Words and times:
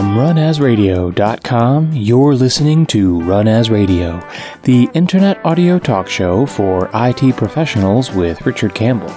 From 0.00 0.14
runasradio.com, 0.14 1.92
you're 1.92 2.34
listening 2.34 2.86
to 2.86 3.20
Run 3.20 3.46
As 3.46 3.68
Radio, 3.68 4.26
the 4.62 4.88
internet 4.94 5.44
audio 5.44 5.78
talk 5.78 6.08
show 6.08 6.46
for 6.46 6.88
IT 6.94 7.36
professionals 7.36 8.10
with 8.10 8.40
Richard 8.46 8.74
Campbell. 8.74 9.14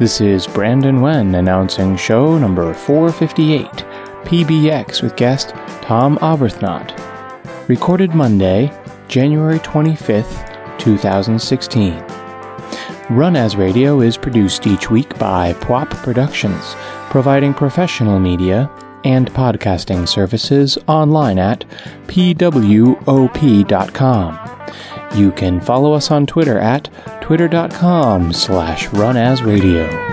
This 0.00 0.20
is 0.20 0.48
Brandon 0.48 1.00
Wen 1.00 1.36
announcing 1.36 1.96
show 1.96 2.36
number 2.38 2.74
458, 2.74 3.68
PBX 4.24 5.00
with 5.00 5.14
guest 5.14 5.50
Tom 5.80 6.18
Arbuthnot. 6.18 7.68
Recorded 7.68 8.12
Monday, 8.12 8.72
January 9.06 9.60
25th, 9.60 10.78
2016. 10.80 11.94
Run 13.10 13.36
As 13.36 13.54
Radio 13.54 14.00
is 14.00 14.16
produced 14.16 14.66
each 14.66 14.90
week 14.90 15.16
by 15.20 15.52
PWOP 15.52 15.90
Productions, 16.02 16.74
providing 17.10 17.54
professional 17.54 18.18
media 18.18 18.68
and 19.04 19.30
podcasting 19.32 20.08
services 20.08 20.78
online 20.86 21.38
at 21.38 21.64
pwop.com. 22.06 22.98
You 25.16 25.32
can 25.32 25.60
follow 25.60 25.92
us 25.92 26.10
on 26.10 26.26
Twitter 26.26 26.58
at 26.58 26.88
twitter.com 27.20 28.32
slash 28.32 28.88
runasradio. 28.88 30.09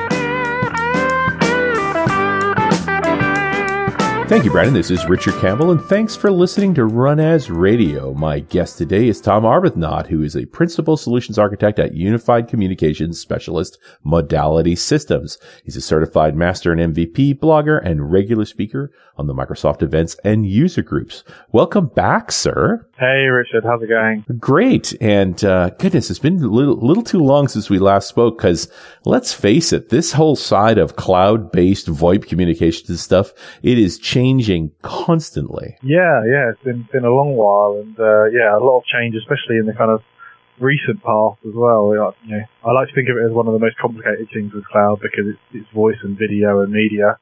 Thank 4.28 4.44
you, 4.44 4.52
Brandon. 4.52 4.74
This 4.74 4.92
is 4.92 5.06
Richard 5.06 5.36
Campbell, 5.36 5.72
and 5.72 5.82
thanks 5.82 6.14
for 6.14 6.30
listening 6.30 6.74
to 6.74 6.84
Run 6.84 7.18
As 7.18 7.50
Radio. 7.50 8.14
My 8.14 8.42
guest 8.42 8.78
today 8.78 9.08
is 9.08 9.22
Tom 9.22 9.44
Arbuthnot, 9.44 10.08
who 10.08 10.22
is 10.22 10.36
a 10.36 10.46
principal 10.48 10.98
solutions 10.98 11.40
architect 11.40 11.80
at 11.80 11.94
Unified 11.94 12.50
Communications 12.50 13.22
Specialist 13.22 13.78
Modality 14.04 14.76
Systems. 14.76 15.38
He's 15.64 15.78
a 15.78 15.82
certified 15.82 16.36
master 16.36 16.74
and 16.74 16.94
MVP 16.94 17.40
blogger 17.40 17.82
and 17.82 18.12
regular 18.12 18.44
speaker 18.44 18.92
on 19.16 19.28
the 19.28 19.34
Microsoft 19.34 19.82
events 19.82 20.18
and 20.26 20.46
user 20.46 20.84
groups. 20.84 21.24
Welcome 21.54 21.88
back, 21.88 22.32
sir. 22.32 22.86
Hey, 23.00 23.28
Richard. 23.28 23.64
How's 23.64 23.82
it 23.82 23.88
going? 23.88 24.26
Great. 24.38 24.94
And 25.02 25.44
uh, 25.44 25.70
goodness, 25.80 26.10
it's 26.10 26.20
been 26.20 26.44
a 26.44 26.48
little, 26.48 26.76
little 26.76 27.02
too 27.02 27.20
long 27.20 27.48
since 27.48 27.70
we 27.70 27.80
last 27.80 28.10
spoke 28.10 28.38
because 28.38 28.70
let's 29.06 29.34
face 29.34 29.72
it, 29.72 29.90
this 29.90 30.12
whole 30.12 30.36
side 30.36 30.78
of 30.78 30.98
cloud-based 30.98 31.88
VoIP 31.88 32.28
communications 32.28 33.02
stuff, 33.02 33.32
it 33.64 33.80
is 33.80 33.98
changing 33.98 34.17
constantly. 34.82 35.78
Yeah, 35.82 36.24
yeah. 36.26 36.52
It's 36.52 36.64
been, 36.64 36.88
been 36.92 37.06
a 37.06 37.14
long 37.14 37.36
while 37.36 37.80
and 37.82 37.98
uh, 38.00 38.26
yeah, 38.26 38.56
a 38.56 38.60
lot 38.60 38.80
of 38.80 38.84
change, 38.86 39.16
especially 39.16 39.58
in 39.58 39.66
the 39.66 39.74
kind 39.74 39.92
of 39.92 40.02
recent 40.60 41.04
past 41.04 41.40
as 41.48 41.54
well. 41.54 41.92
You 41.94 42.14
know, 42.30 42.42
I 42.66 42.72
like 42.72 42.90
to 42.90 42.96
think 42.96 43.10
of 43.10 43.18
it 43.18 43.26
as 43.26 43.32
one 43.32 43.48
of 43.48 43.54
the 43.54 43.60
most 43.60 43.78
complicated 43.78 44.28
things 44.34 44.54
with 44.54 44.66
cloud 44.66 45.00
because 45.02 45.26
it's, 45.28 45.40
it's 45.54 45.70
voice 45.74 45.98
and 46.04 46.18
video 46.18 46.62
and 46.62 46.72
media. 46.72 47.20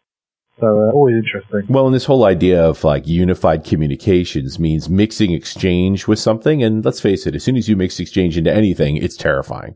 So 0.60 0.68
uh, 0.68 0.92
always 0.94 1.16
interesting. 1.16 1.64
Well, 1.68 1.86
and 1.86 1.94
this 1.94 2.06
whole 2.06 2.24
idea 2.24 2.64
of 2.64 2.84
like 2.84 3.08
unified 3.08 3.66
communications 3.66 4.58
means 4.58 4.88
mixing 4.88 5.32
exchange 5.32 6.08
with 6.08 6.20
something. 6.20 6.64
And 6.64 6.84
let's 6.86 7.02
face 7.02 7.28
it, 7.28 7.36
as 7.36 7.44
soon 7.44 7.58
as 7.58 7.68
you 7.68 7.76
mix 7.76 8.00
exchange 8.00 8.38
into 8.38 8.54
anything, 8.54 8.96
it's 8.96 9.18
terrifying. 9.18 9.76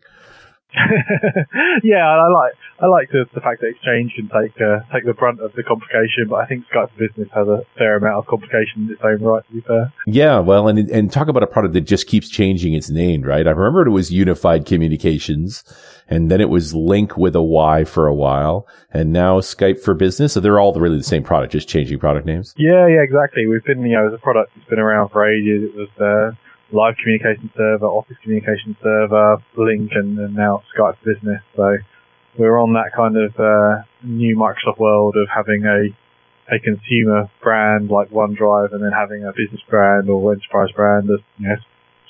yeah, 1.83 2.07
I 2.07 2.29
like 2.29 2.53
I 2.79 2.85
like 2.85 3.09
the, 3.09 3.25
the 3.33 3.41
fact 3.41 3.61
that 3.61 3.69
Exchange 3.69 4.13
can 4.15 4.29
take 4.29 4.53
uh, 4.61 4.81
take 4.93 5.03
the 5.03 5.13
brunt 5.13 5.39
of 5.41 5.51
the 5.53 5.63
complication, 5.63 6.27
but 6.29 6.35
I 6.35 6.45
think 6.45 6.65
Skype 6.67 6.91
for 6.91 7.07
Business 7.07 7.27
has 7.33 7.47
a 7.47 7.65
fair 7.75 7.97
amount 7.97 8.17
of 8.17 8.27
complication 8.27 8.83
in 8.83 8.91
its 8.91 9.01
own 9.03 9.23
right. 9.23 9.43
To 9.47 9.53
be 9.53 9.61
fair. 9.61 9.91
Yeah, 10.05 10.39
well, 10.39 10.67
and 10.67 10.77
and 10.77 11.11
talk 11.11 11.27
about 11.27 11.41
a 11.41 11.47
product 11.47 11.73
that 11.73 11.81
just 11.81 12.05
keeps 12.05 12.29
changing 12.29 12.75
its 12.75 12.89
name, 12.91 13.23
right? 13.23 13.47
I 13.47 13.51
remember 13.51 13.87
it 13.87 13.89
was 13.89 14.11
Unified 14.11 14.67
Communications, 14.67 15.63
and 16.07 16.29
then 16.29 16.39
it 16.39 16.49
was 16.49 16.73
Lync 16.73 17.17
with 17.17 17.35
a 17.35 17.41
Y 17.41 17.83
for 17.83 18.05
a 18.05 18.13
while, 18.13 18.67
and 18.91 19.11
now 19.11 19.39
Skype 19.39 19.79
for 19.81 19.95
Business. 19.95 20.33
So 20.33 20.39
they're 20.39 20.59
all 20.59 20.73
really 20.73 20.97
the 20.97 21.03
same 21.03 21.23
product, 21.23 21.51
just 21.51 21.67
changing 21.67 21.97
product 21.97 22.27
names. 22.27 22.53
Yeah, 22.57 22.85
yeah, 22.87 23.01
exactly. 23.01 23.47
We've 23.47 23.63
been, 23.63 23.81
you 23.81 23.95
know, 23.95 24.07
as 24.07 24.13
a 24.13 24.19
product 24.19 24.51
that's 24.55 24.69
been 24.69 24.79
around 24.79 25.09
for 25.09 25.27
ages. 25.27 25.63
It 25.63 25.75
was. 25.75 25.89
Uh, 25.99 26.35
live 26.71 26.95
communication 26.97 27.51
server, 27.55 27.85
office 27.85 28.17
communication 28.23 28.75
server, 28.81 29.37
Lync, 29.57 29.89
and, 29.95 30.19
and 30.19 30.35
now 30.35 30.63
Skype 30.75 30.97
for 30.99 31.13
Business. 31.13 31.41
So 31.55 31.77
we're 32.37 32.59
on 32.59 32.73
that 32.73 32.91
kind 32.95 33.17
of 33.17 33.39
uh, 33.39 33.83
new 34.03 34.35
Microsoft 34.37 34.79
world 34.79 35.15
of 35.15 35.27
having 35.33 35.65
a 35.65 35.95
a 36.51 36.59
consumer 36.59 37.29
brand 37.41 37.89
like 37.89 38.09
OneDrive 38.09 38.73
and 38.73 38.83
then 38.83 38.91
having 38.91 39.23
a 39.23 39.31
business 39.33 39.61
brand 39.69 40.09
or 40.09 40.33
enterprise 40.33 40.71
brand 40.75 41.09
as 41.11 41.19
you 41.37 41.47
know, 41.47 41.55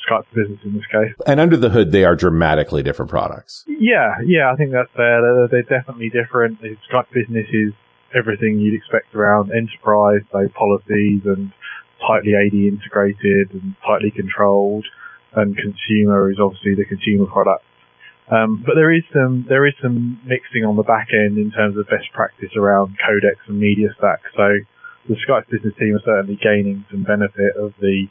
Skype 0.10 0.24
Business 0.34 0.60
in 0.64 0.74
this 0.74 0.86
case. 0.86 1.14
And 1.28 1.40
under 1.40 1.58
the 1.58 1.70
hood, 1.70 1.92
they 1.92 2.06
are 2.06 2.16
dramatically 2.16 2.82
different 2.82 3.12
products. 3.12 3.66
Yeah, 3.68 4.16
yeah, 4.26 4.52
I 4.52 4.56
think 4.56 4.72
that's 4.72 4.90
fair. 4.96 5.22
They're, 5.22 5.48
they're 5.48 5.80
definitely 5.80 6.10
different. 6.10 6.62
Skype 6.62 7.12
Business 7.14 7.48
is 7.52 7.74
everything 8.16 8.60
you'd 8.60 8.76
expect 8.76 9.14
around 9.14 9.52
enterprise, 9.52 10.22
so 10.32 10.48
policies 10.50 11.22
and 11.26 11.52
tightly 12.06 12.36
AD 12.36 12.54
integrated 12.54 13.52
and 13.54 13.76
tightly 13.86 14.12
controlled, 14.12 14.86
and 15.36 15.56
consumer 15.56 16.32
is 16.32 16.40
obviously 16.40 16.76
the 16.76 16.86
consumer 16.86 17.26
product. 17.26 17.64
Um, 18.30 18.62
but 18.66 18.76
there 18.76 18.94
is 18.94 19.04
some 19.12 19.46
there 19.50 19.66
is 19.66 19.74
some 19.82 20.22
mixing 20.26 20.64
on 20.64 20.76
the 20.76 20.84
back 20.84 21.10
end 21.14 21.38
in 21.38 21.52
terms 21.52 21.78
of 21.78 21.90
best 21.90 22.14
practice 22.14 22.54
around 22.56 22.98
codecs 23.02 23.42
and 23.48 23.60
media 23.60 23.90
stack. 23.98 24.22
So 24.38 24.54
the 25.08 25.18
Skype 25.26 25.50
business 25.50 25.74
team 25.80 25.96
are 25.96 26.06
certainly 26.06 26.38
gaining 26.38 26.86
some 26.92 27.04
benefit 27.04 27.58
of 27.58 27.74
the 27.82 28.06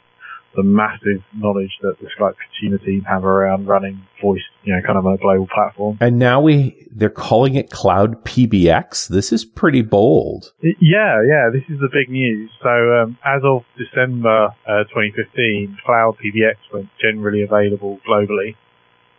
the 0.55 0.63
massive 0.63 1.23
knowledge 1.35 1.71
that 1.81 1.99
the 1.99 2.07
Skype 2.17 2.35
consumer 2.47 2.77
team 2.79 3.01
have 3.03 3.23
around 3.23 3.67
running 3.67 4.01
voice, 4.21 4.41
you 4.63 4.73
know, 4.73 4.81
kind 4.81 4.97
of 4.97 5.05
on 5.05 5.13
a 5.13 5.17
global 5.17 5.47
platform. 5.47 5.97
And 6.01 6.17
now 6.17 6.41
we, 6.41 6.87
they're 6.91 7.09
calling 7.09 7.55
it 7.55 7.69
cloud 7.69 8.23
PBX. 8.25 9.07
This 9.07 9.31
is 9.31 9.45
pretty 9.45 9.81
bold. 9.81 10.53
Yeah, 10.61 11.21
yeah, 11.27 11.49
this 11.51 11.63
is 11.69 11.79
the 11.79 11.89
big 11.91 12.09
news. 12.09 12.49
So, 12.61 12.69
um, 12.69 13.17
as 13.23 13.41
of 13.43 13.63
December 13.77 14.49
uh, 14.67 14.83
2015, 14.85 15.77
cloud 15.85 16.17
PBX 16.23 16.55
went 16.73 16.89
generally 17.01 17.43
available 17.43 17.99
globally. 18.07 18.55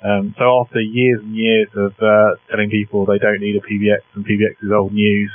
Um, 0.02 0.34
so 0.38 0.60
after 0.60 0.80
years 0.80 1.20
and 1.20 1.36
years 1.36 1.68
of 1.76 1.92
uh, 2.00 2.36
telling 2.50 2.70
people 2.70 3.04
they 3.04 3.18
don't 3.18 3.40
need 3.40 3.56
a 3.56 3.60
PBX 3.60 4.00
and 4.14 4.24
PBX 4.24 4.64
is 4.64 4.72
old 4.72 4.94
news, 4.94 5.30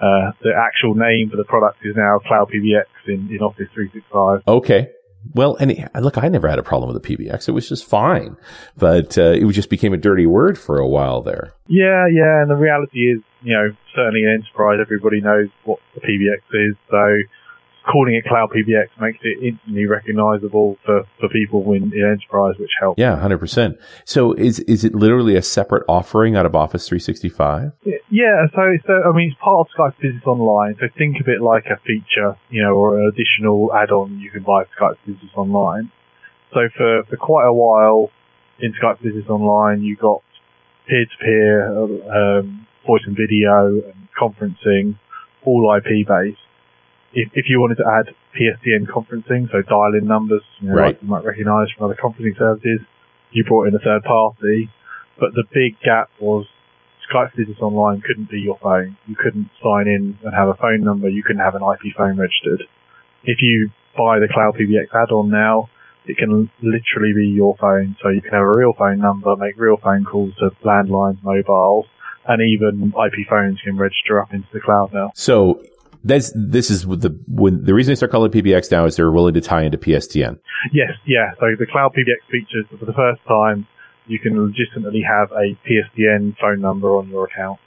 uh, 0.00 0.32
the 0.42 0.52
actual 0.56 0.94
name 0.94 1.28
for 1.28 1.36
the 1.36 1.44
product 1.44 1.84
is 1.84 1.94
now 1.94 2.18
Cloud 2.26 2.48
PBX 2.48 2.86
in, 3.06 3.28
in 3.30 3.40
Office 3.42 3.68
365. 3.74 4.42
Okay. 4.48 4.88
Well, 5.34 5.56
and 5.56 5.88
look, 6.00 6.18
I 6.18 6.28
never 6.28 6.48
had 6.48 6.58
a 6.58 6.62
problem 6.62 6.92
with 6.92 7.02
the 7.02 7.16
PBX. 7.16 7.48
It 7.48 7.52
was 7.52 7.68
just 7.68 7.84
fine, 7.84 8.36
but 8.76 9.16
uh, 9.18 9.32
it 9.32 9.46
just 9.52 9.70
became 9.70 9.92
a 9.92 9.98
dirty 9.98 10.26
word 10.26 10.58
for 10.58 10.78
a 10.78 10.88
while 10.88 11.22
there. 11.22 11.52
Yeah, 11.68 12.06
yeah, 12.10 12.42
and 12.42 12.50
the 12.50 12.56
reality 12.56 13.12
is, 13.12 13.20
you 13.42 13.54
know, 13.54 13.70
certainly 13.94 14.22
in 14.22 14.30
enterprise, 14.30 14.78
everybody 14.80 15.20
knows 15.20 15.48
what 15.64 15.78
the 15.94 16.00
PBX 16.00 16.70
is. 16.70 16.76
So 16.90 17.16
calling 17.90 18.14
it 18.14 18.24
Cloud 18.24 18.50
PBX 18.50 18.88
makes 19.00 19.18
it 19.22 19.42
instantly 19.42 19.86
recognizable 19.86 20.78
for, 20.84 21.04
for 21.18 21.28
people 21.28 21.72
in, 21.72 21.92
in 21.92 22.04
enterprise, 22.04 22.54
which 22.58 22.70
helps. 22.78 22.98
Yeah, 22.98 23.16
100%. 23.16 23.78
So 24.04 24.32
is, 24.34 24.60
is 24.60 24.84
it 24.84 24.94
literally 24.94 25.36
a 25.36 25.42
separate 25.42 25.84
offering 25.88 26.36
out 26.36 26.46
of 26.46 26.54
Office 26.54 26.88
365? 26.88 27.72
Yeah, 28.10 28.46
so, 28.54 28.76
so 28.86 28.92
I 29.08 29.16
mean, 29.16 29.30
it's 29.30 29.40
part 29.40 29.60
of 29.60 29.66
Skype 29.76 30.00
Business 30.00 30.22
Online. 30.26 30.76
So 30.80 30.86
think 30.96 31.16
of 31.20 31.28
it 31.28 31.40
like 31.40 31.64
a 31.66 31.78
feature, 31.86 32.36
you 32.50 32.62
know, 32.62 32.74
or 32.74 33.00
an 33.00 33.08
additional 33.08 33.72
add-on 33.74 34.18
you 34.18 34.30
can 34.30 34.42
buy 34.42 34.64
for 34.64 34.94
Skype 34.94 34.96
Business 35.06 35.32
Online. 35.36 35.90
So 36.52 36.68
for, 36.76 37.04
for 37.08 37.16
quite 37.16 37.46
a 37.46 37.52
while 37.52 38.10
in 38.60 38.72
Skype 38.74 39.02
Business 39.02 39.26
Online, 39.28 39.82
you 39.82 39.96
got 39.96 40.22
peer-to-peer 40.86 41.66
um, 41.68 42.66
voice 42.86 43.02
and 43.06 43.16
video 43.16 43.82
and 43.86 44.08
conferencing, 44.20 44.98
all 45.44 45.76
IP 45.76 46.06
based 46.06 46.38
if, 47.12 47.28
if 47.34 47.46
you 47.48 47.60
wanted 47.60 47.76
to 47.76 47.86
add 47.86 48.14
PSTN 48.38 48.86
conferencing, 48.86 49.50
so 49.50 49.62
dial-in 49.62 50.06
numbers, 50.06 50.42
you 50.60 50.68
know, 50.68 50.74
right. 50.74 50.86
like 50.94 51.02
you 51.02 51.08
might 51.08 51.24
recognise 51.24 51.68
from 51.76 51.86
other 51.86 51.98
conferencing 52.00 52.38
services, 52.38 52.80
you 53.32 53.44
brought 53.44 53.68
in 53.68 53.74
a 53.74 53.78
third 53.78 54.02
party. 54.04 54.70
But 55.18 55.34
the 55.34 55.44
big 55.52 55.78
gap 55.84 56.08
was 56.20 56.46
Skype 57.10 57.36
Business 57.36 57.58
Online 57.60 58.00
couldn't 58.00 58.30
be 58.30 58.40
your 58.40 58.58
phone. 58.62 58.96
You 59.06 59.16
couldn't 59.16 59.50
sign 59.62 59.86
in 59.86 60.18
and 60.22 60.34
have 60.34 60.48
a 60.48 60.54
phone 60.54 60.82
number. 60.82 61.08
You 61.08 61.22
couldn't 61.22 61.42
have 61.42 61.54
an 61.54 61.62
IP 61.62 61.94
phone 61.96 62.16
registered. 62.16 62.62
If 63.24 63.38
you 63.42 63.70
buy 63.96 64.18
the 64.18 64.28
Cloud 64.32 64.54
PBX 64.54 64.94
add-on 64.94 65.30
now, 65.30 65.68
it 66.06 66.16
can 66.16 66.50
literally 66.62 67.12
be 67.14 67.26
your 67.28 67.56
phone. 67.60 67.96
So 68.02 68.08
you 68.08 68.22
can 68.22 68.32
have 68.32 68.42
a 68.42 68.56
real 68.56 68.72
phone 68.78 68.98
number, 68.98 69.36
make 69.36 69.58
real 69.58 69.76
phone 69.76 70.04
calls 70.04 70.34
to 70.36 70.50
landlines, 70.64 71.22
mobiles, 71.22 71.86
and 72.26 72.40
even 72.40 72.92
IP 72.96 73.28
phones 73.28 73.60
can 73.60 73.76
register 73.76 74.22
up 74.22 74.32
into 74.32 74.48
the 74.52 74.60
cloud 74.60 74.92
now. 74.94 75.12
So 75.14 75.62
this 76.02 76.32
this 76.34 76.70
is 76.70 76.82
the 76.86 77.18
when 77.26 77.64
the 77.64 77.74
reason 77.74 77.90
they 77.90 77.96
start 77.96 78.12
calling 78.12 78.30
it 78.32 78.44
PBX 78.44 78.70
now 78.70 78.86
is 78.86 78.96
they're 78.96 79.10
willing 79.10 79.34
to 79.34 79.40
tie 79.40 79.62
into 79.62 79.78
PSTN. 79.78 80.38
Yes, 80.72 80.92
yeah. 81.06 81.32
So 81.38 81.46
the 81.58 81.66
cloud 81.66 81.92
PBX 81.92 82.30
features 82.30 82.66
for 82.78 82.84
the 82.84 82.92
first 82.92 83.20
time 83.26 83.66
you 84.06 84.18
can 84.18 84.42
legitimately 84.42 85.02
have 85.02 85.30
a 85.32 85.56
PSTN 85.68 86.36
phone 86.38 86.60
number 86.60 86.88
on 86.96 87.08
your 87.08 87.26
account. 87.26 87.60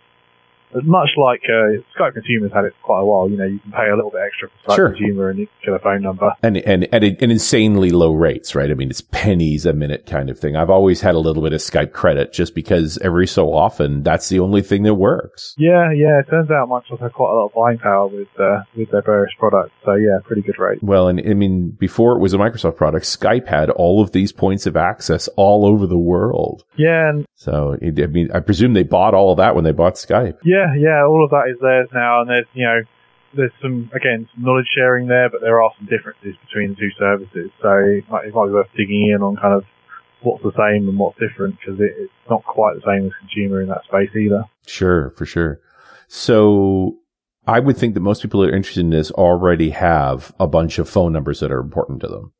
Much 0.83 1.09
like 1.17 1.41
uh, 1.45 1.81
Skype 1.97 2.13
Consumer's 2.13 2.51
had 2.53 2.65
it 2.65 2.73
for 2.81 2.85
quite 2.85 2.99
a 3.01 3.05
while. 3.05 3.29
You 3.29 3.37
know, 3.37 3.45
you 3.45 3.59
can 3.59 3.71
pay 3.71 3.89
a 3.89 3.95
little 3.95 4.11
bit 4.11 4.21
extra 4.25 4.49
for 4.49 4.71
Skype 4.71 4.75
Sure. 4.75 4.89
Consumer 4.93 5.29
and 5.29 5.39
you 5.39 5.47
get 5.65 5.73
a 5.73 5.79
phone 5.79 6.01
number. 6.01 6.31
and 6.43 6.57
and 6.57 6.87
and 6.91 7.03
an 7.03 7.31
insanely 7.31 7.89
low 7.91 8.13
rates, 8.13 8.55
right? 8.55 8.69
I 8.69 8.73
mean, 8.73 8.89
it's 8.89 9.01
pennies 9.01 9.65
a 9.65 9.73
minute 9.73 10.05
kind 10.05 10.29
of 10.29 10.39
thing. 10.39 10.55
I've 10.55 10.69
always 10.69 11.01
had 11.01 11.15
a 11.15 11.19
little 11.19 11.43
bit 11.43 11.53
of 11.53 11.61
Skype 11.61 11.91
credit 11.93 12.33
just 12.33 12.55
because 12.55 12.97
every 13.01 13.27
so 13.27 13.53
often 13.53 14.03
that's 14.03 14.29
the 14.29 14.39
only 14.39 14.61
thing 14.61 14.83
that 14.83 14.95
works. 14.95 15.53
Yeah, 15.57 15.91
yeah. 15.91 16.19
It 16.19 16.29
turns 16.29 16.49
out 16.51 16.69
Microsoft 16.69 16.99
have 17.01 17.13
quite 17.13 17.31
a 17.31 17.35
lot 17.35 17.45
of 17.47 17.53
buying 17.53 17.77
power 17.79 18.07
with 18.07 18.27
uh, 18.39 18.63
with 18.75 18.89
their 18.91 19.01
various 19.01 19.33
products. 19.39 19.71
So 19.85 19.95
yeah, 19.95 20.19
pretty 20.23 20.41
good 20.41 20.57
rate. 20.59 20.81
Well, 20.83 21.07
and 21.07 21.19
I 21.19 21.33
mean, 21.33 21.71
before 21.79 22.15
it 22.15 22.19
was 22.19 22.33
a 22.33 22.37
Microsoft 22.37 22.75
product, 22.77 23.05
Skype 23.05 23.47
had 23.47 23.69
all 23.69 24.01
of 24.01 24.11
these 24.11 24.31
points 24.31 24.65
of 24.65 24.75
access 24.77 25.27
all 25.35 25.65
over 25.65 25.85
the 25.87 25.97
world. 25.97 26.63
Yeah, 26.77 27.09
and 27.09 27.25
So, 27.35 27.77
it, 27.81 27.99
I 28.01 28.07
mean, 28.07 28.29
I 28.33 28.39
presume 28.39 28.73
they 28.73 28.83
bought 28.83 29.13
all 29.13 29.31
of 29.31 29.37
that 29.37 29.55
when 29.55 29.63
they 29.63 29.71
bought 29.71 29.95
Skype. 29.95 30.37
yeah, 30.43 30.62
yeah. 30.75 31.00
yeah, 31.00 31.06
All 31.06 31.24
of 31.24 31.31
that 31.31 31.50
is 31.50 31.60
theirs 31.62 31.89
now, 31.94 32.21
and 32.21 32.30
there's 32.30 32.45
you 32.54 32.65
know 32.65 32.81
there's 33.36 33.51
some 33.62 33.89
again 33.94 34.27
some 34.33 34.44
knowledge 34.44 34.68
sharing 34.75 35.07
there, 35.07 35.30
but 35.30 35.42
there 35.42 35.62
are 35.62 35.71
some 35.77 35.88
differences 35.88 36.36
between 36.48 36.71
the 36.71 36.75
two 36.75 36.92
services. 36.98 37.51
So 37.62 37.71
it 37.77 38.10
might, 38.10 38.25
it 38.25 38.33
might 38.33 38.48
be 38.48 38.54
worth 38.54 38.68
digging 38.75 39.12
in 39.15 39.21
on 39.21 39.36
kind 39.36 39.54
of 39.54 39.63
what's 40.21 40.44
the 40.44 40.51
same 40.51 40.88
and 40.88 40.98
what's 40.98 41.19
different 41.19 41.57
because 41.60 41.80
it, 41.80 41.92
it's 41.98 42.30
not 42.30 42.44
quite 42.45 42.75
the 42.75 42.81
same 42.86 43.06
as 43.06 43.12
consumer 43.19 43.62
in 43.62 43.69
that 43.69 43.83
space 43.86 44.10
either. 44.15 44.45
Sure, 44.65 45.10
for 45.12 45.25
sure. 45.25 45.60
So 46.07 46.98
I 47.45 47.59
would 47.59 47.77
think 47.77 47.94
that 47.94 48.00
most 48.00 48.21
people 48.21 48.42
that 48.42 48.50
are 48.51 48.56
interested 48.56 48.81
in 48.81 48.89
this 48.89 49.12
already 49.12 49.71
have 49.71 50.33
a 50.39 50.48
bunch 50.48 50.80
of 50.80 50.88
phone 50.88 51.12
numbers 51.12 51.39
that 51.42 51.51
are 51.51 51.59
important 51.59 52.01
to 52.01 52.07
them 52.07 52.33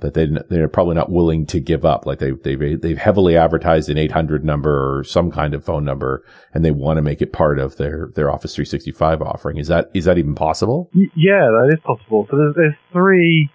that 0.00 0.12
they 0.12 0.26
they're 0.50 0.68
probably 0.68 0.94
not 0.94 1.10
willing 1.10 1.46
to 1.46 1.60
give 1.60 1.84
up. 1.84 2.04
Like 2.04 2.18
they've 2.18 2.40
they've 2.42 2.80
they've 2.80 2.98
heavily 2.98 3.36
advertised 3.36 3.88
an 3.88 3.96
800 3.96 4.44
number 4.44 4.98
or 4.98 5.04
some 5.04 5.30
kind 5.30 5.54
of 5.54 5.64
phone 5.64 5.84
number, 5.84 6.24
and 6.52 6.64
they 6.64 6.70
want 6.70 6.98
to 6.98 7.02
make 7.02 7.22
it 7.22 7.32
part 7.32 7.58
of 7.58 7.76
their 7.76 8.10
their 8.14 8.30
Office 8.30 8.54
365 8.54 9.22
offering. 9.22 9.56
Is 9.56 9.68
that 9.68 9.90
is 9.94 10.04
that 10.04 10.18
even 10.18 10.34
possible? 10.34 10.90
Yeah, 10.92 11.48
that 11.48 11.70
is 11.72 11.80
possible. 11.80 12.26
So 12.30 12.36
there's, 12.36 12.54
there's 12.56 12.74
three 12.92 13.50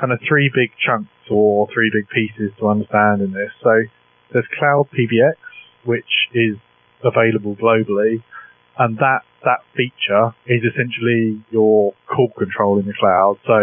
kind 0.00 0.12
of 0.12 0.18
three 0.26 0.50
big 0.52 0.70
chunks 0.84 1.10
or 1.30 1.68
three 1.72 1.90
big 1.92 2.08
pieces 2.08 2.52
to 2.58 2.68
understand 2.68 3.22
in 3.22 3.32
this. 3.32 3.50
So 3.62 3.70
there's 4.32 4.46
Cloud 4.58 4.88
PBX, 4.90 5.34
which 5.84 6.28
is 6.34 6.56
available 7.04 7.54
globally, 7.54 8.22
and 8.78 8.98
that 8.98 9.20
that 9.44 9.60
feature 9.76 10.34
is 10.46 10.62
essentially 10.64 11.40
your 11.50 11.94
call 12.08 12.30
control 12.36 12.80
in 12.80 12.86
the 12.86 12.94
cloud. 12.98 13.38
So 13.46 13.60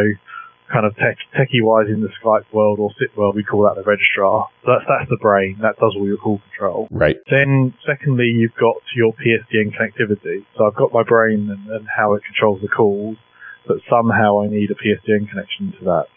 kind 0.71 0.85
of 0.85 0.95
tech, 0.95 1.17
techie 1.35 1.61
wise 1.61 1.87
in 1.87 2.01
the 2.01 2.09
Skype 2.23 2.47
world 2.53 2.79
or 2.79 2.89
SIP 2.97 3.15
world, 3.17 3.35
we 3.35 3.43
call 3.43 3.63
that 3.63 3.75
the 3.75 3.83
registrar. 3.83 4.47
So 4.63 4.71
that's 4.71 4.87
that's 4.87 5.09
the 5.09 5.19
brain 5.21 5.59
that 5.61 5.75
does 5.77 5.93
all 5.95 6.07
your 6.07 6.17
call 6.17 6.41
control. 6.49 6.87
Right. 6.89 7.17
Then, 7.29 7.73
secondly, 7.85 8.31
you've 8.31 8.55
got 8.55 8.81
your 8.95 9.13
PSTN 9.13 9.75
connectivity. 9.75 10.45
So 10.57 10.65
I've 10.65 10.75
got 10.75 10.93
my 10.93 11.03
brain 11.03 11.51
and, 11.51 11.69
and 11.69 11.87
how 11.87 12.13
it 12.13 12.23
controls 12.23 12.61
the 12.61 12.69
calls, 12.69 13.17
but 13.67 13.77
somehow 13.89 14.41
I 14.41 14.47
need 14.47 14.71
a 14.71 14.75
PSTN 14.75 15.29
connection 15.29 15.73
to 15.79 15.85
that. 15.85 16.07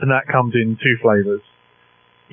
And 0.00 0.10
that 0.10 0.26
comes 0.30 0.54
in 0.54 0.76
two 0.82 0.96
flavors. 1.02 1.42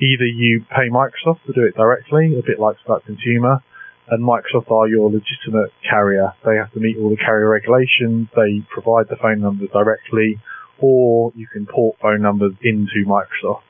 Either 0.00 0.26
you 0.26 0.64
pay 0.70 0.88
Microsoft 0.90 1.42
to 1.46 1.52
do 1.52 1.64
it 1.66 1.74
directly, 1.74 2.38
a 2.38 2.42
bit 2.42 2.58
like 2.58 2.76
Skype 2.86 3.04
Consumer, 3.04 3.62
and 4.10 4.24
Microsoft 4.24 4.70
are 4.70 4.88
your 4.88 5.10
legitimate 5.10 5.72
carrier. 5.88 6.32
They 6.44 6.56
have 6.56 6.72
to 6.72 6.80
meet 6.80 6.96
all 6.96 7.10
the 7.10 7.16
carrier 7.16 7.48
regulations. 7.48 8.28
They 8.34 8.64
provide 8.72 9.08
the 9.10 9.16
phone 9.20 9.40
numbers 9.40 9.68
directly, 9.72 10.40
or 10.80 11.32
you 11.34 11.46
can 11.52 11.66
port 11.66 11.96
phone 12.00 12.22
numbers 12.22 12.52
into 12.62 13.04
Microsoft. 13.06 13.62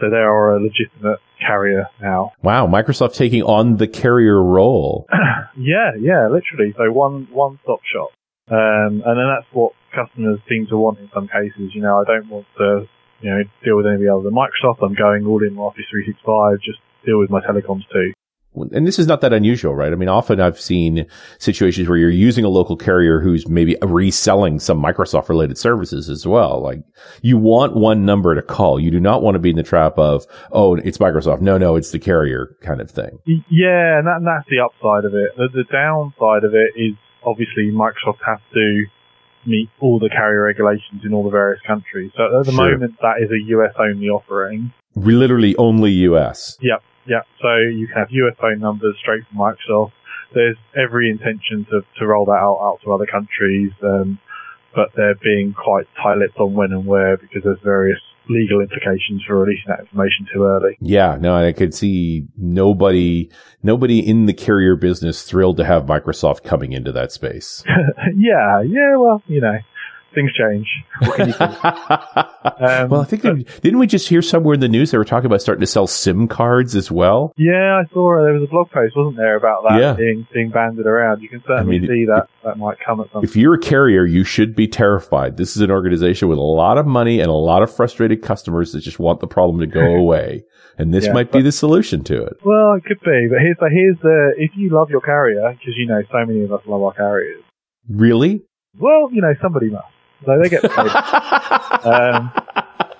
So 0.00 0.10
they 0.10 0.16
are 0.16 0.56
a 0.56 0.62
legitimate 0.62 1.20
carrier 1.38 1.86
now. 2.02 2.32
Wow. 2.42 2.66
Microsoft 2.66 3.14
taking 3.14 3.42
on 3.42 3.76
the 3.76 3.86
carrier 3.88 4.42
role. 4.42 5.06
Yeah, 5.56 5.92
yeah, 6.00 6.26
literally. 6.26 6.74
So 6.76 6.90
one 6.90 7.28
one 7.30 7.60
stop 7.62 7.78
shop, 7.86 8.10
um, 8.50 9.06
and 9.06 9.14
then 9.14 9.28
that's 9.30 9.46
what 9.52 9.72
customers 9.94 10.40
seem 10.48 10.66
to 10.66 10.76
want 10.76 10.98
in 10.98 11.08
some 11.14 11.28
cases. 11.28 11.70
You 11.74 11.82
know, 11.82 12.02
I 12.02 12.04
don't 12.04 12.28
want 12.28 12.46
to, 12.58 12.88
you 13.20 13.30
know, 13.30 13.38
deal 13.62 13.76
with 13.76 13.86
anybody 13.86 14.08
other 14.08 14.24
than 14.24 14.34
Microsoft. 14.34 14.82
I'm 14.82 14.94
going 14.94 15.24
all 15.26 15.42
in 15.46 15.54
with 15.54 15.62
Office 15.62 15.86
365. 15.90 16.58
Just 16.58 16.80
deal 17.06 17.20
with 17.20 17.30
my 17.30 17.40
telecoms 17.40 17.86
too. 17.92 18.12
And 18.72 18.86
this 18.86 18.98
is 18.98 19.06
not 19.06 19.20
that 19.22 19.32
unusual, 19.32 19.74
right? 19.74 19.92
I 19.92 19.96
mean, 19.96 20.08
often 20.08 20.40
I've 20.40 20.60
seen 20.60 21.06
situations 21.38 21.88
where 21.88 21.98
you're 21.98 22.10
using 22.10 22.44
a 22.44 22.48
local 22.48 22.76
carrier 22.76 23.20
who's 23.20 23.48
maybe 23.48 23.76
reselling 23.82 24.60
some 24.60 24.82
Microsoft 24.82 25.28
related 25.28 25.58
services 25.58 26.08
as 26.08 26.26
well. 26.26 26.60
Like 26.62 26.80
you 27.22 27.36
want 27.36 27.74
one 27.74 28.04
number 28.04 28.34
to 28.34 28.42
call. 28.42 28.78
You 28.78 28.90
do 28.90 29.00
not 29.00 29.22
want 29.22 29.34
to 29.34 29.38
be 29.38 29.50
in 29.50 29.56
the 29.56 29.62
trap 29.62 29.98
of, 29.98 30.24
oh, 30.52 30.76
it's 30.76 30.98
Microsoft. 30.98 31.40
No, 31.40 31.58
no, 31.58 31.76
it's 31.76 31.90
the 31.90 31.98
carrier 31.98 32.56
kind 32.62 32.80
of 32.80 32.90
thing. 32.90 33.18
Yeah, 33.26 33.98
and, 33.98 34.06
that, 34.06 34.16
and 34.18 34.26
that's 34.26 34.48
the 34.48 34.60
upside 34.60 35.04
of 35.04 35.14
it. 35.14 35.32
The, 35.36 35.48
the 35.52 35.64
downside 35.70 36.44
of 36.44 36.54
it 36.54 36.72
is 36.76 36.94
obviously 37.24 37.70
Microsoft 37.72 38.18
has 38.26 38.38
to 38.54 38.84
meet 39.46 39.68
all 39.80 39.98
the 39.98 40.08
carrier 40.08 40.42
regulations 40.42 41.02
in 41.04 41.12
all 41.12 41.22
the 41.24 41.30
various 41.30 41.60
countries. 41.66 42.10
So 42.16 42.40
at 42.40 42.46
the 42.46 42.52
Sure. 42.52 42.70
moment, 42.72 42.94
that 43.02 43.16
is 43.22 43.30
a 43.30 43.38
US 43.56 43.74
only 43.78 44.08
offering. 44.08 44.72
We 44.94 45.12
literally 45.14 45.54
only 45.56 45.90
US. 46.08 46.56
Yep, 46.62 46.82
yep. 47.06 47.26
So 47.40 47.56
you 47.56 47.86
can 47.86 47.96
have 47.96 48.08
US 48.10 48.34
phone 48.40 48.60
numbers 48.60 48.96
straight 49.00 49.22
from 49.28 49.38
Microsoft. 49.38 49.92
There's 50.34 50.56
every 50.76 51.10
intention 51.10 51.66
to, 51.70 51.82
to 51.98 52.06
roll 52.06 52.24
that 52.26 52.32
out, 52.32 52.58
out 52.60 52.80
to 52.84 52.92
other 52.92 53.06
countries, 53.06 53.70
um, 53.82 54.18
but 54.74 54.90
they're 54.96 55.14
being 55.14 55.54
quite 55.54 55.86
tight-lipped 56.02 56.38
on 56.38 56.54
when 56.54 56.72
and 56.72 56.86
where 56.86 57.16
because 57.16 57.42
there's 57.44 57.60
various 57.62 58.00
legal 58.28 58.60
implications 58.60 59.22
for 59.26 59.38
releasing 59.38 59.66
that 59.68 59.80
information 59.80 60.26
too 60.32 60.44
early. 60.44 60.76
Yeah, 60.80 61.16
no, 61.20 61.36
I 61.36 61.52
could 61.52 61.74
see 61.74 62.26
nobody, 62.36 63.30
nobody 63.62 64.00
in 64.00 64.26
the 64.26 64.32
carrier 64.32 64.76
business 64.76 65.22
thrilled 65.22 65.58
to 65.58 65.64
have 65.64 65.84
Microsoft 65.84 66.42
coming 66.42 66.72
into 66.72 66.90
that 66.92 67.12
space. 67.12 67.62
yeah, 68.16 68.62
yeah. 68.62 68.96
Well, 68.96 69.22
you 69.26 69.40
know, 69.40 69.58
things 70.14 70.30
change. 70.32 70.66
What 71.00 71.16
can 71.16 71.28
you 71.28 71.34
do? 71.34 72.22
Um, 72.44 72.90
well, 72.90 73.00
I 73.00 73.04
think 73.04 73.22
they, 73.22 73.32
didn't 73.62 73.78
we 73.78 73.86
just 73.86 74.06
hear 74.08 74.20
somewhere 74.20 74.52
in 74.52 74.60
the 74.60 74.68
news 74.68 74.90
they 74.90 74.98
were 74.98 75.04
talking 75.04 75.24
about 75.26 75.40
starting 75.40 75.60
to 75.62 75.66
sell 75.66 75.86
SIM 75.86 76.28
cards 76.28 76.76
as 76.76 76.90
well? 76.90 77.32
Yeah, 77.38 77.80
I 77.82 77.92
saw 77.92 78.22
there 78.22 78.34
was 78.34 78.42
a 78.42 78.50
blog 78.50 78.70
post, 78.70 78.94
wasn't 78.94 79.16
there, 79.16 79.36
about 79.36 79.64
that 79.66 79.80
Yeah. 79.80 79.94
being 79.94 80.26
being 80.32 80.50
banded 80.50 80.86
around. 80.86 81.22
You 81.22 81.28
can 81.30 81.42
certainly 81.46 81.76
I 81.76 81.78
mean, 81.80 81.88
see 81.88 82.04
that 82.04 82.28
that 82.44 82.58
might 82.58 82.76
come 82.84 83.00
at 83.00 83.10
some 83.12 83.24
If 83.24 83.34
you're 83.34 83.54
a 83.54 83.58
carrier, 83.58 84.04
you 84.04 84.24
should 84.24 84.54
be 84.54 84.68
terrified. 84.68 85.38
This 85.38 85.56
is 85.56 85.62
an 85.62 85.70
organization 85.70 86.28
with 86.28 86.36
a 86.38 86.42
lot 86.42 86.76
of 86.76 86.86
money 86.86 87.18
and 87.20 87.28
a 87.28 87.32
lot 87.32 87.62
of 87.62 87.74
frustrated 87.74 88.22
customers 88.22 88.72
that 88.72 88.80
just 88.82 88.98
want 88.98 89.20
the 89.20 89.26
problem 89.26 89.58
to 89.60 89.66
go 89.66 89.80
away. 89.96 90.44
And 90.76 90.92
this 90.92 91.06
Yeah, 91.06 91.12
might 91.14 91.32
be 91.32 91.40
the 91.40 91.50
solution 91.52 92.04
to 92.04 92.22
it. 92.24 92.34
Well, 92.44 92.74
it 92.74 92.84
could 92.84 93.00
be, 93.00 93.28
but 93.30 93.40
here's 93.40 93.56
the 93.58 93.70
here's 93.72 93.96
the 94.02 94.34
if 94.36 94.50
you 94.54 94.68
love 94.68 94.90
your 94.90 95.00
carrier, 95.00 95.50
because 95.52 95.74
you 95.78 95.86
know 95.86 96.02
so 96.12 96.26
many 96.26 96.44
of 96.44 96.52
us 96.52 96.60
love 96.66 96.82
our 96.82 96.92
carriers. 96.92 97.42
Really? 97.88 98.42
Well, 98.78 99.08
you 99.12 99.22
know 99.22 99.32
somebody 99.40 99.70
must, 99.70 99.86
so 100.24 100.38
they 100.42 100.48
get 100.48 100.62
paid. 100.62 100.70
um, 101.84 102.32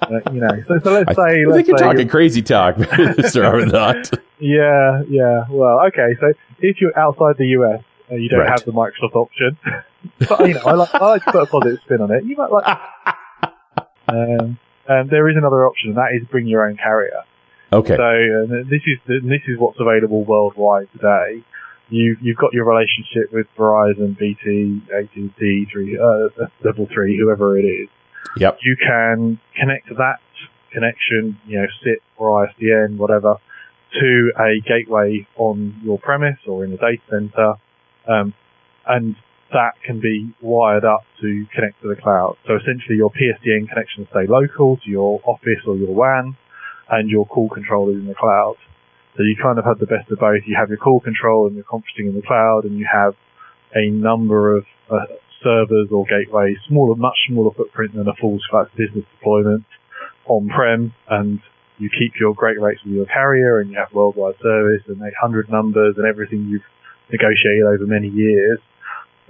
uh, 0.03 0.21
you 0.33 0.41
know, 0.41 0.63
so, 0.69 0.79
so 0.81 0.93
let's 0.93 1.09
I, 1.11 1.15
say 1.15 1.23
I 1.23 1.35
think 1.35 1.49
let's 1.55 1.69
you're 1.69 1.79
say 1.79 1.85
talking 1.85 2.09
crazy 2.09 2.43
talk, 2.43 2.75
Mr. 2.77 3.43
Arbuthnot. 3.51 4.19
yeah, 4.39 5.03
yeah. 5.09 5.45
Well, 5.51 5.81
okay, 5.87 6.15
so 6.21 6.33
if 6.61 6.81
you're 6.81 6.97
outside 6.99 7.37
the 7.39 7.47
US, 7.59 7.83
uh, 8.11 8.17
you 8.17 8.29
don't 8.29 8.41
Right. 8.41 8.49
have 8.51 8.65
the 8.65 8.73
Microsoft 8.73 9.15
option. 9.15 9.57
but 10.29 10.47
you 10.49 10.55
know, 10.55 10.61
I 10.67 10.73
like 10.75 10.95
I 10.95 11.07
like 11.07 11.25
to 11.25 11.33
put 11.33 11.43
a 11.43 11.47
positive 11.47 11.79
spin 11.85 12.01
on 12.03 12.11
it. 12.13 12.25
You 12.25 12.37
might 12.37 12.51
like. 12.53 12.79
um, 14.09 14.59
and 14.87 15.09
there 15.09 15.29
is 15.31 15.37
another 15.37 15.67
option, 15.67 15.91
and 15.91 15.97
that 15.99 16.13
is 16.15 16.27
bring 16.29 16.47
your 16.47 16.69
own 16.69 16.77
carrier. 16.77 17.23
Okay. 17.73 17.97
So 17.97 18.03
uh, 18.03 18.63
this 18.69 18.83
is 18.87 18.99
this 19.07 19.41
is 19.49 19.59
what's 19.59 19.81
available 19.81 20.25
worldwide 20.25 20.89
today. 20.93 21.43
You've 21.89 22.19
you've 22.23 22.37
got 22.37 22.53
your 22.53 22.65
relationship 22.65 23.33
with 23.33 23.47
Verizon, 23.59 24.17
BT, 24.19 24.83
AT&T, 24.93 25.67
three 25.73 25.99
uh, 25.99 26.29
level 26.65 26.89
three, 26.93 27.19
whoever 27.19 27.59
it 27.59 27.65
is. 27.65 27.89
Yep. 28.39 28.59
You 28.63 28.77
can 28.77 29.39
connect 29.55 29.89
that 29.97 30.21
connection, 30.73 31.39
you 31.47 31.61
know, 31.61 31.67
SIP 31.83 32.03
or 32.17 32.47
ISDN, 32.47 32.97
whatever, 32.97 33.37
to 34.01 34.33
a 34.39 34.61
gateway 34.67 35.27
on 35.37 35.81
your 35.85 35.99
premise 35.99 36.39
or 36.47 36.65
in 36.65 36.73
the 36.73 36.79
data 36.79 37.03
center, 37.11 37.55
um, 38.09 38.35
and 38.87 39.15
that 39.53 39.75
can 39.85 40.01
be 40.01 40.35
wired 40.41 40.85
up 40.85 41.05
to 41.21 41.47
connect 41.55 41.81
to 41.83 41.89
the 41.89 41.97
cloud. 42.01 42.37
So 42.47 42.57
essentially, 42.57 42.97
your 42.97 43.11
PSTN 43.11 43.69
connections 43.69 44.09
stay 44.11 44.27
local 44.27 44.79
to 44.79 44.91
your 44.91 45.21
office 45.25 45.63
or 45.67 45.77
your 45.77 45.95
WAN 45.95 46.37
and 46.91 47.09
your 47.09 47.27
call 47.27 47.49
control 47.49 47.89
is 47.91 47.97
in 47.97 48.07
the 48.07 48.15
cloud. 48.15 48.57
So 49.17 49.23
you 49.23 49.37
kind 49.41 49.59
of 49.59 49.65
have 49.65 49.79
the 49.79 49.87
best 49.87 50.11
of 50.11 50.19
both. 50.19 50.43
You 50.47 50.57
have 50.59 50.69
your 50.69 50.79
call 50.79 51.01
control 51.01 51.47
and 51.47 51.55
your 51.55 51.65
conferencing 51.65 52.11
in 52.11 52.15
the 52.15 52.23
cloud, 52.23 52.65
and 52.65 52.79
you 52.79 52.87
have 52.91 53.15
a 53.75 53.91
number 53.91 54.57
of 54.57 54.65
uh, 54.91 55.07
servers 55.43 55.89
or 55.93 56.05
gateways, 56.07 56.57
smaller, 56.67 56.97
much 56.97 57.17
smaller 57.29 57.53
footprint 57.55 57.95
than 57.95 58.09
a 58.09 58.15
full 58.21 58.39
Skype 58.51 58.75
business 58.77 59.05
deployment 59.19 59.65
on-prem, 60.27 60.95
and 61.11 61.41
you 61.79 61.91
keep 61.91 62.15
your 62.19 62.35
great 62.35 62.61
rates 62.61 62.81
with 62.85 62.95
your 62.95 63.07
carrier, 63.07 63.61
and 63.61 63.71
you 63.71 63.77
have 63.77 63.93
worldwide 63.93 64.35
service 64.43 64.83
and 64.89 65.01
800 65.03 65.51
numbers 65.51 65.95
and 65.97 66.07
everything 66.07 66.49
you've 66.49 66.67
negotiated 67.11 67.67
over 67.67 67.87
many 67.87 68.09
years. 68.09 68.59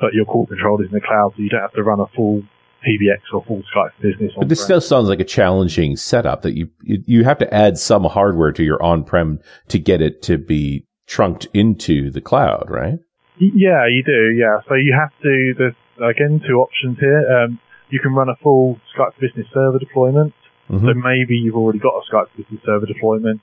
But 0.00 0.14
your 0.14 0.24
call 0.24 0.46
control 0.46 0.80
is 0.80 0.88
in 0.88 0.94
the 0.94 1.00
cloud, 1.00 1.32
so 1.36 1.42
you 1.42 1.48
don't 1.48 1.60
have 1.60 1.72
to 1.74 1.82
run 1.82 2.00
a 2.00 2.06
full 2.14 2.42
PBX 2.86 3.20
or 3.32 3.44
full 3.44 3.62
Skype 3.74 3.90
business. 4.00 4.32
But 4.38 4.48
this 4.48 4.62
still 4.62 4.80
sounds 4.80 5.08
like 5.08 5.20
a 5.20 5.24
challenging 5.24 5.96
setup 5.96 6.42
that 6.42 6.56
you, 6.56 6.68
you, 6.82 7.02
you 7.06 7.24
have 7.24 7.38
to 7.38 7.52
add 7.52 7.78
some 7.78 8.04
hardware 8.04 8.52
to 8.52 8.62
your 8.62 8.82
on-prem 8.82 9.40
to 9.68 9.78
get 9.78 10.00
it 10.00 10.22
to 10.22 10.38
be 10.38 10.86
trunked 11.06 11.46
into 11.54 12.10
the 12.10 12.20
cloud, 12.20 12.66
right? 12.68 12.98
Yeah, 13.38 13.86
you 13.88 14.02
do. 14.04 14.30
Yeah, 14.36 14.60
so 14.68 14.74
you 14.74 14.94
have 14.98 15.10
to. 15.22 15.54
There's 15.58 15.74
again 15.98 16.40
two 16.46 16.60
options 16.60 16.98
here. 17.00 17.24
Um, 17.30 17.58
you 17.90 18.00
can 18.00 18.14
run 18.14 18.28
a 18.28 18.36
full 18.42 18.78
Skype 18.96 19.18
Business 19.20 19.46
server 19.52 19.78
deployment. 19.78 20.34
Mm-hmm. 20.70 20.86
So 20.86 20.94
maybe 20.94 21.36
you've 21.36 21.56
already 21.56 21.78
got 21.78 21.94
a 21.94 22.02
Skype 22.10 22.28
Business 22.36 22.60
server 22.64 22.86
deployment. 22.86 23.40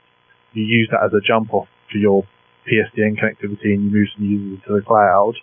You 0.52 0.64
use 0.64 0.88
that 0.90 1.04
as 1.04 1.12
a 1.12 1.20
jump 1.20 1.54
off 1.54 1.68
for 1.90 1.98
your 1.98 2.24
PSTN 2.66 3.18
connectivity 3.18 3.74
and 3.74 3.84
you 3.84 3.90
move 3.90 4.08
some 4.16 4.24
users 4.24 4.60
into 4.60 4.80
the 4.80 4.84
cloud. 4.84 5.34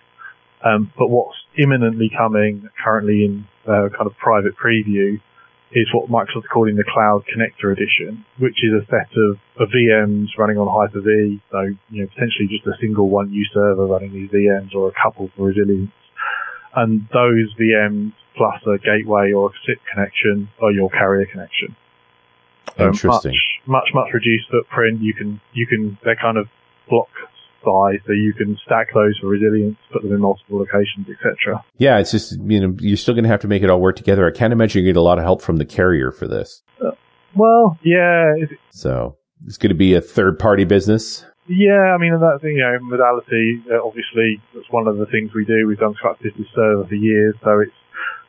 Um, 0.63 0.91
but 0.97 1.09
what's 1.09 1.37
imminently 1.57 2.11
coming 2.15 2.69
currently 2.83 3.25
in 3.25 3.47
uh, 3.65 3.89
kind 3.95 4.07
of 4.07 4.17
private 4.17 4.55
preview 4.57 5.19
is 5.71 5.87
what 5.93 6.09
Microsoft's 6.09 6.47
calling 6.51 6.75
the 6.75 6.83
Cloud 6.83 7.23
Connector 7.29 7.71
Edition, 7.71 8.25
which 8.39 8.57
is 8.63 8.73
a 8.73 8.85
set 8.87 9.09
of, 9.15 9.37
of 9.59 9.69
VMs 9.69 10.27
running 10.37 10.57
on 10.57 10.67
Hyper-V. 10.67 11.39
So, 11.51 11.61
you 11.89 12.01
know, 12.01 12.07
potentially 12.07 12.47
just 12.49 12.65
a 12.65 12.73
single 12.81 13.07
one 13.09 13.31
U 13.31 13.45
server 13.53 13.85
running 13.85 14.11
these 14.11 14.29
VMs 14.31 14.73
or 14.73 14.89
a 14.89 14.93
couple 15.01 15.29
for 15.35 15.47
resilience. 15.47 15.91
And 16.75 17.07
those 17.13 17.53
VMs 17.59 18.13
plus 18.35 18.61
a 18.65 18.77
gateway 18.79 19.31
or 19.31 19.49
a 19.49 19.53
SIP 19.65 19.79
connection 19.93 20.49
are 20.61 20.71
your 20.71 20.89
carrier 20.89 21.27
connection. 21.31 21.75
So 22.77 22.87
Interesting. 22.87 23.33
Much, 23.65 23.67
much, 23.67 23.89
much 23.93 24.13
reduced 24.13 24.49
footprint. 24.49 25.01
You 25.01 25.13
can, 25.13 25.39
you 25.53 25.67
can, 25.67 25.97
they're 26.03 26.15
kind 26.15 26.37
of 26.37 26.47
block 26.89 27.09
size, 27.63 27.99
so 28.05 28.13
you 28.13 28.33
can 28.33 28.57
stack 28.65 28.87
those 28.93 29.17
for 29.19 29.27
resilience, 29.27 29.77
put 29.91 30.01
them 30.03 30.13
in 30.13 30.19
multiple 30.21 30.59
locations, 30.59 31.07
etc. 31.09 31.63
Yeah, 31.77 31.99
it's 31.99 32.11
just 32.11 32.39
you 32.41 32.59
know 32.59 32.75
you're 32.79 32.97
still 32.97 33.13
going 33.13 33.23
to 33.23 33.29
have 33.29 33.41
to 33.41 33.47
make 33.47 33.63
it 33.63 33.69
all 33.69 33.79
work 33.81 33.95
together. 33.95 34.27
I 34.27 34.31
can't 34.31 34.53
imagine 34.53 34.83
you 34.83 34.89
get 34.93 34.97
a 34.97 35.01
lot 35.01 35.17
of 35.17 35.23
help 35.23 35.41
from 35.41 35.57
the 35.57 35.65
carrier 35.65 36.11
for 36.11 36.27
this. 36.27 36.61
Uh, 36.83 36.91
well, 37.35 37.77
yeah, 37.83 38.33
So 38.71 39.17
it's 39.45 39.57
going 39.57 39.69
to 39.69 39.75
be 39.75 39.93
a 39.93 40.01
third 40.01 40.39
party 40.39 40.63
business. 40.65 41.25
yeah. 41.47 41.93
I 41.93 41.97
mean, 41.97 42.11
that 42.19 42.39
you 42.43 42.57
know, 42.57 42.77
modality. 42.81 43.61
Uh, 43.71 43.85
obviously, 43.85 44.41
that's 44.53 44.69
one 44.71 44.87
of 44.87 44.97
the 44.97 45.05
things 45.07 45.31
we 45.33 45.45
do. 45.45 45.67
We've 45.67 45.77
done 45.79 45.95
Skype 46.03 46.19
Business 46.21 46.47
Server 46.55 46.85
for 46.87 46.95
years, 46.95 47.35
so 47.43 47.59
it's 47.59 47.71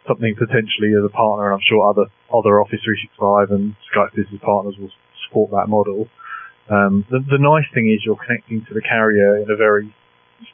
something 0.06 0.34
potentially 0.37 0.92
as 0.99 1.04
a 1.04 1.08
partner, 1.12 1.46
and 1.52 1.54
I'm 1.54 1.64
sure 1.68 1.88
other 1.88 2.06
other 2.32 2.60
Office 2.60 2.80
365 2.84 3.50
and 3.50 3.75
Skype 3.94 4.14
Business 4.14 4.40
partners 4.44 4.75
will 4.78 4.90
support 5.28 5.50
that 5.52 5.68
model. 5.68 6.08
Um, 6.71 7.05
the, 7.11 7.19
the 7.19 7.39
nice 7.39 7.67
thing 7.75 7.91
is 7.91 8.03
you're 8.05 8.17
connecting 8.25 8.65
to 8.67 8.75
the 8.75 8.81
carrier 8.81 9.37
in 9.39 9.50
a 9.50 9.57
very 9.57 9.93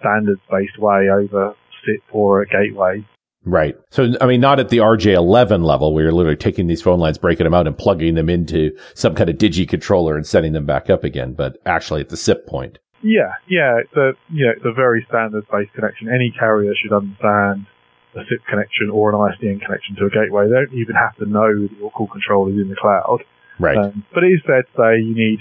standards 0.01 0.41
based 0.51 0.79
way 0.79 1.09
over 1.11 1.55
SIP 1.85 2.03
or 2.13 2.43
a 2.43 2.47
gateway. 2.47 3.07
Right. 3.45 3.77
So, 3.91 4.13
I 4.21 4.27
mean, 4.27 4.41
not 4.41 4.59
at 4.59 4.71
the 4.71 4.79
RJ11 4.79 5.65
level 5.65 5.95
where 5.95 6.05
you're 6.05 6.13
literally 6.13 6.37
taking 6.37 6.67
these 6.67 6.83
phone 6.83 6.99
lines, 6.99 7.17
breaking 7.17 7.45
them 7.45 7.55
out 7.55 7.69
and 7.69 7.79
plugging 7.79 8.15
them 8.15 8.29
into 8.29 8.77
some 8.95 9.15
kind 9.15 9.31
of 9.31 9.37
digi 9.37 9.69
controller 9.69 10.17
and 10.17 10.27
setting 10.27 10.53
them 10.53 10.67
back 10.67 10.91
up 10.91 11.05
again, 11.05 11.33
but 11.33 11.59
actually 11.65 12.01
at 12.01 12.09
the 12.09 12.17
SIP 12.17 12.47
point. 12.47 12.79
Yeah, 13.03 13.35
yeah, 13.47 13.79
it's 13.79 13.93
a 13.95 14.13
you 14.33 14.47
know, 14.47 14.53
it's 14.57 14.65
a 14.65 14.73
very 14.73 15.07
standards 15.09 15.47
based 15.53 15.73
connection. 15.75 16.09
Any 16.09 16.35
carrier 16.37 16.73
should 16.83 16.93
understand 16.93 17.67
a 18.17 18.25
SIP 18.29 18.45
connection 18.49 18.91
or 18.91 19.11
an 19.11 19.17
ISDN 19.17 19.61
connection 19.61 19.95
to 19.97 20.07
a 20.07 20.11
gateway. 20.11 20.49
They 20.49 20.55
don't 20.55 20.75
even 20.75 20.97
have 20.97 21.15
to 21.17 21.27
know 21.27 21.69
that 21.69 21.79
your 21.79 21.93
call 21.93 22.09
control 22.09 22.49
is 22.49 22.55
in 22.55 22.69
the 22.69 22.75
cloud. 22.75 23.19
Right. 23.61 23.77
Um, 23.77 24.05
but 24.13 24.25
it 24.25 24.29
is 24.29 24.41
fair 24.45 24.63
to 24.63 24.69
say 24.77 24.99
you 24.99 25.15
need 25.15 25.39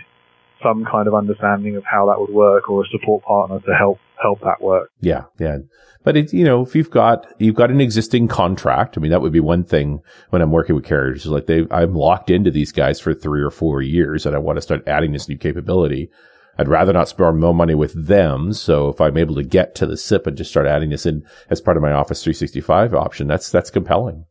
some 0.64 0.86
kind 0.86 1.08
of 1.08 1.14
understanding 1.14 1.76
of 1.76 1.84
how 1.84 2.08
that 2.08 2.20
would 2.20 2.34
work 2.34 2.70
or 2.70 2.84
a 2.84 2.88
support 2.88 3.24
partner 3.24 3.60
to 3.60 3.76
help 3.76 4.00
help 4.22 4.40
that 4.42 4.62
work. 4.62 4.90
Yeah, 5.02 5.24
yeah. 5.40 5.60
But 6.04 6.18
it, 6.18 6.34
you 6.34 6.44
know, 6.44 6.62
if 6.62 6.76
you've 6.76 6.92
got 6.92 7.26
you've 7.40 7.56
got 7.56 7.72
an 7.72 7.82
existing 7.82 8.28
contract, 8.28 8.98
I 8.98 9.02
mean, 9.02 9.12
that 9.12 9.22
would 9.22 9.34
be 9.34 9.40
one 9.40 9.64
thing 9.64 10.02
when 10.30 10.42
I'm 10.42 10.52
working 10.52 10.76
with 10.76 10.86
carriers. 10.86 11.26
Like 11.26 11.48
they, 11.48 11.66
I'm 11.72 11.96
locked 11.96 12.30
into 12.30 12.52
these 12.52 12.72
guys 12.72 13.00
for 13.00 13.14
three 13.14 13.42
or 13.42 13.52
four 13.52 13.82
years, 13.82 14.26
and 14.26 14.36
I 14.36 14.40
want 14.40 14.58
to 14.58 14.62
start 14.62 14.88
adding 14.88 15.12
this 15.12 15.28
new 15.28 15.38
capability. 15.38 16.10
I'd 16.58 16.70
rather 16.70 16.94
not 16.94 17.10
spend 17.10 17.40
more 17.40 17.54
money 17.54 17.76
with 17.76 18.08
them. 18.08 18.54
So 18.54 18.88
if 18.90 19.02
I'm 19.02 19.18
able 19.18 19.36
to 19.36 19.44
get 19.44 19.76
to 19.76 19.86
the 19.86 19.98
SIP 19.98 20.28
and 20.28 20.38
just 20.38 20.52
start 20.52 20.68
adding 20.68 20.90
this 20.90 21.06
in 21.06 21.26
as 21.50 21.60
part 21.60 21.76
of 21.76 21.84
my 21.84 21.92
Office 21.92 22.24
365 22.24 22.94
option, 22.94 23.28
that's 23.28 23.52
that's 23.52 23.72
compelling. 23.72 24.26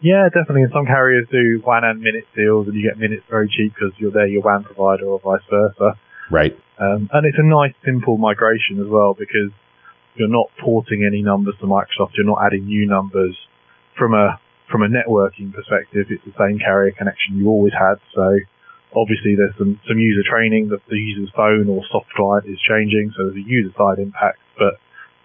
Yeah, 0.00 0.28
definitely. 0.32 0.62
And 0.62 0.72
some 0.72 0.86
carriers 0.86 1.28
do 1.30 1.60
WAN 1.64 1.84
and 1.84 2.00
minute 2.00 2.24
deals, 2.34 2.66
and 2.66 2.74
you 2.74 2.88
get 2.88 2.98
minutes 2.98 3.24
very 3.28 3.48
cheap 3.48 3.74
because 3.74 3.92
you're 3.98 4.12
there, 4.12 4.26
your 4.26 4.42
WAN 4.42 4.64
provider, 4.64 5.06
or 5.06 5.20
vice 5.20 5.44
versa. 5.50 5.98
Right. 6.30 6.56
Um, 6.78 7.10
and 7.12 7.26
it's 7.26 7.36
a 7.38 7.44
nice, 7.44 7.74
simple 7.84 8.16
migration 8.16 8.80
as 8.80 8.88
well 8.88 9.12
because 9.12 9.52
you're 10.14 10.32
not 10.32 10.48
porting 10.62 11.04
any 11.04 11.22
numbers 11.22 11.54
to 11.60 11.66
Microsoft. 11.66 12.16
You're 12.16 12.26
not 12.26 12.40
adding 12.44 12.66
new 12.66 12.86
numbers. 12.86 13.36
From 13.98 14.14
a 14.14 14.40
from 14.70 14.82
a 14.82 14.88
networking 14.88 15.52
perspective, 15.52 16.06
it's 16.08 16.24
the 16.24 16.32
same 16.38 16.58
carrier 16.58 16.92
connection 16.96 17.36
you 17.36 17.48
always 17.48 17.72
had. 17.74 17.98
So 18.14 18.38
obviously 18.94 19.34
there's 19.34 19.54
some, 19.58 19.80
some 19.86 19.98
user 19.98 20.22
training 20.22 20.68
that 20.70 20.80
the 20.88 20.96
user's 20.96 21.30
phone 21.34 21.68
or 21.68 21.82
soft 21.90 22.06
client 22.14 22.46
is 22.46 22.56
changing. 22.62 23.12
So 23.16 23.26
there's 23.26 23.36
a 23.36 23.46
user 23.46 23.74
side 23.76 23.98
impact, 23.98 24.38
but 24.56 24.78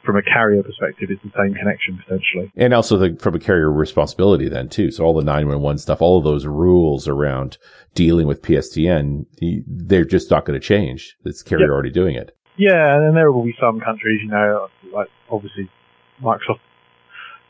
from 0.06 0.18
a 0.18 0.22
carrier 0.22 0.64
perspective, 0.64 1.10
it's 1.10 1.22
the 1.24 1.32
same 1.38 1.54
connection 1.54 1.98
potentially. 1.98 2.52
And 2.56 2.74
also 2.74 2.98
the, 2.98 3.18
from 3.20 3.36
a 3.36 3.40
carrier 3.40 3.72
responsibility 3.72 4.48
then 4.48 4.70
too. 4.70 4.92
So 4.92 5.04
all 5.04 5.14
the 5.14 5.24
911 5.24 5.80
stuff, 5.80 6.02
all 6.02 6.18
of 6.18 6.24
those 6.24 6.46
rules 6.46 7.08
around 7.08 7.58
dealing 7.94 8.28
with 8.28 8.42
PSTN, 8.42 9.26
they're 9.68 10.06
just 10.06 10.30
not 10.30 10.46
going 10.46 10.60
to 10.60 10.66
change. 10.66 11.18
It's 11.26 11.42
carrier 11.42 11.66
yep. 11.66 11.72
already 11.72 11.92
doing 11.92 12.16
it. 12.16 12.38
Yeah, 12.58 12.96
and 12.96 13.08
then 13.08 13.16
there 13.16 13.32
will 13.32 13.44
be 13.44 13.56
some 13.60 13.82
countries, 13.82 14.22
you 14.24 14.30
know, 14.30 14.70
like 14.94 15.08
obviously 15.30 15.70
Microsoft 16.22 16.60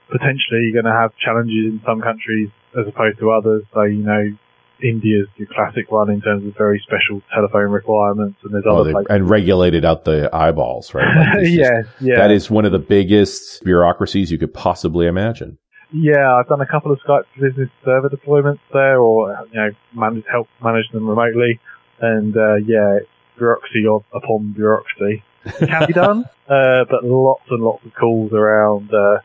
potentially 0.09 0.71
going 0.73 0.85
to 0.85 0.91
have 0.91 1.11
challenges 1.17 1.65
in 1.65 1.81
some 1.85 2.01
countries 2.01 2.49
as 2.79 2.87
opposed 2.87 3.19
to 3.19 3.31
others. 3.31 3.63
So, 3.73 3.83
you 3.83 4.03
know, 4.03 4.37
India's 4.83 5.27
the 5.37 5.45
classic 5.45 5.91
one 5.91 6.09
in 6.09 6.21
terms 6.21 6.45
of 6.45 6.55
very 6.57 6.81
special 6.85 7.21
telephone 7.33 7.71
requirements, 7.71 8.37
and 8.43 8.53
there's 8.53 8.65
oh, 8.67 8.81
other 8.81 8.93
they, 8.93 9.15
and 9.15 9.29
regulated 9.29 9.85
out 9.85 10.03
the 10.05 10.29
eyeballs, 10.33 10.93
right? 10.93 11.05
Like 11.05 11.27
yeah, 11.49 11.81
just, 11.81 12.01
yeah. 12.01 12.15
That 12.15 12.31
is 12.31 12.49
one 12.49 12.65
of 12.65 12.71
the 12.71 12.79
biggest 12.79 13.63
bureaucracies 13.63 14.31
you 14.31 14.37
could 14.37 14.53
possibly 14.53 15.07
imagine. 15.07 15.57
Yeah, 15.91 16.35
I've 16.35 16.47
done 16.47 16.61
a 16.61 16.65
couple 16.65 16.91
of 16.91 16.99
Skype 17.07 17.23
business 17.39 17.69
server 17.83 18.09
deployments 18.09 18.59
there, 18.73 18.99
or 18.99 19.47
you 19.51 19.59
know, 19.59 19.69
manage, 19.93 20.25
help 20.29 20.47
manage 20.61 20.89
them 20.91 21.07
remotely, 21.07 21.59
and 22.01 22.35
uh, 22.35 22.55
yeah, 22.55 22.97
it's 22.97 23.09
bureaucracy 23.37 23.85
upon 24.13 24.53
bureaucracy. 24.53 25.23
It 25.45 25.69
can 25.69 25.87
be 25.87 25.93
done, 25.93 26.25
uh, 26.49 26.85
but 26.89 27.03
lots 27.03 27.43
and 27.49 27.61
lots 27.61 27.85
of 27.85 27.93
calls 27.93 28.33
around. 28.33 28.93
Uh, 28.93 29.19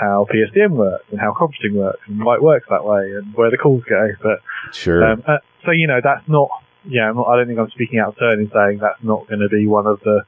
how 0.00 0.26
PSTN 0.32 0.70
works 0.70 1.04
and 1.10 1.20
how 1.20 1.32
conferencing 1.32 1.74
works 1.74 2.00
and 2.06 2.24
why 2.24 2.36
it 2.36 2.42
works 2.42 2.66
that 2.70 2.84
way 2.84 3.12
and 3.12 3.34
where 3.34 3.50
the 3.50 3.58
calls 3.58 3.84
go. 3.88 4.08
But 4.22 4.40
sure. 4.72 5.04
Um, 5.04 5.22
uh, 5.26 5.38
so 5.64 5.72
you 5.72 5.86
know 5.86 6.00
that's 6.02 6.26
not. 6.28 6.48
Yeah, 6.88 7.12
not, 7.12 7.28
I 7.28 7.36
don't 7.36 7.46
think 7.46 7.58
I'm 7.58 7.68
speaking 7.70 7.98
out 7.98 8.08
of 8.08 8.18
turn 8.18 8.40
in 8.40 8.50
saying 8.54 8.78
that's 8.80 9.04
not 9.04 9.28
going 9.28 9.40
to 9.40 9.50
be 9.50 9.66
one 9.66 9.86
of 9.86 10.00
the 10.00 10.22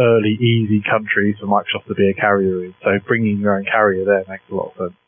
early 0.00 0.30
easy 0.40 0.82
countries 0.88 1.36
for 1.38 1.46
Microsoft 1.46 1.86
to 1.88 1.94
be 1.94 2.08
a 2.08 2.14
carrier 2.14 2.64
in. 2.64 2.74
So 2.82 2.98
bringing 3.06 3.38
your 3.38 3.56
own 3.56 3.64
carrier 3.64 4.04
there 4.04 4.24
makes 4.26 4.44
a 4.50 4.54
lot 4.54 4.72
of 4.72 4.76
sense. 4.76 4.98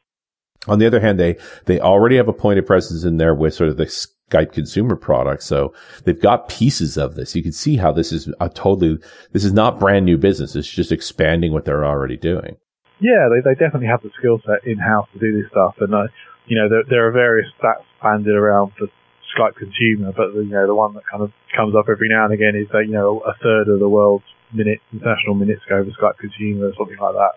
On 0.69 0.79
the 0.79 0.87
other 0.87 1.01
hand, 1.01 1.19
they 1.19 1.37
they 1.65 1.81
already 1.81 2.17
have 2.17 2.29
a 2.29 2.33
point 2.33 2.59
of 2.59 2.67
presence 2.67 3.05
in 3.05 3.17
there 3.17 3.35
with 3.35 3.55
sort 3.55 3.71
of 3.71 3.77
the 3.77 3.87
Skype 3.87 4.53
consumer 4.53 4.97
product. 4.97 5.43
So 5.43 5.73
they've 6.05 6.21
got 6.21 6.49
pieces 6.49 6.97
of 6.97 7.15
this. 7.15 7.37
You 7.37 7.43
can 7.43 7.53
see 7.53 7.77
how 7.77 7.93
this 7.93 8.13
is 8.13 8.29
a 8.41 8.49
totally, 8.49 8.99
this 9.33 9.45
is 9.45 9.53
not 9.53 9.79
brand 9.79 10.05
new 10.05 10.19
business. 10.19 10.57
It's 10.57 10.69
just 10.69 10.93
expanding 10.93 11.53
what 11.53 11.65
they're 11.65 11.85
already 11.85 12.17
doing. 12.17 12.57
Yeah, 13.01 13.29
they, 13.29 13.45
they 13.45 13.55
definitely 13.55 13.89
have 13.89 14.03
the 14.03 14.11
skill 14.19 14.41
set 14.41 14.65
in 14.65 14.79
house 14.79 15.09
to 15.13 15.19
do 15.19 15.37
this 15.37 15.51
stuff. 15.51 15.77
And, 15.81 15.93
uh, 15.95 16.09
you 16.47 16.57
know, 16.57 16.69
there, 16.69 16.85
there 16.89 17.09
are 17.09 17.13
various 17.13 17.49
stats 17.61 17.85
banded 18.03 18.35
around 18.35 18.73
for 18.79 18.89
Skype 19.37 19.57
consumer, 19.57 20.13
but, 20.17 20.33
you 20.33 20.49
know, 20.49 20.67
the 20.67 20.75
one 20.75 20.95
that 20.95 21.05
kind 21.11 21.23
of 21.23 21.31
comes 21.55 21.75
up 21.77 21.87
every 21.93 22.09
now 22.09 22.25
and 22.25 22.33
again 22.33 22.57
is 22.57 22.69
that, 22.73 22.87
you 22.87 22.97
know, 22.97 23.21
a 23.27 23.35
third 23.43 23.69
of 23.69 23.81
the 23.81 23.89
world's 23.89 24.25
minutes, 24.55 24.83
international 24.93 25.35
minutes 25.35 25.61
go 25.69 25.77
over 25.77 25.91
Skype 25.93 26.17
consumer 26.17 26.73
or 26.73 26.75
something 26.79 26.97
like 26.97 27.15
that. 27.15 27.35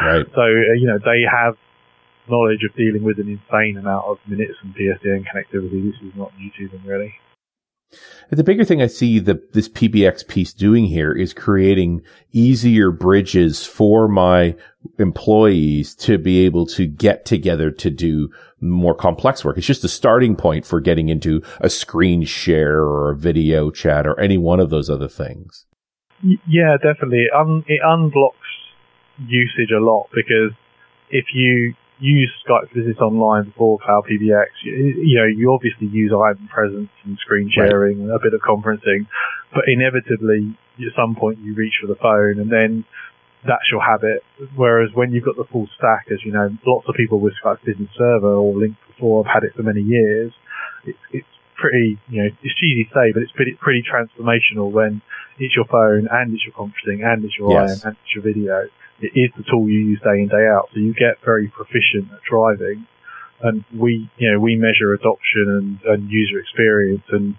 Right. 0.00 0.26
So, 0.32 0.40
uh, 0.40 0.74
you 0.80 0.86
know, 0.88 0.98
they 0.98 1.26
have 1.28 1.60
knowledge 2.30 2.62
of 2.64 2.74
dealing 2.76 3.02
with 3.02 3.18
an 3.18 3.28
insane 3.28 3.76
amount 3.76 4.06
of 4.06 4.16
minutes 4.26 4.54
and 4.62 4.72
PSTN 4.72 5.26
connectivity. 5.28 5.92
This 5.92 6.00
is 6.00 6.16
not 6.16 6.32
new 6.38 6.50
to 6.56 6.72
them, 6.72 6.86
really. 6.86 7.12
The 8.30 8.44
bigger 8.44 8.64
thing 8.64 8.80
I 8.80 8.86
see 8.86 9.18
the, 9.18 9.42
this 9.52 9.68
PBX 9.68 10.26
piece 10.26 10.54
doing 10.54 10.86
here 10.86 11.12
is 11.12 11.34
creating 11.34 12.02
easier 12.32 12.90
bridges 12.90 13.66
for 13.66 14.08
my 14.08 14.56
employees 14.98 15.94
to 15.96 16.16
be 16.16 16.46
able 16.46 16.66
to 16.66 16.86
get 16.86 17.26
together 17.26 17.70
to 17.70 17.90
do 17.90 18.30
more 18.60 18.94
complex 18.94 19.44
work. 19.44 19.58
It's 19.58 19.66
just 19.66 19.84
a 19.84 19.88
starting 19.88 20.36
point 20.36 20.64
for 20.64 20.80
getting 20.80 21.10
into 21.10 21.42
a 21.60 21.68
screen 21.68 22.24
share 22.24 22.80
or 22.80 23.10
a 23.10 23.16
video 23.16 23.70
chat 23.70 24.06
or 24.06 24.18
any 24.18 24.38
one 24.38 24.60
of 24.60 24.70
those 24.70 24.88
other 24.88 25.08
things. 25.08 25.66
Yeah, 26.48 26.76
definitely. 26.82 27.26
Um, 27.36 27.64
it 27.66 27.80
unblocks 27.84 28.32
usage 29.18 29.70
a 29.76 29.80
lot 29.80 30.08
because 30.14 30.52
if 31.10 31.26
you 31.34 31.74
use 32.02 32.32
Skype 32.42 32.68
for 32.68 32.74
Business 32.74 32.98
Online 32.98 33.44
before 33.44 33.78
Cloud 33.78 34.04
PBX, 34.10 34.50
you, 34.64 34.74
you 35.06 35.16
know, 35.18 35.26
you 35.26 35.52
obviously 35.54 35.86
use 35.86 36.12
item 36.12 36.48
presence 36.48 36.90
and 37.04 37.16
screen 37.18 37.50
sharing 37.54 38.02
right. 38.02 38.10
and 38.10 38.12
a 38.12 38.18
bit 38.18 38.34
of 38.34 38.40
conferencing, 38.42 39.06
but 39.54 39.64
inevitably 39.68 40.58
at 40.78 40.92
some 40.96 41.14
point 41.14 41.38
you 41.38 41.54
reach 41.54 41.74
for 41.80 41.86
the 41.86 41.94
phone 41.96 42.40
and 42.42 42.50
then 42.50 42.84
that's 43.46 43.70
your 43.70 43.80
habit. 43.80 44.22
Whereas 44.56 44.90
when 44.94 45.12
you've 45.12 45.24
got 45.24 45.36
the 45.36 45.46
full 45.50 45.68
stack, 45.78 46.06
as 46.10 46.18
you 46.24 46.32
know, 46.32 46.50
lots 46.66 46.86
of 46.88 46.94
people 46.94 47.20
with 47.20 47.34
Skype 47.42 47.64
Business 47.64 47.90
Server 47.96 48.34
or 48.34 48.54
Lync 48.54 48.76
before 48.88 49.24
have 49.24 49.42
had 49.42 49.44
it 49.44 49.54
for 49.54 49.62
many 49.62 49.82
years. 49.82 50.32
It's, 50.84 50.98
it's 51.12 51.34
pretty, 51.54 51.98
you 52.08 52.22
know, 52.22 52.28
it's 52.42 52.54
cheesy 52.58 52.84
to 52.84 52.90
say, 52.90 53.12
but 53.14 53.22
it's 53.22 53.32
pretty, 53.32 53.54
pretty 53.54 53.82
transformational 53.86 54.70
when 54.70 55.02
it's 55.38 55.54
your 55.54 55.66
phone 55.66 56.08
and 56.10 56.34
it's 56.34 56.42
your 56.44 56.54
conferencing 56.54 57.06
and 57.06 57.24
it's 57.24 57.38
your 57.38 57.52
yes. 57.52 57.82
IM 57.82 57.88
and 57.88 57.96
it's 58.02 58.14
your 58.14 58.24
video 58.24 58.66
it 59.02 59.12
is 59.18 59.30
the 59.36 59.44
tool 59.50 59.68
you 59.68 59.80
use 59.80 60.00
day 60.00 60.22
in 60.22 60.28
day 60.28 60.46
out. 60.46 60.68
So 60.72 60.80
you 60.80 60.94
get 60.94 61.22
very 61.24 61.48
proficient 61.48 62.12
at 62.12 62.22
driving, 62.28 62.86
and 63.42 63.64
we 63.74 64.10
you 64.16 64.32
know 64.32 64.40
we 64.40 64.56
measure 64.56 64.94
adoption 64.94 65.78
and, 65.84 65.92
and 65.92 66.10
user 66.10 66.38
experience, 66.38 67.04
and 67.10 67.36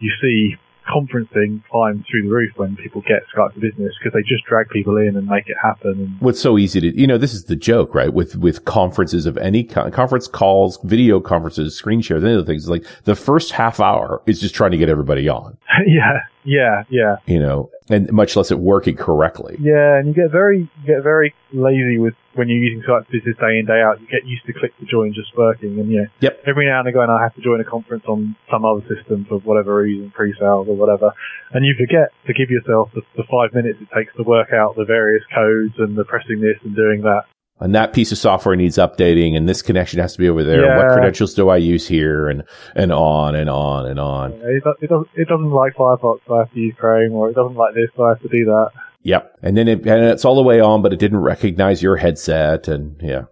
you 0.00 0.10
see 0.20 0.56
conferencing 0.88 1.62
climb 1.70 2.04
through 2.10 2.22
the 2.22 2.28
roof 2.28 2.52
when 2.56 2.76
people 2.76 3.00
get 3.02 3.22
Skype 3.34 3.54
for 3.54 3.60
Business 3.60 3.94
because 3.98 4.12
they 4.12 4.22
just 4.22 4.44
drag 4.44 4.68
people 4.68 4.96
in 4.96 5.16
and 5.16 5.26
make 5.26 5.48
it 5.48 5.56
happen. 5.62 6.16
What's 6.20 6.40
so 6.40 6.58
easy 6.58 6.80
to, 6.80 7.00
you 7.00 7.06
know, 7.06 7.18
this 7.18 7.32
is 7.32 7.44
the 7.44 7.56
joke, 7.56 7.94
right? 7.94 8.12
With, 8.12 8.36
with 8.36 8.64
conferences 8.64 9.26
of 9.26 9.36
any 9.38 9.64
kind, 9.64 9.92
conference 9.92 10.28
calls, 10.28 10.78
video 10.84 11.20
conferences, 11.20 11.74
screen 11.74 12.00
shares, 12.02 12.22
any 12.22 12.34
of 12.34 12.44
the 12.44 12.50
things, 12.50 12.68
like 12.68 12.84
the 13.04 13.14
first 13.14 13.52
half 13.52 13.80
hour 13.80 14.22
is 14.26 14.40
just 14.40 14.54
trying 14.54 14.72
to 14.72 14.76
get 14.76 14.88
everybody 14.88 15.28
on. 15.28 15.56
yeah. 15.86 16.20
Yeah, 16.44 16.84
yeah. 16.88 17.16
You 17.26 17.40
know, 17.40 17.70
and 17.88 18.10
much 18.12 18.36
less 18.36 18.50
it 18.50 18.58
working 18.58 18.96
correctly. 18.96 19.56
Yeah, 19.60 19.98
and 19.98 20.08
you 20.08 20.14
get 20.14 20.30
very 20.30 20.60
you 20.60 20.86
get 20.86 21.02
very 21.02 21.34
lazy 21.52 21.98
with 21.98 22.14
when 22.34 22.48
you're 22.48 22.58
using 22.58 22.82
Skype 22.82 23.08
Business 23.08 23.36
day 23.40 23.58
in 23.58 23.66
day 23.66 23.80
out. 23.80 24.00
You 24.00 24.06
get 24.06 24.26
used 24.26 24.44
to 24.46 24.52
click 24.52 24.76
to 24.78 24.84
join 24.84 25.12
just 25.14 25.36
working, 25.36 25.78
and 25.80 25.90
yeah, 25.90 26.06
yep. 26.20 26.42
every 26.46 26.66
now 26.66 26.80
and 26.80 26.88
again 26.88 27.10
I 27.10 27.22
have 27.22 27.34
to 27.34 27.42
join 27.42 27.60
a 27.60 27.64
conference 27.64 28.04
on 28.06 28.36
some 28.50 28.64
other 28.64 28.84
system 28.94 29.26
for 29.28 29.38
whatever 29.40 29.76
reason, 29.76 30.10
pre-sales 30.10 30.68
or 30.68 30.76
whatever, 30.76 31.12
and 31.52 31.64
you 31.64 31.74
forget 31.78 32.12
to 32.26 32.32
give 32.34 32.50
yourself 32.50 32.90
the, 32.94 33.02
the 33.16 33.24
five 33.30 33.54
minutes 33.54 33.80
it 33.80 33.88
takes 33.94 34.14
to 34.16 34.22
work 34.22 34.52
out 34.52 34.76
the 34.76 34.84
various 34.84 35.24
codes 35.34 35.74
and 35.78 35.96
the 35.96 36.04
pressing 36.04 36.40
this 36.40 36.56
and 36.62 36.76
doing 36.76 37.02
that 37.02 37.24
and 37.60 37.74
that 37.74 37.92
piece 37.92 38.12
of 38.12 38.18
software 38.18 38.56
needs 38.56 38.76
updating 38.76 39.36
and 39.36 39.48
this 39.48 39.62
connection 39.62 40.00
has 40.00 40.12
to 40.14 40.18
be 40.18 40.28
over 40.28 40.42
there. 40.42 40.64
Yeah. 40.64 40.76
What 40.76 40.92
credentials 40.92 41.34
do 41.34 41.48
I 41.48 41.56
use 41.56 41.86
here? 41.86 42.28
And, 42.28 42.42
and 42.74 42.92
on 42.92 43.36
and 43.36 43.48
on 43.48 43.86
and 43.86 44.00
on. 44.00 44.32
Yeah, 44.32 44.38
it, 44.38 44.62
it, 44.82 44.88
doesn't, 44.90 45.08
it 45.14 45.28
doesn't 45.28 45.50
like 45.50 45.74
Firefox, 45.74 46.20
so 46.26 46.34
I 46.34 46.38
have 46.40 46.52
to 46.52 46.58
use 46.58 46.74
Chrome, 46.78 47.12
or 47.12 47.30
it 47.30 47.34
doesn't 47.34 47.56
like 47.56 47.74
this, 47.74 47.90
so 47.96 48.04
I 48.04 48.08
have 48.10 48.20
to 48.22 48.28
do 48.28 48.44
that. 48.46 48.70
Yep. 49.02 49.38
And 49.42 49.56
then 49.56 49.68
it, 49.68 49.86
and 49.86 50.04
it's 50.04 50.24
all 50.24 50.34
the 50.34 50.42
way 50.42 50.60
on, 50.60 50.82
but 50.82 50.92
it 50.92 50.98
didn't 50.98 51.20
recognize 51.20 51.82
your 51.82 51.96
headset 51.96 52.68
and 52.68 52.96
yeah. 53.00 53.24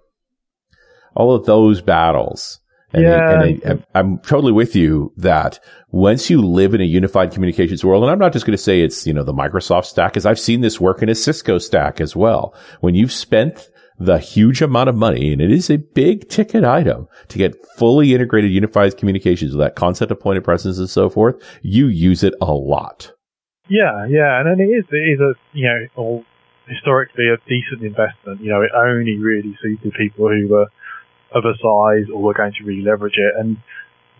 All 1.14 1.34
of 1.34 1.44
those 1.44 1.82
battles. 1.82 2.60
And, 2.94 3.02
yeah. 3.04 3.42
and 3.42 3.84
I, 3.94 3.98
I'm 3.98 4.18
totally 4.18 4.52
with 4.52 4.76
you 4.76 5.12
that 5.16 5.60
once 5.90 6.28
you 6.30 6.42
live 6.42 6.74
in 6.74 6.80
a 6.80 6.84
unified 6.84 7.32
communications 7.32 7.84
world, 7.84 8.02
and 8.02 8.10
I'm 8.12 8.18
not 8.18 8.32
just 8.32 8.46
going 8.46 8.56
to 8.56 8.62
say 8.62 8.82
it's, 8.82 9.06
you 9.06 9.14
know, 9.14 9.24
the 9.24 9.32
Microsoft 9.32 9.86
stack, 9.86 10.12
because 10.12 10.26
I've 10.26 10.38
seen 10.38 10.60
this 10.60 10.80
work 10.80 11.02
in 11.02 11.08
a 11.08 11.14
Cisco 11.14 11.58
stack 11.58 12.00
as 12.00 12.14
well. 12.14 12.54
When 12.80 12.94
you've 12.94 13.12
spent 13.12 13.70
the 13.98 14.18
huge 14.18 14.62
amount 14.62 14.88
of 14.88 14.96
money, 14.96 15.32
and 15.32 15.40
it 15.40 15.50
is 15.50 15.70
a 15.70 15.76
big 15.76 16.28
ticket 16.28 16.64
item 16.64 17.08
to 17.28 17.38
get 17.38 17.54
fully 17.76 18.14
integrated 18.14 18.50
unified 18.50 18.96
communications 18.96 19.52
with 19.52 19.60
that 19.60 19.76
concept 19.76 20.10
of 20.10 20.20
point 20.20 20.38
of 20.38 20.44
presence 20.44 20.78
and 20.78 20.90
so 20.90 21.08
forth, 21.08 21.36
you 21.62 21.86
use 21.86 22.22
it 22.22 22.34
a 22.40 22.52
lot. 22.52 23.12
Yeah, 23.68 24.06
yeah, 24.06 24.40
and 24.40 24.60
it 24.60 24.64
is 24.64 24.84
it 24.90 24.96
is 24.96 25.20
a 25.20 25.34
you 25.52 25.68
know 25.68 25.86
all 25.96 26.24
historically 26.66 27.28
a 27.28 27.36
decent 27.48 27.82
investment. 27.82 28.40
You 28.40 28.50
know, 28.50 28.62
it 28.62 28.70
only 28.74 29.18
really 29.18 29.56
suited 29.62 29.92
people 29.94 30.28
who 30.28 30.48
were 30.48 30.66
of 31.34 31.44
a 31.44 31.54
size 31.56 32.08
or 32.12 32.22
were 32.22 32.34
going 32.34 32.52
to 32.58 32.64
really 32.64 32.82
leverage 32.82 33.16
it. 33.16 33.32
And 33.38 33.56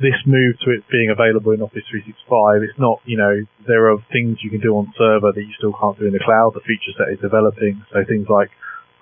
this 0.01 0.17
move 0.27 0.59
to 0.65 0.71
it 0.73 0.85
being 0.91 1.11
available 1.11 1.53
in 1.53 1.63
Office 1.63 1.85
365, 1.91 2.63
it's 2.63 2.79
not, 2.79 3.01
you 3.05 3.17
know, 3.17 3.45
there 3.67 3.93
are 3.93 3.99
things 4.11 4.39
you 4.43 4.51
can 4.51 4.61
do 4.61 4.77
on 4.77 4.93
server 4.97 5.33
that 5.33 5.41
you 5.41 5.53
still 5.57 5.75
can't 5.79 5.99
do 5.99 6.07
in 6.07 6.13
the 6.13 6.25
cloud. 6.25 6.55
The 6.55 6.65
feature 6.65 6.97
set 6.97 7.13
is 7.13 7.21
developing. 7.21 7.85
So 7.93 8.05
things 8.05 8.27
like 8.29 8.51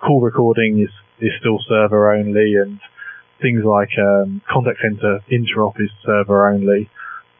call 0.05 0.21
recording 0.21 0.81
is, 0.81 0.89
is 1.19 1.31
still 1.39 1.59
server 1.67 2.13
only 2.13 2.55
and 2.55 2.79
things 3.41 3.63
like 3.63 3.89
um, 3.97 4.41
contact 4.51 4.79
center 4.81 5.19
interop 5.31 5.79
is 5.79 5.89
server 6.05 6.49
only. 6.49 6.89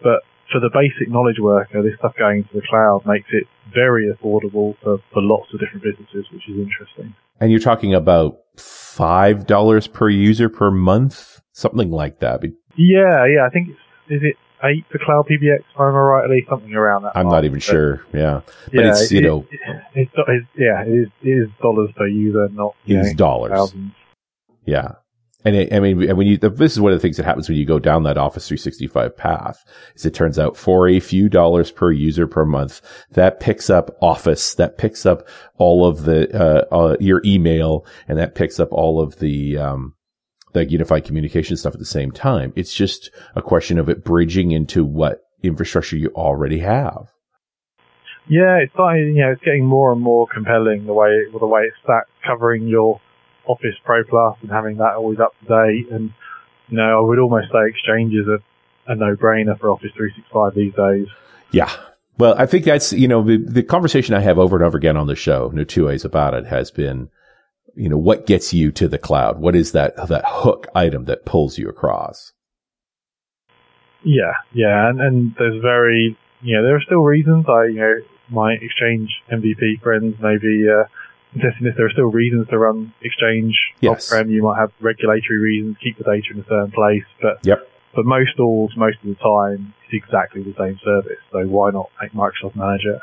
But 0.02 0.22
for 0.52 0.60
the 0.60 0.70
basic 0.74 1.12
knowledge 1.12 1.40
worker, 1.40 1.82
this 1.82 1.98
stuff 2.00 2.14
going 2.18 2.40
into 2.40 2.54
the 2.54 2.62
cloud 2.68 3.04
makes 3.06 3.28
it 3.32 3.48
very 3.74 4.12
affordable 4.12 4.76
for, 4.84 5.00
for 5.14 5.22
lots 5.22 5.54
of 5.54 5.60
different 5.60 5.84
businesses, 5.84 6.26
which 6.32 6.48
is 6.50 6.58
interesting. 6.58 7.16
And 7.40 7.52
you're 7.52 7.60
talking 7.60 7.94
about 7.94 8.40
$5 8.58 9.94
per 9.94 10.10
user 10.10 10.50
per 10.50 10.72
month? 10.72 11.42
Something 11.54 11.92
like 11.92 12.20
that. 12.20 12.42
Yeah, 12.76 13.26
yeah. 13.26 13.46
I 13.46 13.50
think 13.50 13.70
it's, 13.70 13.80
is 14.10 14.22
it 14.24 14.36
eight 14.64 14.86
for 14.92 15.00
Cloud 15.04 15.28
PBX, 15.28 15.60
if 15.60 15.80
I 15.80 15.84
remember 15.84 16.06
rightly, 16.06 16.46
something 16.50 16.74
around 16.74 17.04
that. 17.04 17.12
I'm 17.16 17.26
mark. 17.26 17.36
not 17.36 17.46
even 17.46 17.60
sure. 17.60 18.06
Yeah, 18.14 18.42
but 18.66 18.74
yeah, 18.74 18.90
it's 18.90 19.12
you 19.12 19.20
it, 19.20 19.24
know, 19.24 19.48
it's, 19.94 20.12
it's, 20.16 20.48
yeah, 20.58 20.84
it 20.84 20.90
is, 20.90 21.08
it 21.22 21.30
is 21.30 21.50
dollars 21.62 21.90
per 21.96 22.08
user, 22.08 22.48
not 22.50 22.76
it 22.86 22.96
is 22.98 23.14
dollars. 23.14 23.52
Thousands. 23.52 23.94
Yeah. 24.66 24.94
And 25.44 25.56
it, 25.56 25.74
I 25.74 25.80
mean, 25.80 26.16
when 26.16 26.28
you, 26.28 26.38
this 26.38 26.74
is 26.74 26.80
one 26.80 26.92
of 26.92 26.98
the 26.98 27.02
things 27.02 27.18
that 27.18 27.26
happens 27.26 27.50
when 27.50 27.58
you 27.58 27.66
go 27.66 27.80
down 27.80 28.04
that 28.04 28.18
Office 28.18 28.48
365 28.48 29.18
path 29.18 29.64
is 29.96 30.06
it 30.06 30.14
turns 30.14 30.38
out 30.38 30.56
for 30.56 30.88
a 30.88 31.00
few 31.00 31.30
dollars 31.30 31.72
per 31.72 31.92
user 31.92 32.28
per 32.28 32.46
month, 32.46 32.82
that 33.12 33.40
picks 33.40 33.70
up 33.70 33.98
Office, 34.02 34.54
that 34.56 34.78
picks 34.78 35.06
up 35.06 35.28
all 35.58 35.88
of 35.88 36.04
the, 36.04 36.30
uh, 36.40 36.66
uh, 36.72 36.98
your 37.00 37.22
email 37.26 37.86
and 38.08 38.20
that 38.20 38.36
picks 38.36 38.60
up 38.60 38.72
all 38.72 39.02
of 39.02 39.18
the, 39.18 39.58
um, 39.58 39.96
the 40.54 40.70
unified 40.70 41.06
communication 41.06 41.58
stuff 41.58 41.74
at 41.74 41.80
the 41.80 41.86
same 41.86 42.12
time. 42.12 42.54
It's 42.56 42.74
just 42.74 43.12
a 43.36 43.42
question 43.42 43.78
of 43.80 43.90
it 43.90 44.04
bridging 44.04 44.52
into 44.52 44.84
what 44.84 45.24
infrastructure 45.44 45.98
you 45.98 46.12
already 46.16 46.60
have. 46.60 47.12
Yeah, 48.28 48.58
it's 48.58 48.74
starting, 48.74 49.16
you 49.16 49.24
know, 49.24 49.32
it's 49.32 49.42
getting 49.44 49.66
more 49.66 49.92
and 49.92 50.02
more 50.02 50.28
compelling 50.32 50.86
the 50.86 50.94
way 50.94 51.26
the 51.32 51.46
way 51.46 51.64
it's 51.64 52.06
covering 52.26 52.68
your 52.68 53.02
Office 53.46 53.76
Pro 53.84 54.04
Plus 54.04 54.38
and 54.42 54.52
having 54.52 54.78
that 54.78 54.94
always 54.96 55.20
up 55.20 55.34
to 55.40 55.46
date. 55.46 55.92
And 55.92 56.14
you 56.70 56.78
know, 56.78 57.00
I 57.00 57.02
would 57.02 57.20
almost 57.20 57.48
say 57.52 57.60
Exchange 57.68 58.14
is 58.14 58.28
a, 58.28 58.92
a 58.92 58.96
no-brainer 58.96 59.60
for 59.60 59.72
Office 59.72 59.92
365 59.98 60.56
these 60.56 60.74
days. 60.74 61.08
Yeah. 61.52 61.72
Well, 62.18 62.36
I 62.38 62.46
think 62.46 62.66
that's 62.66 62.94
you 62.94 63.08
know 63.08 63.24
the, 63.24 63.38
the 63.38 63.64
conversation 63.64 64.14
I 64.14 64.20
have 64.20 64.38
over 64.38 64.56
and 64.56 64.64
over 64.64 64.78
again 64.78 64.98
on 64.98 65.08
the 65.08 65.16
show, 65.16 65.50
no 65.54 65.64
two 65.64 65.88
ways 65.88 66.06
about 66.06 66.34
it, 66.34 66.46
has 66.46 66.70
been 66.70 67.10
you 67.76 67.90
know, 67.90 67.98
what 67.98 68.26
gets 68.26 68.54
you 68.54 68.72
to 68.74 68.88
the 68.88 68.98
cloud? 68.98 69.40
What 69.40 69.56
is 69.56 69.72
that, 69.72 69.96
that 70.08 70.24
hook 70.28 70.68
item 70.76 71.06
that 71.06 71.26
pulls 71.26 71.58
you 71.58 71.70
across? 71.70 72.34
Yeah, 74.04 74.34
yeah, 74.54 74.90
and, 74.90 75.00
and 75.00 75.36
there's 75.38 75.62
very, 75.62 76.18
you 76.42 76.56
know, 76.56 76.64
there 76.64 76.76
are 76.76 76.82
still 76.82 77.02
reasons. 77.02 77.46
I, 77.48 77.66
you 77.66 77.80
know, 77.80 77.96
my 78.30 78.54
Exchange 78.54 79.10
MVP 79.32 79.82
friends 79.82 80.16
may 80.20 80.38
be 80.38 80.68
uh, 80.68 80.86
contesting 81.34 81.66
this. 81.66 81.76
There 81.78 81.86
are 81.86 81.92
still 81.92 82.12
reasons 82.12 82.48
to 82.50 82.58
run 82.58 82.94
Exchange 83.02 83.56
yes. 83.80 84.12
off-prem. 84.12 84.32
You 84.32 84.44
might 84.44 84.60
have 84.60 84.72
regulatory 84.80 85.40
reasons, 85.40 85.78
keep 85.84 85.98
the 85.98 86.04
data 86.04 86.28
in 86.34 86.40
a 86.40 86.46
certain 86.46 86.72
place, 86.72 87.04
but 87.22 87.40
yep. 87.44 87.68
for 87.94 88.04
most 88.04 88.36
tools, 88.38 88.72
most 88.76 88.98
of 89.04 89.10
the 89.10 89.16
time, 89.16 89.74
it's 89.86 90.04
exactly 90.04 90.42
the 90.42 90.56
same 90.58 90.80
service. 90.84 91.20
So 91.32 91.46
why 91.46 91.70
not 91.72 91.92
make 92.02 92.14
Microsoft 92.14 92.56
Manager? 92.56 93.02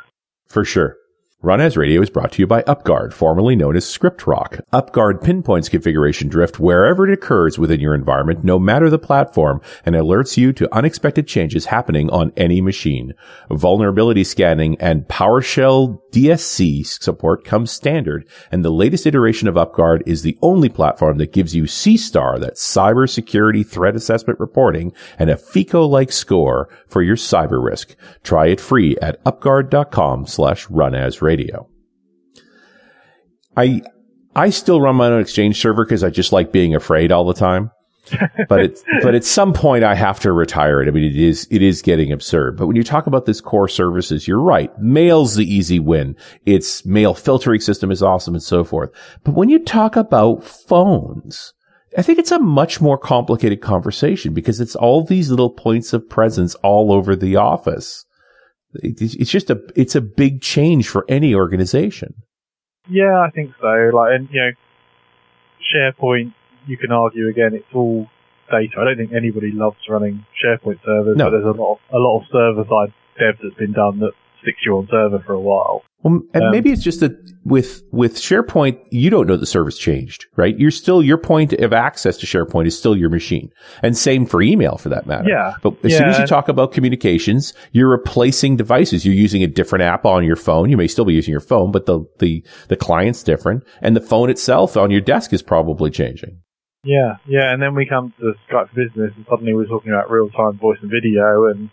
For 0.49 0.65
sure. 0.65 0.97
Run 1.41 1.61
as 1.61 1.77
Radio 1.77 2.03
is 2.03 2.11
brought 2.11 2.33
to 2.33 2.43
you 2.43 2.49
by 2.49 2.63
UpGuard, 2.63 3.13
formerly 3.13 3.55
known 3.55 3.77
as 3.77 3.85
ScriptRock. 3.85 4.61
UpGuard 4.73 5.23
pinpoints 5.23 5.69
configuration 5.69 6.29
drift 6.29 6.59
wherever 6.59 7.07
it 7.07 7.13
occurs 7.13 7.61
within 7.61 7.79
your 7.79 7.95
environment, 7.95 8.43
no 8.43 8.59
matter 8.59 8.91
the 8.91 8.99
platform, 8.99 9.61
and 9.87 9.95
alerts 9.95 10.37
you 10.37 10.53
to 10.55 10.75
unexpected 10.75 11.29
changes 11.29 11.67
happening 11.67 12.11
on 12.11 12.33
any 12.37 12.61
machine. 12.61 13.15
Vulnerability 13.53 14.25
scanning 14.25 14.77
and 14.81 15.07
PowerShell 15.07 16.01
DSC 16.13 16.87
support 16.87 17.45
comes 17.45 17.71
standard, 17.71 18.29
and 18.51 18.65
the 18.65 18.71
latest 18.71 19.07
iteration 19.07 19.49
of 19.49 19.55
UpGuard 19.55 20.03
is 20.07 20.23
the 20.23 20.39
only 20.43 20.69
platform 20.69 21.19
that 21.19 21.33
gives 21.33 21.55
you 21.55 21.67
C-STAR, 21.67 22.39
that's 22.39 22.67
cybersecurity 22.67 23.67
threat 23.67 23.97
assessment 23.97 24.41
reporting, 24.41 24.93
and 25.19 25.31
a 25.31 25.37
FICO-like 25.37 26.13
score 26.13 26.69
for 26.89 27.03
your 27.03 27.17
cyber 27.17 27.63
risk. 27.65 27.95
Try 28.23 28.49
it 28.49 28.61
free 28.61 28.97
at 29.01 29.21
upguard.com 29.25 30.27
slash 30.27 30.67
runasradio 30.67 31.29
radio. 31.29 31.69
I 33.57 33.83
I 34.35 34.51
still 34.51 34.81
run 34.81 34.97
my 34.97 35.09
own 35.09 35.21
Exchange 35.21 35.61
server 35.61 35.85
because 35.85 36.05
I 36.05 36.11
just 36.11 36.33
like 36.33 36.53
being 36.53 36.75
afraid 36.75 37.13
all 37.13 37.25
the 37.25 37.35
time. 37.35 37.71
But 38.49 38.61
it's 38.61 38.85
but 39.03 39.15
at 39.15 39.25
some 39.25 39.53
point 39.53 39.85
I 39.85 39.95
have 39.95 40.21
to 40.21 40.33
retire 40.33 40.83
it. 40.83 40.89
I 40.89 40.91
mean, 40.91 41.05
it 41.05 41.17
is 41.17 41.47
it 41.51 41.63
is 41.63 41.83
getting 41.83 42.13
absurd. 42.13 42.57
But 42.57 42.67
when 42.67 42.77
you 42.77 42.83
talk 42.83 43.07
about 43.07 43.27
this 43.27 43.41
core 43.41 43.69
services, 43.69 44.27
you're 44.27 44.41
right. 44.41 44.77
Mail's 44.79 45.37
the 45.37 45.45
easy 45.45 45.79
win. 45.79 46.17
Its 46.47 46.85
mail 46.85 47.15
filtering 47.15 47.61
system 47.61 47.91
is 47.91 48.03
awesome 48.03 48.35
and 48.35 48.43
so 48.43 48.65
forth. 48.65 48.91
But 49.25 49.35
when 49.35 49.49
you 49.49 49.59
talk 49.59 49.97
about 49.97 50.45
phones, 50.45 51.53
I 51.97 52.03
think 52.03 52.19
it's 52.19 52.33
a 52.33 52.39
much 52.39 52.81
more 52.81 52.99
complicated 52.99 53.61
conversation 53.61 54.35
because 54.35 54.61
it's 54.61 54.77
all 54.77 55.05
these 55.05 55.31
little 55.31 55.51
points 55.51 55.93
of 55.93 56.09
presence 56.09 56.55
all 56.57 56.93
over 56.93 57.17
the 57.17 57.37
office. 57.37 58.05
It's 58.75 59.31
just 59.31 59.49
a 59.49 59.61
it's 59.75 59.95
a 59.95 60.01
big 60.01 60.43
change 60.43 60.89
for 60.89 61.07
any 61.09 61.35
organization. 61.35 62.15
Yeah, 62.89 63.21
I 63.21 63.31
think 63.31 63.53
so. 63.61 63.91
Like, 63.95 64.15
and 64.15 64.29
you 64.31 64.41
know, 64.41 64.51
SharePoint, 65.75 66.35
you 66.69 66.77
can 66.77 66.93
argue 66.93 67.29
again, 67.29 67.51
it's 67.55 67.75
all 67.75 68.07
data. 68.51 68.75
I 68.79 68.85
don't 68.85 68.97
think 68.97 69.13
anybody 69.13 69.51
loves 69.53 69.79
running 69.89 70.25
SharePoint 70.45 70.81
servers, 70.85 71.17
no. 71.17 71.25
but 71.27 71.31
there's 71.31 71.45
a 71.45 71.61
lot 71.61 71.73
of 71.73 71.79
a 71.93 71.99
lot 71.99 72.21
of 72.21 72.25
server 72.31 72.65
side 72.65 72.93
dev 73.19 73.35
that's 73.43 73.57
been 73.57 73.73
done 73.73 73.99
that 74.01 74.13
sticks 74.43 74.59
you 74.65 74.77
on 74.77 74.89
server 74.91 75.23
for 75.27 75.33
a 75.33 75.41
while. 75.41 75.83
Well, 76.03 76.21
and 76.33 76.45
Um, 76.45 76.51
maybe 76.53 76.71
it's 76.71 76.83
just 76.83 77.01
that 77.01 77.13
with 77.45 77.83
with 77.91 78.15
SharePoint, 78.17 78.79
you 78.91 79.11
don't 79.11 79.27
know 79.27 79.37
the 79.37 79.47
service 79.47 79.79
changed, 79.79 80.27
right? 80.37 80.57
You're 80.57 80.71
still 80.71 81.03
your 81.03 81.19
point 81.19 81.53
of 81.55 81.73
access 81.73 82.17
to 82.19 82.27
SharePoint 82.27 82.67
is 82.67 82.79
still 82.79 82.97
your 82.97 83.11
machine, 83.11 83.51
and 83.83 83.97
same 83.97 84.25
for 84.25 84.41
email 84.41 84.77
for 84.77 84.91
that 84.91 85.07
matter. 85.07 85.29
Yeah. 85.29 85.55
But 85.61 85.75
as 85.85 85.97
soon 85.97 86.09
as 86.09 86.19
you 86.19 86.27
talk 86.27 86.49
about 86.49 86.73
communications, 86.73 87.53
you're 87.73 87.91
replacing 87.91 88.57
devices. 88.57 89.05
You're 89.05 89.15
using 89.15 89.43
a 89.43 89.49
different 89.49 89.83
app 89.83 90.07
on 90.07 90.25
your 90.25 90.37
phone. 90.37 90.71
You 90.71 90.77
may 90.77 90.87
still 90.87 91.05
be 91.05 91.15
using 91.15 91.33
your 91.33 91.41
phone, 91.41 91.73
but 91.73 91.87
the 91.87 92.05
the 92.21 92.45
the 92.69 92.77
client's 92.77 93.25
different, 93.25 93.65
and 93.83 93.97
the 93.97 94.01
phone 94.01 94.31
itself 94.31 94.77
on 94.77 94.93
your 94.93 95.01
desk 95.01 95.33
is 95.33 95.43
probably 95.43 95.91
changing. 95.91 96.39
Yeah, 96.85 97.17
yeah, 97.27 97.53
and 97.53 97.61
then 97.61 97.75
we 97.75 97.87
come 97.87 98.15
to 98.21 98.35
Skype 98.49 98.71
for 98.71 98.77
Business, 98.77 99.13
and 99.17 99.27
suddenly 99.29 99.53
we're 99.53 99.67
talking 99.67 99.93
about 99.93 100.11
real-time 100.11 100.59
voice 100.59 100.79
and 100.81 100.91
video, 100.91 101.47
and 101.47 101.71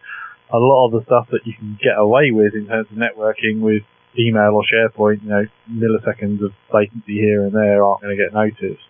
a 0.51 0.57
lot 0.57 0.87
of 0.87 0.91
the 0.93 1.03
stuff 1.05 1.27
that 1.31 1.45
you 1.45 1.53
can 1.53 1.77
get 1.81 1.97
away 1.97 2.31
with 2.31 2.53
in 2.53 2.67
terms 2.67 2.87
of 2.91 2.97
networking 2.97 3.61
with 3.61 3.83
email 4.17 4.55
or 4.55 4.63
SharePoint, 4.63 5.23
you 5.23 5.29
know, 5.29 5.45
milliseconds 5.69 6.43
of 6.43 6.51
latency 6.73 7.13
here 7.13 7.43
and 7.45 7.53
there 7.53 7.83
aren't 7.83 8.01
going 8.01 8.15
to 8.15 8.23
get 8.23 8.33
noticed. 8.33 8.83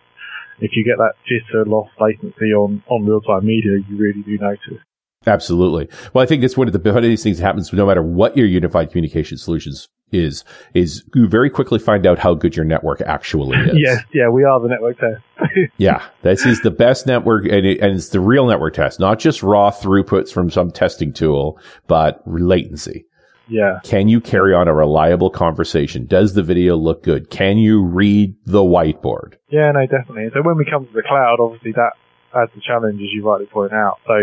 If 0.60 0.72
you 0.74 0.84
get 0.84 0.98
that 0.98 1.14
jitter 1.28 1.66
loss 1.66 1.88
latency 2.00 2.52
on, 2.52 2.82
on 2.88 3.06
real-time 3.06 3.44
media, 3.44 3.78
you 3.88 3.96
really 3.96 4.22
do 4.22 4.38
notice. 4.38 4.82
Absolutely. 5.26 5.88
Well, 6.14 6.22
I 6.22 6.26
think 6.26 6.42
that's 6.42 6.56
one 6.56 6.68
of 6.68 6.72
the 6.72 6.92
one 6.92 6.98
of 6.98 7.02
these 7.02 7.22
things 7.22 7.38
that 7.38 7.44
happens 7.44 7.72
no 7.72 7.86
matter 7.86 8.02
what 8.02 8.36
your 8.36 8.46
unified 8.46 8.90
communication 8.90 9.38
solutions 9.38 9.88
is, 10.12 10.44
is 10.74 11.04
you 11.14 11.26
very 11.26 11.50
quickly 11.50 11.78
find 11.78 12.06
out 12.06 12.18
how 12.18 12.34
good 12.34 12.54
your 12.56 12.64
network 12.64 13.00
actually 13.02 13.58
is. 13.58 13.76
Yes, 13.76 14.02
yeah, 14.12 14.28
we 14.28 14.44
are 14.44 14.60
the 14.60 14.68
network 14.68 14.98
test. 14.98 15.22
Yeah, 15.78 16.02
this 16.22 16.46
is 16.46 16.60
the 16.62 16.70
best 16.70 17.06
network, 17.06 17.44
and, 17.44 17.66
it, 17.66 17.80
and 17.80 17.94
it's 17.94 18.10
the 18.10 18.20
real 18.20 18.46
network 18.46 18.74
test, 18.74 19.00
not 19.00 19.18
just 19.18 19.42
raw 19.42 19.70
throughputs 19.70 20.32
from 20.32 20.50
some 20.50 20.70
testing 20.70 21.12
tool, 21.12 21.58
but 21.86 22.22
latency. 22.26 23.04
yeah, 23.48 23.80
Can 23.84 24.08
you 24.08 24.20
carry 24.20 24.54
on 24.54 24.68
a 24.68 24.74
reliable 24.74 25.30
conversation? 25.30 26.06
Does 26.06 26.34
the 26.34 26.42
video 26.42 26.76
look 26.76 27.02
good? 27.02 27.30
Can 27.30 27.58
you 27.58 27.82
read 27.84 28.34
the 28.44 28.60
whiteboard? 28.62 29.34
yeah, 29.50 29.70
no, 29.72 29.86
definitely. 29.86 30.30
So 30.34 30.42
when 30.42 30.56
we 30.56 30.64
come 30.70 30.86
to 30.86 30.92
the 30.92 31.02
cloud, 31.02 31.38
obviously 31.40 31.72
that 31.72 31.92
adds 32.34 32.50
a 32.56 32.60
challenge, 32.60 33.00
as 33.00 33.08
you 33.12 33.26
rightly 33.28 33.46
point 33.46 33.72
out. 33.72 33.98
So 34.06 34.14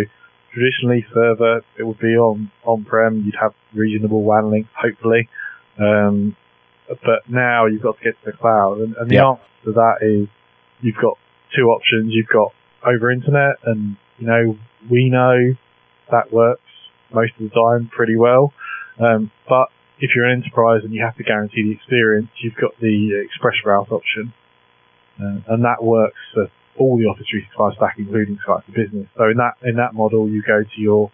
traditionally, 0.53 1.05
server 1.13 1.61
it 1.77 1.83
would 1.83 1.99
be 1.99 2.15
on 2.15 2.51
on-prem. 2.63 3.23
You'd 3.25 3.35
have 3.41 3.53
reasonable 3.73 4.23
WAN 4.23 4.51
links, 4.51 4.69
hopefully. 4.79 5.29
Um, 5.79 6.35
but 6.87 7.27
now 7.27 7.65
you've 7.65 7.81
got 7.81 7.97
to 7.97 8.03
get 8.03 8.19
to 8.23 8.31
the 8.31 8.37
cloud, 8.37 8.79
and, 8.79 8.95
and 8.97 9.09
the 9.09 9.15
Yeah. 9.15 9.29
answer 9.29 9.43
to 9.65 9.71
that 9.73 9.97
is 10.01 10.27
you've 10.81 11.01
got 11.01 11.17
two 11.55 11.69
options. 11.69 12.13
You've 12.13 12.27
got 12.27 12.53
over 12.85 13.11
internet, 13.11 13.55
and 13.65 13.95
you 14.19 14.27
know 14.27 14.57
we 14.89 15.09
know 15.09 15.55
that 16.11 16.31
works 16.31 16.61
most 17.11 17.33
of 17.39 17.49
the 17.49 17.55
time 17.55 17.89
pretty 17.91 18.15
well. 18.17 18.53
Um, 18.99 19.31
but 19.47 19.69
if 19.99 20.11
you're 20.15 20.25
an 20.25 20.43
enterprise 20.43 20.81
and 20.83 20.93
you 20.93 21.03
have 21.03 21.15
to 21.17 21.23
guarantee 21.23 21.63
the 21.63 21.71
experience, 21.71 22.29
you've 22.41 22.55
got 22.55 22.77
the 22.79 23.21
express 23.25 23.55
route 23.65 23.91
option, 23.91 24.33
uh, 25.19 25.39
and 25.53 25.63
that 25.63 25.81
works 25.83 26.19
for 26.33 26.47
all 26.77 26.97
the 26.97 27.05
Office 27.05 27.27
365 27.29 27.73
stack, 27.77 27.95
including 27.97 28.37
Skype 28.45 28.65
for 28.65 28.71
Business. 28.71 29.07
So 29.17 29.29
in 29.29 29.37
that 29.37 29.55
in 29.63 29.75
that 29.77 29.93
model, 29.93 30.27
you 30.27 30.43
go 30.45 30.63
to 30.63 30.81
your 30.81 31.11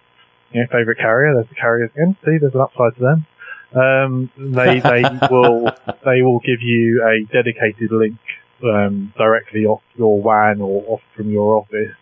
you 0.52 0.62
know, 0.62 0.67
favorite 0.72 0.98
carrier. 0.98 1.34
There's 1.36 1.50
the 1.50 1.56
carriers 1.56 1.91
again. 1.93 2.17
See, 2.26 2.38
there's 2.39 2.56
an 2.56 2.62
upside 2.62 2.95
to 2.95 3.02
them. 3.02 3.26
Um, 3.75 4.32
they 4.38 4.79
they 4.79 5.03
will 5.32 5.65
they 6.05 6.21
will 6.21 6.39
give 6.39 6.62
you 6.62 7.03
a 7.03 7.25
dedicated 7.32 7.91
link 7.91 8.17
um, 8.63 9.13
directly 9.17 9.65
off 9.65 9.82
your 9.95 10.21
WAN 10.21 10.62
or 10.62 10.84
off 10.88 11.01
from 11.15 11.29
your 11.29 11.55
office 11.55 11.95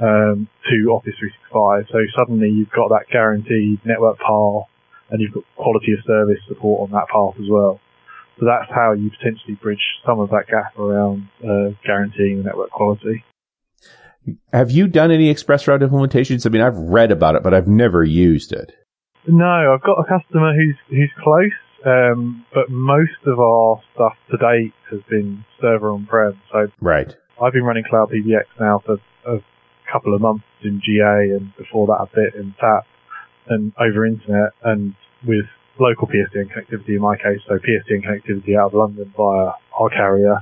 um, 0.00 0.48
to 0.70 0.90
Office 0.90 1.14
365. 1.18 1.86
So 1.92 1.98
suddenly 2.16 2.48
you've 2.48 2.70
got 2.70 2.88
that 2.88 3.06
guaranteed 3.10 3.80
network 3.84 4.18
path, 4.18 4.68
and 5.10 5.20
you've 5.20 5.34
got 5.34 5.44
quality 5.56 5.92
of 5.92 6.04
service 6.06 6.40
support 6.48 6.88
on 6.88 6.90
that 6.92 7.08
path 7.12 7.40
as 7.42 7.48
well. 7.48 7.80
So 8.40 8.46
that's 8.46 8.70
how 8.74 8.92
you 8.92 9.10
potentially 9.10 9.54
bridge 9.54 9.82
some 10.06 10.18
of 10.18 10.30
that 10.30 10.46
gap 10.48 10.78
around 10.78 11.28
uh, 11.44 11.76
guaranteeing 11.84 12.38
the 12.38 12.44
network 12.44 12.70
quality. 12.70 13.24
Have 14.52 14.70
you 14.70 14.86
done 14.86 15.10
any 15.10 15.28
express 15.28 15.66
route 15.66 15.80
implementations? 15.80 16.46
I 16.46 16.48
mean, 16.48 16.62
I've 16.62 16.76
read 16.76 17.10
about 17.10 17.34
it, 17.34 17.42
but 17.42 17.52
I've 17.52 17.68
never 17.68 18.02
used 18.04 18.52
it. 18.52 18.72
No, 19.26 19.72
I've 19.74 19.82
got 19.82 19.98
a 19.98 20.04
customer 20.04 20.52
who's 20.54 20.76
who's 20.88 21.12
close, 21.22 21.52
um, 21.86 22.44
but 22.52 22.70
most 22.70 23.22
of 23.26 23.38
our 23.38 23.80
stuff 23.94 24.14
to 24.30 24.36
date 24.36 24.74
has 24.90 25.00
been 25.08 25.44
server 25.60 25.90
on 25.90 26.06
prem. 26.06 26.40
So 26.50 26.68
Right. 26.80 27.14
I've 27.40 27.52
been 27.52 27.64
running 27.64 27.84
Cloud 27.88 28.10
PBX 28.10 28.44
now 28.60 28.80
for 28.84 28.98
a 29.26 29.40
couple 29.90 30.14
of 30.14 30.20
months 30.20 30.44
in 30.62 30.80
GA, 30.84 31.36
and 31.36 31.54
before 31.56 31.86
that 31.86 32.00
a 32.02 32.08
bit 32.14 32.34
in 32.34 32.54
TAP, 32.58 32.86
and 33.48 33.72
over 33.78 34.04
internet, 34.06 34.50
and 34.64 34.94
with 35.26 35.46
local 35.78 36.08
PSTN 36.08 36.50
connectivity 36.52 36.90
in 36.96 37.00
my 37.00 37.16
case, 37.16 37.40
so 37.46 37.58
PSTN 37.58 38.02
connectivity 38.04 38.58
out 38.58 38.68
of 38.68 38.74
London 38.74 39.12
via 39.16 39.52
our 39.78 39.88
carrier, 39.90 40.36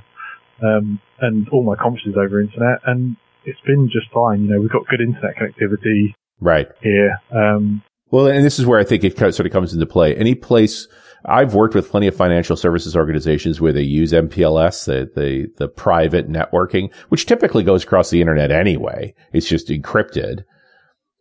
um, 0.62 1.00
and 1.20 1.48
all 1.50 1.62
my 1.62 1.76
conferences 1.76 2.16
over 2.16 2.40
internet, 2.40 2.80
and 2.86 3.16
it's 3.44 3.60
been 3.60 3.88
just 3.90 4.10
fine. 4.10 4.44
You 4.44 4.54
know, 4.54 4.60
we've 4.60 4.70
got 4.70 4.86
good 4.88 5.00
internet 5.00 5.36
connectivity 5.36 6.14
Right. 6.40 6.68
here. 6.82 7.18
Um, 7.30 7.82
Well, 8.10 8.26
and 8.26 8.44
this 8.44 8.58
is 8.58 8.66
where 8.66 8.80
I 8.80 8.84
think 8.84 9.04
it 9.04 9.16
sort 9.16 9.40
of 9.40 9.52
comes 9.52 9.72
into 9.72 9.86
play. 9.86 10.14
Any 10.16 10.34
place 10.34 10.88
I've 11.24 11.54
worked 11.54 11.74
with 11.74 11.90
plenty 11.90 12.06
of 12.06 12.16
financial 12.16 12.56
services 12.56 12.96
organizations 12.96 13.60
where 13.60 13.72
they 13.72 13.82
use 13.82 14.12
MPLS, 14.12 14.86
the, 14.86 15.10
the, 15.14 15.48
the 15.58 15.68
private 15.68 16.28
networking, 16.28 16.92
which 17.08 17.26
typically 17.26 17.62
goes 17.62 17.84
across 17.84 18.10
the 18.10 18.20
internet 18.20 18.50
anyway. 18.50 19.14
It's 19.32 19.48
just 19.48 19.68
encrypted. 19.68 20.44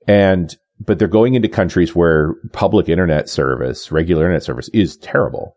And, 0.08 0.56
but 0.80 0.98
they're 0.98 1.08
going 1.08 1.36
into 1.36 1.50
countries 1.50 1.96
where 1.96 2.36
public 2.54 2.88
internet 2.88 3.30
service, 3.30 3.92
regular 3.92 4.24
internet 4.24 4.44
service 4.44 4.70
is 4.70 4.98
terrible. 4.98 5.56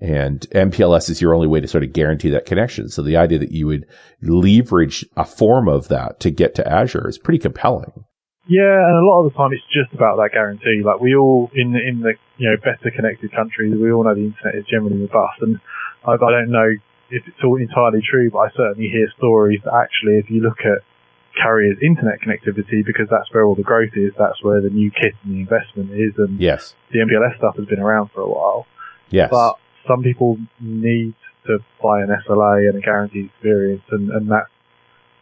And 0.00 0.40
MPLS 0.50 1.08
is 1.08 1.22
your 1.22 1.34
only 1.34 1.46
way 1.46 1.60
to 1.60 1.68
sort 1.68 1.84
of 1.84 1.92
guarantee 1.92 2.28
that 2.30 2.46
connection. 2.46 2.88
So 2.88 3.00
the 3.00 3.16
idea 3.16 3.38
that 3.38 3.52
you 3.52 3.66
would 3.68 3.86
leverage 4.20 5.06
a 5.16 5.24
form 5.24 5.68
of 5.68 5.88
that 5.88 6.18
to 6.20 6.30
get 6.30 6.54
to 6.56 6.68
Azure 6.68 7.08
is 7.08 7.16
pretty 7.16 7.38
compelling. 7.38 8.04
Yeah, 8.46 8.76
and 8.76 8.96
a 8.96 9.06
lot 9.06 9.24
of 9.24 9.32
the 9.32 9.36
time 9.36 9.52
it's 9.52 9.64
just 9.72 9.94
about 9.94 10.16
that 10.16 10.30
guarantee. 10.32 10.82
Like 10.84 11.00
we 11.00 11.16
all 11.16 11.50
in 11.54 11.72
the, 11.72 11.80
in 11.80 12.00
the 12.00 12.12
you 12.36 12.50
know 12.50 12.56
better 12.60 12.90
connected 12.94 13.32
countries, 13.32 13.72
we 13.74 13.90
all 13.90 14.04
know 14.04 14.14
the 14.14 14.32
internet 14.32 14.54
is 14.54 14.66
generally 14.66 15.00
robust, 15.00 15.40
and 15.40 15.60
I, 16.04 16.12
I 16.12 16.30
don't 16.30 16.50
know 16.50 16.76
if 17.10 17.22
it's 17.26 17.40
all 17.42 17.56
entirely 17.56 18.02
true, 18.04 18.30
but 18.30 18.38
I 18.38 18.48
certainly 18.56 18.88
hear 18.88 19.08
stories 19.16 19.60
that 19.64 19.72
actually, 19.72 20.18
if 20.18 20.28
you 20.28 20.42
look 20.42 20.60
at 20.60 20.84
carriers' 21.40 21.78
internet 21.82 22.20
connectivity, 22.20 22.84
because 22.84 23.08
that's 23.10 23.32
where 23.32 23.44
all 23.44 23.54
the 23.54 23.62
growth 23.62 23.92
is, 23.94 24.12
that's 24.18 24.42
where 24.42 24.60
the 24.60 24.70
new 24.70 24.90
kit 24.90 25.14
and 25.24 25.34
the 25.34 25.40
investment 25.40 25.90
is, 25.92 26.12
and 26.18 26.40
Yes. 26.40 26.74
the 26.92 27.00
MPLS 27.00 27.36
stuff 27.38 27.56
has 27.56 27.66
been 27.66 27.80
around 27.80 28.10
for 28.14 28.20
a 28.20 28.28
while. 28.28 28.66
Yes. 29.10 29.30
But 29.30 29.54
some 29.86 30.02
people 30.02 30.38
need 30.60 31.14
to 31.46 31.58
buy 31.82 32.02
an 32.02 32.08
SLA 32.08 32.68
and 32.68 32.78
a 32.78 32.80
guaranteed 32.80 33.26
experience, 33.26 33.82
and, 33.90 34.10
and 34.10 34.30
that's, 34.30 34.48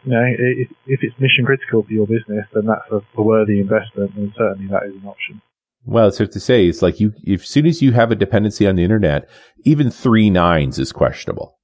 you 0.05 0.11
know, 0.11 0.23
if, 0.25 0.69
if 0.85 0.99
it's 1.01 1.15
mission 1.19 1.45
critical 1.45 1.83
for 1.83 1.91
your 1.91 2.07
business, 2.07 2.45
then 2.53 2.65
that's 2.65 2.91
a, 2.91 3.01
a 3.19 3.21
worthy 3.21 3.59
investment, 3.59 4.13
and 4.15 4.33
certainly 4.37 4.67
that 4.71 4.83
is 4.87 5.01
an 5.01 5.07
option. 5.07 5.41
Well, 5.85 6.07
it's 6.07 6.17
to 6.17 6.39
say, 6.39 6.67
it's 6.67 6.81
like 6.81 6.99
you, 6.99 7.13
if, 7.23 7.41
as 7.41 7.49
soon 7.49 7.65
as 7.65 7.81
you 7.81 7.91
have 7.91 8.11
a 8.11 8.15
dependency 8.15 8.65
on 8.67 8.75
the 8.75 8.83
internet, 8.83 9.29
even 9.63 9.91
three 9.91 10.29
nines 10.29 10.79
is 10.79 10.91
questionable. 10.91 11.57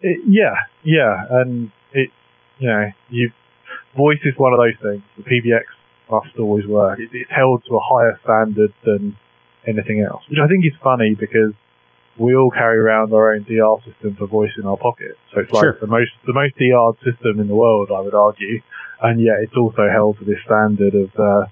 It, 0.00 0.18
yeah, 0.26 0.54
yeah, 0.84 1.24
and 1.30 1.70
it, 1.92 2.10
you 2.58 2.68
know, 2.68 2.90
you 3.08 3.30
voice 3.96 4.18
is 4.24 4.34
one 4.36 4.52
of 4.52 4.58
those 4.58 4.76
things. 4.82 5.02
The 5.16 5.22
PBX 5.22 5.62
must 6.10 6.38
always 6.38 6.66
work. 6.66 6.98
It, 6.98 7.08
it's 7.12 7.30
held 7.30 7.62
to 7.68 7.76
a 7.76 7.80
higher 7.80 8.18
standard 8.22 8.72
than 8.84 9.16
anything 9.66 10.00
else, 10.00 10.22
which 10.28 10.38
I 10.42 10.48
think 10.48 10.64
is 10.64 10.72
funny 10.82 11.14
because 11.18 11.52
we 12.18 12.34
all 12.36 12.50
carry 12.50 12.78
around 12.78 13.12
our 13.12 13.34
own 13.34 13.44
DR 13.44 13.78
system 13.84 14.16
for 14.16 14.26
voice 14.26 14.50
in 14.58 14.66
our 14.66 14.76
pocket. 14.76 15.16
So 15.34 15.40
it's 15.40 15.52
like 15.52 15.62
Sure. 15.62 15.78
the 15.80 15.86
most 15.86 16.10
the 16.26 16.32
most 16.32 16.54
DR 16.58 16.92
system 17.04 17.40
in 17.40 17.48
the 17.48 17.54
world, 17.54 17.90
I 17.94 18.00
would 18.00 18.14
argue, 18.14 18.60
and 19.00 19.20
yet 19.20 19.36
it's 19.42 19.56
also 19.56 19.88
held 19.90 20.18
to 20.18 20.24
this 20.24 20.38
standard 20.44 20.94
of 20.94 21.10
uh, 21.18 21.46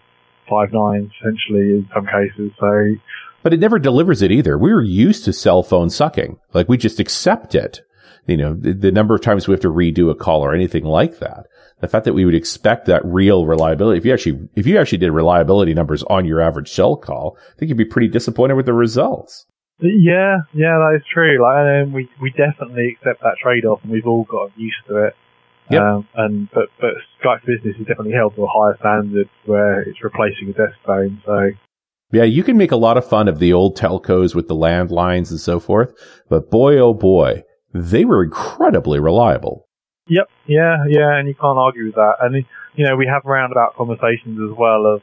five 0.49 0.73
nines 0.73 1.11
essentially 1.20 1.70
in 1.79 1.88
some 1.94 2.07
cases. 2.07 2.53
So 2.59 2.94
But 3.42 3.55
it 3.55 3.61
never 3.61 3.79
delivers 3.79 4.20
it 4.23 4.33
either. 4.33 4.59
We're 4.59 4.83
used 4.83 5.25
to 5.25 5.33
cell 5.33 5.62
phone 5.62 5.88
sucking. 5.90 6.38
Like 6.53 6.68
we 6.68 6.77
just 6.77 7.01
accept 7.01 7.55
it. 7.55 7.81
You 8.27 8.37
know, 8.37 8.55
the, 8.55 8.75
the 8.75 8.92
number 8.92 9.14
of 9.14 9.23
times 9.23 9.49
we 9.49 9.53
have 9.55 9.62
to 9.62 9.73
redo 9.73 10.11
a 10.11 10.14
call 10.14 10.42
or 10.44 10.55
anything 10.55 10.85
like 10.85 11.18
that. 11.20 11.46
The 11.81 11.88
fact 11.88 12.05
that 12.05 12.12
we 12.12 12.27
would 12.27 12.35
expect 12.35 12.85
that 12.87 13.03
real 13.05 13.46
reliability, 13.46 13.96
if 13.99 14.05
you 14.05 14.12
actually, 14.12 14.49
if 14.55 14.66
you 14.66 14.79
actually 14.79 14.99
did 14.99 15.11
reliability 15.11 15.73
numbers 15.73 16.03
on 16.05 16.27
your 16.27 16.42
average 16.42 16.70
cell 16.70 16.96
call, 16.96 17.38
I 17.38 17.59
think 17.59 17.70
you'd 17.70 17.79
be 17.79 17.87
pretty 17.87 18.09
disappointed 18.09 18.55
with 18.55 18.66
the 18.66 18.75
results. 18.75 19.46
Yeah, 19.83 20.38
yeah, 20.53 20.77
that 20.77 20.97
is 20.97 21.03
true. 21.12 21.43
Like, 21.43 21.57
and 21.59 21.93
we 21.93 22.09
we 22.21 22.31
definitely 22.31 22.97
accept 22.97 23.21
that 23.23 23.37
trade 23.43 23.64
off, 23.64 23.81
and 23.83 23.93
we've 23.93 24.07
all 24.07 24.25
gotten 24.25 24.53
used 24.57 24.77
to 24.88 25.07
it. 25.07 25.14
Yep. 25.71 25.83
Um, 25.83 26.09
and 26.14 26.49
but 26.53 26.69
but 26.81 26.90
Skype 27.23 27.47
Business 27.47 27.77
is 27.79 27.87
definitely 27.87 28.12
held 28.12 28.35
to 28.37 28.43
a 28.43 28.49
higher 28.49 28.77
standard 28.79 29.29
where 29.47 29.83
it's 29.83 30.03
replacing 30.03 30.49
a 30.49 30.53
desk 30.53 30.77
phone. 30.85 31.23
So 31.25 31.51
Yeah, 32.12 32.25
you 32.25 32.43
can 32.43 32.57
make 32.57 32.73
a 32.73 32.77
lot 32.77 32.97
of 32.97 33.09
fun 33.09 33.29
of 33.29 33.38
the 33.38 33.53
old 33.53 33.79
telcos 33.79 34.35
with 34.35 34.49
the 34.49 34.57
landlines 34.57 35.31
and 35.31 35.40
so 35.40 35.61
forth, 35.61 35.93
but 36.29 36.51
boy, 36.51 36.77
oh 36.79 36.93
boy, 36.93 37.45
they 37.73 38.05
were 38.05 38.25
incredibly 38.25 38.99
reliable. 38.99 39.69
Yep. 40.09 40.29
Yeah, 40.47 40.85
yeah, 40.88 41.16
and 41.19 41.29
you 41.29 41.35
can't 41.35 41.59
argue 41.59 41.87
with 41.87 41.95
that. 41.95 42.14
And 42.21 42.45
you 42.75 42.87
know, 42.87 42.97
we 42.97 43.07
have 43.07 43.23
roundabout 43.25 43.77
conversations 43.77 44.40
as 44.40 44.57
well 44.57 44.87
of 44.87 45.03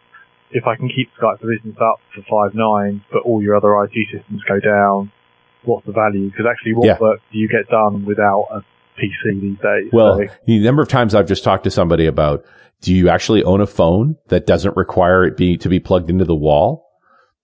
if 0.52 0.66
I 0.66 0.76
can 0.76 0.88
keep 0.90 1.10
Skype 1.22 1.40
for 1.40 1.48
Business 1.48 1.76
up 1.82 2.00
for 2.16 2.22
five 2.30 2.56
nines, 2.56 3.02
but 3.12 3.24
all 3.24 3.42
your 3.42 3.56
other 3.56 3.74
IT 3.84 3.94
systems 4.12 4.42
go 4.48 4.60
down, 4.60 5.12
what's 5.64 5.86
the 5.86 5.92
value? 5.92 6.30
Because 6.30 6.46
actually, 6.50 6.74
what 6.74 6.86
Yeah. 6.86 6.98
work 7.00 7.20
do 7.32 7.38
you 7.38 7.48
get 7.50 7.68
done 7.70 8.06
without 8.06 8.48
a 8.52 8.64
PC 9.00 9.40
these 9.42 9.58
days? 9.60 9.90
Well, 9.92 10.18
So, 10.18 10.26
the 10.46 10.60
number 10.60 10.82
of 10.82 10.88
times 10.88 11.14
I've 11.14 11.28
just 11.28 11.44
talked 11.44 11.64
to 11.66 11.72
somebody 11.72 12.06
about, 12.06 12.44
do 12.82 12.94
you 12.94 13.10
actually 13.10 13.44
own 13.44 13.60
a 13.62 13.68
phone 13.68 14.16
that 14.30 14.46
doesn't 14.46 14.78
require 14.78 15.26
it 15.26 15.36
be 15.36 15.58
to 15.58 15.70
be 15.70 15.80
plugged 15.80 16.10
into 16.10 16.26
the 16.26 16.36
wall? 16.36 16.86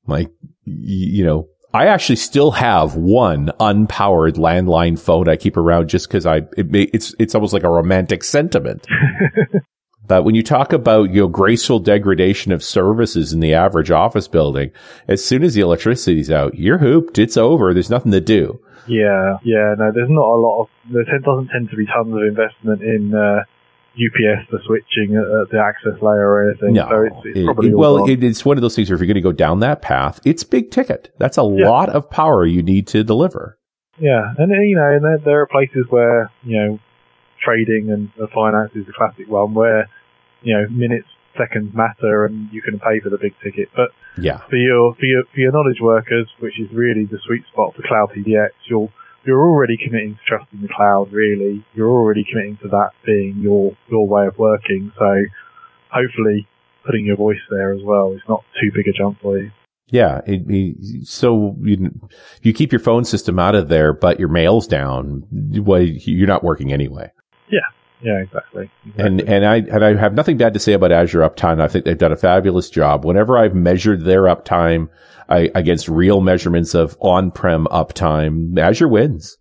Like, 0.08 0.30
you 0.66 1.24
know, 1.24 1.48
I 1.74 1.88
actually 1.88 2.18
still 2.18 2.52
have 2.52 2.96
one 2.96 3.50
unpowered 3.60 4.36
landline 4.36 5.00
phone 5.00 5.28
I 5.28 5.36
keep 5.38 5.58
around 5.58 5.90
just 5.90 6.08
because 6.08 6.26
I 6.26 6.42
it 6.56 6.70
may, 6.70 6.84
it's 6.94 7.16
it's 7.18 7.34
almost 7.34 7.52
like 7.52 7.64
a 7.64 7.70
romantic 7.70 8.24
sentiment. 8.24 8.86
but 10.08 10.24
when 10.24 10.36
you 10.36 10.44
talk 10.44 10.74
about 10.74 11.14
your 11.14 11.30
graceful 11.30 11.80
degradation 11.80 12.52
of 12.52 12.64
services 12.64 13.32
in 13.34 13.40
the 13.40 13.54
average 13.54 13.92
office 13.92 14.28
building, 14.28 14.72
as 15.08 15.24
soon 15.24 15.44
as 15.44 15.54
the 15.54 15.62
electricity's 15.62 16.30
out, 16.32 16.56
you're 16.56 16.78
hooped. 16.80 17.18
It's 17.20 17.38
over. 17.38 17.74
There's 17.74 17.90
nothing 17.90 18.12
to 18.12 18.22
do. 18.22 18.60
yeah, 18.88 19.38
yeah, 19.44 19.76
no, 19.78 19.92
there's 19.94 20.10
not 20.10 20.26
a 20.28 20.36
lot 20.40 20.62
of, 20.64 20.68
there 20.92 21.04
doesn't 21.20 21.48
tend 21.50 21.70
to 21.70 21.76
be 21.78 21.86
tons 21.86 22.14
of 22.14 22.22
investment 22.22 22.82
in, 22.82 23.14
uh, 23.16 23.44
UPS 23.96 24.50
for 24.50 24.60
switching 24.66 25.16
at, 25.16 25.50
the 25.52 25.60
access 25.64 26.02
layer 26.02 26.28
or 26.28 26.50
anything. 26.50 26.74
No, 26.74 26.90
so 26.90 27.02
it's, 27.04 27.16
it's 27.26 27.38
It- 27.40 27.46
probably 27.46 27.70
it- 27.70 27.78
well, 27.78 28.10
it, 28.10 28.24
it's 28.24 28.44
one 28.44 28.58
of 28.58 28.62
those 28.62 28.76
things 28.76 28.90
where 28.90 28.96
if 28.96 29.00
you're 29.02 29.08
going 29.08 29.16
to 29.16 29.22
go 29.22 29.32
down 29.32 29.60
that 29.60 29.82
path, 29.84 30.20
it's 30.26 30.44
big 30.44 30.72
ticket. 30.72 31.14
That's 31.20 31.38
a 31.38 31.44
Yeah. 31.44 31.70
lot 31.70 31.90
of 31.90 32.10
power 32.10 32.44
you 32.46 32.64
need 32.64 32.88
to 32.88 33.04
deliver. 33.04 33.58
Yeah, 34.00 34.34
and 34.40 34.52
you 34.68 34.76
know, 34.76 34.92
and 34.92 35.04
there, 35.06 35.18
there 35.20 35.42
are 35.42 35.46
places 35.48 35.86
where 35.92 36.32
you 36.44 36.58
know 36.58 36.80
trading 37.44 37.92
and 37.92 38.10
finance 38.34 38.72
is 38.76 38.86
a 38.90 38.94
classic 38.94 39.28
one 39.28 39.54
where 39.54 39.90
you 40.42 40.54
know 40.56 40.68
minutes, 40.70 41.08
seconds 41.38 41.74
matter, 41.74 42.26
and 42.26 42.50
you 42.52 42.62
can 42.62 42.80
pay 42.80 43.00
for 43.00 43.10
the 43.10 43.18
big 43.18 43.34
ticket. 43.44 43.70
But 43.76 43.90
Yeah, 44.18 44.40
for 44.50 44.56
your 44.58 44.94
for 44.96 45.06
your 45.06 45.24
for 45.34 45.40
your 45.40 45.52
knowledge 45.52 45.82
workers, 45.82 46.28
which 46.40 46.60
is 46.60 46.70
really 46.74 47.06
the 47.06 47.20
sweet 47.26 47.44
spot 47.52 47.76
for 47.76 47.82
cloud 47.88 48.12
PBX, 48.16 48.50
you're 48.70 48.90
you're 49.26 49.42
already 49.42 49.78
committing 49.78 50.16
to 50.16 50.22
trusting 50.28 50.62
the 50.62 50.68
cloud. 50.68 51.12
Really, 51.12 51.64
you're 51.74 51.90
already 51.90 52.26
committing 52.30 52.58
to 52.64 52.68
that 52.70 52.92
being 53.06 53.38
your 53.42 53.76
your 53.90 54.08
way 54.08 54.28
of 54.28 54.38
working. 54.38 54.92
So 55.00 55.24
hopefully, 55.90 56.48
putting 56.86 57.06
your 57.06 57.18
voice 57.18 57.40
there 57.50 57.74
as 57.74 57.82
well 57.84 58.14
is 58.14 58.22
not 58.28 58.44
too 58.62 58.72
big 58.74 58.88
a 58.88 58.92
jump 58.94 59.20
for 59.22 59.38
you. 59.38 59.52
yeah. 59.90 60.22
It, 60.26 60.42
it- 60.50 61.08
so 61.08 61.56
you 61.62 61.92
you 62.42 62.54
keep 62.54 62.72
your 62.72 62.80
phone 62.80 63.06
system 63.06 63.40
out 63.40 63.56
of 63.56 63.70
there, 63.70 63.94
but 63.94 64.20
your 64.20 64.30
mail's 64.30 64.68
down. 64.68 65.24
Well, 65.32 65.82
you're 65.82 66.28
not 66.28 66.44
working 66.44 66.74
anyway. 66.74 67.12
Yeah, 67.50 67.60
Yeah, 68.02 68.20
exactly. 68.20 68.70
And 68.98 69.22
exactly. 69.22 69.36
and 69.36 69.46
I 69.46 69.56
and 69.58 69.86
I 69.86 69.96
have 69.96 70.14
nothing 70.14 70.38
bad 70.38 70.54
to 70.54 70.60
say 70.60 70.74
about 70.74 70.92
Azure 70.92 71.22
uptime. 71.22 71.62
I 71.62 71.68
think 71.68 71.86
they've 71.86 71.98
done 71.98 72.12
a 72.12 72.18
fabulous 72.18 72.70
job. 72.70 73.06
Whenever 73.06 73.38
I've 73.38 73.56
measured 73.56 74.06
their 74.06 74.24
uptime 74.24 74.90
I, 75.30 75.50
against 75.56 75.88
real 75.88 76.20
measurements 76.22 76.74
of 76.74 76.98
on-prem 77.00 77.66
uptime, 77.68 78.58
Azure 78.60 78.88
wins. 78.90 79.38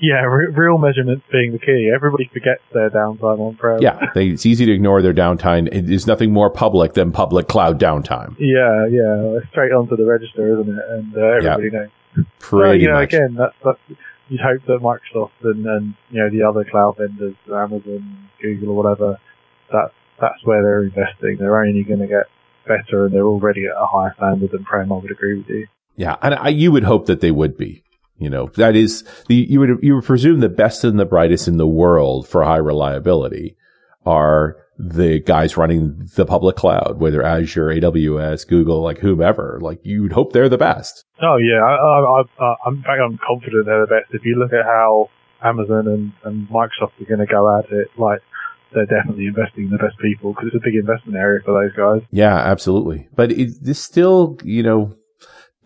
Yeah, 0.00 0.22
re- 0.22 0.52
real 0.54 0.78
measurements 0.78 1.24
being 1.32 1.50
the 1.52 1.58
key. 1.58 1.90
Everybody 1.92 2.30
forgets 2.32 2.62
their 2.72 2.88
downtime 2.88 3.40
on 3.40 3.56
prem. 3.56 3.80
Yeah, 3.82 3.98
they, 4.14 4.28
it's 4.28 4.46
easy 4.46 4.64
to 4.64 4.72
ignore 4.72 5.02
their 5.02 5.12
downtime. 5.12 5.66
It 5.72 5.90
is 5.90 6.06
nothing 6.06 6.32
more 6.32 6.50
public 6.50 6.94
than 6.94 7.10
public 7.10 7.48
cloud 7.48 7.80
downtime. 7.80 8.36
Yeah, 8.38 8.86
yeah. 8.86 9.40
Straight 9.50 9.72
onto 9.72 9.96
the 9.96 10.04
register, 10.06 10.52
isn't 10.60 10.72
it? 10.72 10.84
And 10.88 11.16
uh, 11.16 11.20
everybody 11.20 11.70
knows. 11.70 11.88
Pretty 12.38 12.62
well, 12.62 12.74
you 12.76 12.86
know, 12.88 12.94
much. 12.94 13.12
again, 13.12 13.34
that's, 13.34 13.54
that's 13.64 13.78
you'd 14.28 14.40
hope 14.40 14.62
that 14.66 14.80
Microsoft 14.80 15.30
and, 15.42 15.66
and 15.66 15.94
you 16.10 16.20
know 16.20 16.30
the 16.30 16.42
other 16.42 16.64
cloud 16.64 16.96
vendors, 16.98 17.34
Amazon, 17.46 18.28
Google, 18.40 18.70
or 18.70 18.76
whatever, 18.76 19.20
that 19.70 19.90
that's 20.20 20.44
where 20.44 20.62
they're 20.62 20.84
investing. 20.84 21.36
They're 21.38 21.62
only 21.62 21.82
going 21.84 22.00
to 22.00 22.06
get 22.06 22.26
better, 22.66 23.06
and 23.06 23.14
they're 23.14 23.26
already 23.26 23.66
at 23.66 23.72
a 23.72 23.86
higher 23.86 24.14
standard 24.16 24.50
than 24.50 24.64
prem. 24.64 24.92
I 24.92 24.96
would 24.96 25.10
agree 25.10 25.38
with 25.38 25.48
you. 25.48 25.66
Yeah, 25.96 26.16
and 26.22 26.34
I, 26.34 26.48
you 26.48 26.72
would 26.72 26.84
hope 26.84 27.06
that 27.06 27.20
they 27.20 27.30
would 27.30 27.56
be. 27.56 27.82
You 28.18 28.30
know, 28.30 28.46
that 28.56 28.74
is 28.74 29.04
the 29.28 29.34
you 29.34 29.60
would 29.60 29.78
you 29.82 29.96
would 29.96 30.04
presume 30.04 30.40
the 30.40 30.48
best 30.48 30.84
and 30.84 30.98
the 30.98 31.04
brightest 31.04 31.48
in 31.48 31.56
the 31.56 31.68
world 31.68 32.26
for 32.28 32.42
high 32.42 32.56
reliability 32.56 33.56
are 34.08 34.56
the 34.78 35.20
guys 35.20 35.56
running 35.56 36.08
the 36.14 36.24
public 36.24 36.56
cloud, 36.56 36.98
whether 36.98 37.22
Azure, 37.22 37.68
AWS, 37.68 38.48
Google, 38.48 38.80
like 38.80 38.98
whomever. 38.98 39.58
Like 39.60 39.84
you 39.84 40.02
would 40.02 40.12
hope 40.12 40.32
they're 40.32 40.48
the 40.48 40.56
best. 40.56 41.04
Oh 41.20 41.36
yeah, 41.36 41.60
I, 41.62 41.74
I, 41.74 42.22
I, 42.40 42.54
I'm, 42.64 42.76
in 42.76 42.82
fact, 42.82 43.00
I'm 43.04 43.18
confident 43.18 43.66
they're 43.66 43.86
the 43.86 43.86
best. 43.86 44.14
If 44.14 44.24
you 44.24 44.36
look 44.36 44.52
at 44.52 44.64
how 44.64 45.10
Amazon 45.42 45.88
and, 45.88 46.12
and 46.24 46.48
Microsoft 46.48 47.00
are 47.00 47.04
going 47.04 47.20
to 47.20 47.26
go 47.26 47.58
at 47.58 47.70
it, 47.70 47.88
like 47.98 48.20
they're 48.72 48.86
definitely 48.86 49.26
investing 49.26 49.64
in 49.64 49.70
the 49.70 49.78
best 49.78 49.98
people 49.98 50.32
because 50.32 50.48
it's 50.48 50.56
a 50.56 50.64
big 50.64 50.76
investment 50.76 51.18
area 51.18 51.40
for 51.44 51.60
those 51.60 51.76
guys. 51.76 52.08
Yeah, 52.10 52.36
absolutely. 52.36 53.08
But 53.14 53.32
it, 53.32 53.50
it's 53.64 53.80
still, 53.80 54.38
you 54.42 54.62
know, 54.62 54.94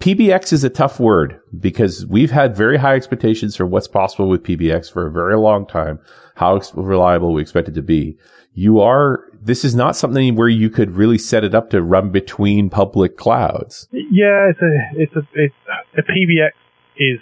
PBX 0.02 0.52
is 0.52 0.64
a 0.64 0.68
tough 0.68 0.98
word 0.98 1.40
because 1.60 2.04
we've 2.06 2.32
had 2.32 2.56
very 2.56 2.76
high 2.76 2.96
expectations 2.96 3.54
for 3.54 3.64
what's 3.66 3.86
possible 3.86 4.28
with 4.28 4.42
PBX 4.42 4.92
for 4.92 5.06
a 5.06 5.12
very 5.12 5.36
long 5.36 5.64
time, 5.64 6.00
how 6.34 6.60
reliable 6.74 7.32
we 7.32 7.40
expect 7.40 7.68
it 7.68 7.74
to 7.74 7.82
be. 7.82 8.18
You 8.52 8.80
are, 8.80 9.20
this 9.40 9.64
is 9.64 9.76
not 9.76 9.94
something 9.94 10.34
where 10.34 10.48
you 10.48 10.70
could 10.70 10.90
really 10.96 11.18
set 11.18 11.44
it 11.44 11.54
up 11.54 11.70
to 11.70 11.80
run 11.80 12.10
between 12.10 12.68
public 12.68 13.16
clouds. 13.16 13.86
Yeah, 13.92 14.50
it's 14.50 14.60
a 14.60 15.00
it's 15.00 15.14
a 15.14 15.22
it's 15.34 15.54
a 15.96 16.02
PBX 16.02 16.50
is 16.96 17.20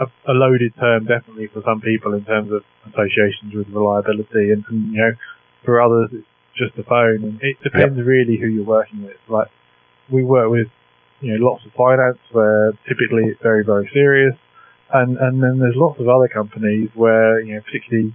a, 0.00 0.06
a 0.26 0.32
loaded 0.32 0.72
term 0.80 1.04
definitely 1.04 1.48
for 1.48 1.62
some 1.62 1.82
people 1.82 2.14
in 2.14 2.24
terms 2.24 2.50
of 2.50 2.62
associations 2.90 3.52
with 3.54 3.68
reliability, 3.68 4.50
and, 4.50 4.64
and 4.70 4.94
you 4.94 4.98
know 4.98 5.12
for 5.62 5.78
others 5.82 6.08
it's 6.14 6.26
just 6.56 6.78
a 6.78 6.84
phone, 6.84 7.22
and 7.22 7.38
it 7.42 7.58
depends 7.62 8.00
really 8.00 8.38
who 8.38 8.46
you're 8.46 8.64
working 8.64 9.02
with. 9.02 9.18
Like 9.28 9.48
we 10.10 10.24
work 10.24 10.50
with 10.50 10.68
you 11.20 11.36
know 11.36 11.50
lots 11.50 11.64
of 11.66 11.72
finance 11.72 12.18
where 12.32 12.72
typically 12.88 13.24
it's 13.30 13.42
very 13.42 13.64
very 13.64 13.88
serious, 13.92 14.34
and 14.92 15.16
and 15.18 15.42
then 15.42 15.58
there's 15.58 15.76
lots 15.76 16.00
of 16.00 16.08
other 16.08 16.28
companies 16.28 16.90
where 16.94 17.40
you 17.40 17.54
know 17.54 17.60
particularly 17.62 18.14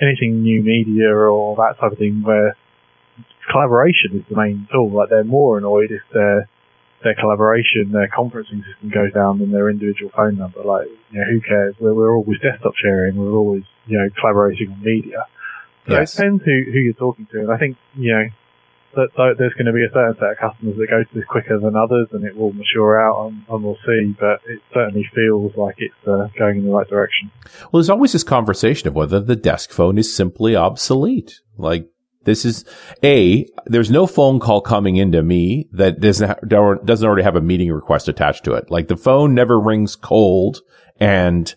anything 0.00 0.42
new 0.42 0.62
media 0.62 1.08
or 1.14 1.56
that 1.56 1.78
type 1.80 1.92
of 1.92 1.98
thing 1.98 2.22
where 2.22 2.56
collaboration 3.50 4.10
is 4.14 4.22
the 4.28 4.36
main 4.36 4.68
tool. 4.72 4.90
Like 4.90 5.10
they're 5.10 5.24
more 5.24 5.58
annoyed 5.58 5.90
if 5.90 6.02
their 6.12 6.48
their 7.04 7.14
collaboration, 7.14 7.92
their 7.92 8.08
conferencing 8.08 8.64
system 8.64 8.88
goes 8.88 9.12
down 9.12 9.38
than 9.38 9.52
their 9.52 9.68
individual 9.68 10.10
phone 10.16 10.38
number. 10.38 10.62
Like, 10.64 10.88
you 11.10 11.18
know, 11.20 11.24
who 11.30 11.40
cares? 11.42 11.74
We're, 11.78 11.92
we're 11.92 12.16
always 12.16 12.40
desktop 12.40 12.72
sharing. 12.82 13.16
We're 13.16 13.30
always, 13.36 13.62
you 13.86 13.98
know, 13.98 14.08
collaborating 14.18 14.72
on 14.72 14.82
media. 14.82 15.26
So 15.86 15.92
Yes. 15.92 16.14
it 16.14 16.16
depends 16.16 16.44
who, 16.44 16.64
who 16.72 16.78
you're 16.78 16.94
talking 16.94 17.26
to. 17.30 17.40
And 17.40 17.52
I 17.52 17.58
think, 17.58 17.76
you 17.94 18.12
know, 18.14 18.24
that, 18.96 19.08
that 19.16 19.34
there's 19.38 19.54
going 19.54 19.66
to 19.66 19.72
be 19.72 19.84
a 19.84 19.92
certain 19.92 20.14
set 20.14 20.30
of 20.32 20.38
customers 20.38 20.76
that 20.76 20.90
go 20.90 21.02
to 21.02 21.14
this 21.14 21.24
quicker 21.28 21.58
than 21.58 21.76
others 21.76 22.08
and 22.12 22.24
it 22.24 22.36
will 22.36 22.52
mature 22.52 23.00
out 23.00 23.26
and, 23.26 23.44
and 23.48 23.64
we'll 23.64 23.78
see. 23.86 24.14
But 24.18 24.40
it 24.46 24.60
certainly 24.72 25.08
feels 25.14 25.52
like 25.56 25.76
it's 25.78 25.94
uh, 26.06 26.28
going 26.38 26.58
in 26.58 26.66
the 26.66 26.72
right 26.72 26.88
direction. 26.88 27.30
Well, 27.60 27.80
there's 27.80 27.90
always 27.90 28.12
this 28.12 28.24
conversation 28.24 28.88
of 28.88 28.94
whether 28.94 29.20
the 29.20 29.36
desk 29.36 29.70
phone 29.70 29.98
is 29.98 30.14
simply 30.14 30.56
obsolete. 30.56 31.40
Like 31.56 31.88
this 32.24 32.44
is 32.44 32.64
a, 33.02 33.46
there's 33.66 33.90
no 33.90 34.06
phone 34.06 34.40
call 34.40 34.60
coming 34.60 34.96
into 34.96 35.22
me 35.22 35.68
that 35.72 36.00
doesn't, 36.00 36.28
ha- 36.28 36.74
doesn't 36.84 37.06
already 37.06 37.22
have 37.22 37.36
a 37.36 37.40
meeting 37.40 37.70
request 37.70 38.08
attached 38.08 38.44
to 38.44 38.54
it. 38.54 38.70
Like 38.70 38.88
the 38.88 38.96
phone 38.96 39.34
never 39.34 39.60
rings 39.60 39.96
cold 39.96 40.60
and 40.98 41.54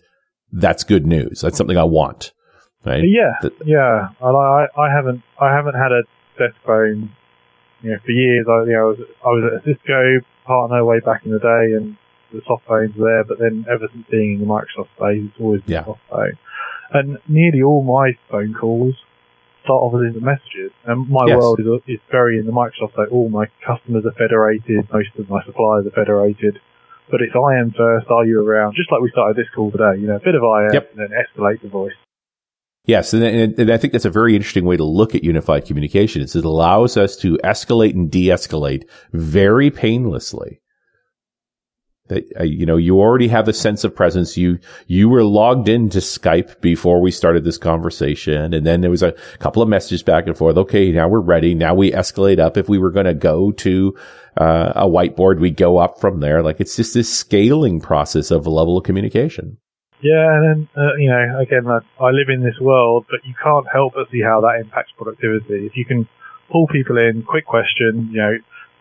that's 0.52 0.84
good 0.84 1.06
news. 1.06 1.40
That's 1.40 1.56
something 1.56 1.76
I 1.76 1.84
want. 1.84 2.32
Right. 2.86 3.02
Yeah, 3.04 3.48
yeah. 3.66 4.08
And 4.20 4.36
I, 4.36 4.66
I 4.78 4.90
haven't, 4.94 5.22
I 5.40 5.52
haven't 5.52 5.74
had 5.74 5.92
a 5.92 6.02
desk 6.38 6.54
phone, 6.64 7.12
you 7.82 7.90
know, 7.92 7.98
for 8.04 8.12
years. 8.12 8.46
I, 8.48 8.64
you 8.66 8.72
know, 8.74 8.84
I 8.84 8.88
was, 8.90 9.00
I 9.24 9.28
was 9.28 9.42
at 9.46 9.54
a 9.58 9.62
Cisco 9.64 10.20
partner 10.44 10.84
way 10.84 11.00
back 11.00 11.24
in 11.24 11.32
the 11.32 11.38
day, 11.38 11.76
and 11.76 11.96
the 12.32 12.42
soft 12.46 12.66
phones 12.66 12.94
were 12.96 13.06
there. 13.08 13.24
But 13.24 13.38
then, 13.38 13.66
ever 13.70 13.88
since 13.92 14.06
being 14.10 14.34
in 14.34 14.40
the 14.40 14.46
Microsoft 14.46 14.90
space, 14.96 15.24
it's 15.28 15.40
always 15.40 15.62
been 15.62 15.74
Yeah. 15.74 15.84
soft 15.84 16.00
phone. 16.10 16.38
And 16.92 17.18
nearly 17.28 17.62
all 17.62 17.82
my 17.84 18.16
phone 18.30 18.54
calls 18.54 18.96
start 19.64 19.82
off 19.82 19.94
as 20.00 20.06
instant 20.08 20.24
messages. 20.24 20.72
And 20.86 21.08
my 21.08 21.26
Yes. 21.26 21.36
world 21.36 21.60
is, 21.60 21.66
is 21.86 22.00
very 22.10 22.38
in 22.38 22.46
the 22.46 22.52
Microsoft. 22.52 22.96
So 22.96 23.04
all 23.12 23.28
my 23.28 23.46
customers 23.64 24.06
are 24.06 24.16
federated. 24.16 24.88
Most 24.92 25.12
of 25.18 25.28
my 25.28 25.42
suppliers 25.44 25.86
are 25.86 25.90
federated. 25.90 26.58
But 27.10 27.20
it's 27.22 27.34
IM 27.34 27.72
first. 27.72 28.08
Are 28.10 28.24
you 28.24 28.40
around? 28.40 28.74
Just 28.74 28.90
like 28.92 29.00
we 29.00 29.10
started 29.10 29.36
this 29.36 29.48
call 29.54 29.70
today. 29.70 30.00
You 30.00 30.08
know, 30.08 30.16
a 30.16 30.20
bit 30.20 30.34
of 30.34 30.42
IM, 30.42 30.74
Yep. 30.74 30.90
and 30.92 30.98
then 31.00 31.10
escalate 31.16 31.60
the 31.60 31.68
voice. 31.68 31.96
Yes, 32.88 33.12
and, 33.12 33.22
and, 33.22 33.70
I 33.70 33.76
think 33.76 33.92
that's 33.92 34.06
a 34.06 34.10
very 34.10 34.34
interesting 34.34 34.64
way 34.64 34.78
to 34.78 34.84
look 34.84 35.14
at 35.14 35.22
unified 35.22 35.66
communication. 35.66 36.22
Is 36.22 36.34
it 36.34 36.46
allows 36.46 36.96
us 36.96 37.16
to 37.16 37.36
escalate 37.44 37.92
and 37.92 38.10
de-escalate 38.10 38.84
very 39.12 39.70
painlessly. 39.70 40.62
That 42.08 42.24
uh, 42.40 42.44
you 42.44 42.64
know, 42.64 42.78
you 42.78 42.98
already 42.98 43.28
have 43.28 43.46
a 43.46 43.52
sense 43.52 43.84
of 43.84 43.94
presence. 43.94 44.38
You 44.38 44.58
you 44.86 45.10
were 45.10 45.22
logged 45.22 45.68
into 45.68 45.98
Skype 45.98 46.62
before 46.62 47.02
we 47.02 47.10
started 47.10 47.44
this 47.44 47.58
conversation, 47.58 48.54
and 48.54 48.66
then 48.66 48.80
there 48.80 48.90
was 48.90 49.02
a 49.02 49.12
couple 49.38 49.62
of 49.62 49.68
messages 49.68 50.02
back 50.02 50.26
and 50.26 50.34
forth. 50.34 50.56
Okay, 50.56 50.90
now 50.90 51.08
we're 51.08 51.20
ready. 51.20 51.54
Now 51.54 51.74
we 51.74 51.92
escalate 51.92 52.38
up. 52.38 52.56
If 52.56 52.70
we 52.70 52.78
were 52.78 52.90
going 52.90 53.04
to 53.04 53.12
go 53.12 53.52
to 53.52 53.94
uh, 54.38 54.72
a 54.74 54.86
whiteboard, 54.86 55.40
we 55.40 55.50
go 55.50 55.76
up 55.76 56.00
from 56.00 56.20
there. 56.20 56.42
Like 56.42 56.58
it's 56.58 56.76
just 56.76 56.94
this 56.94 57.14
scaling 57.14 57.82
process 57.82 58.30
of 58.30 58.46
a 58.46 58.50
level 58.50 58.78
of 58.78 58.84
communication. 58.84 59.58
Yeah, 60.00 60.30
and 60.30 60.42
then, 60.46 60.68
uh, 60.76 60.94
you 60.96 61.10
know, 61.10 61.40
again, 61.40 61.66
I, 61.66 61.80
I 62.02 62.10
live 62.10 62.28
in 62.28 62.42
this 62.42 62.58
world, 62.60 63.06
but 63.10 63.20
you 63.24 63.34
can't 63.42 63.66
help 63.72 63.94
but 63.94 64.10
see 64.10 64.22
how 64.22 64.40
that 64.42 64.60
impacts 64.60 64.92
productivity. 64.96 65.66
If 65.66 65.76
you 65.76 65.84
can 65.84 66.08
pull 66.50 66.66
people 66.68 66.98
in, 66.98 67.22
quick 67.22 67.46
question, 67.46 68.10
you 68.12 68.20
know, 68.20 68.34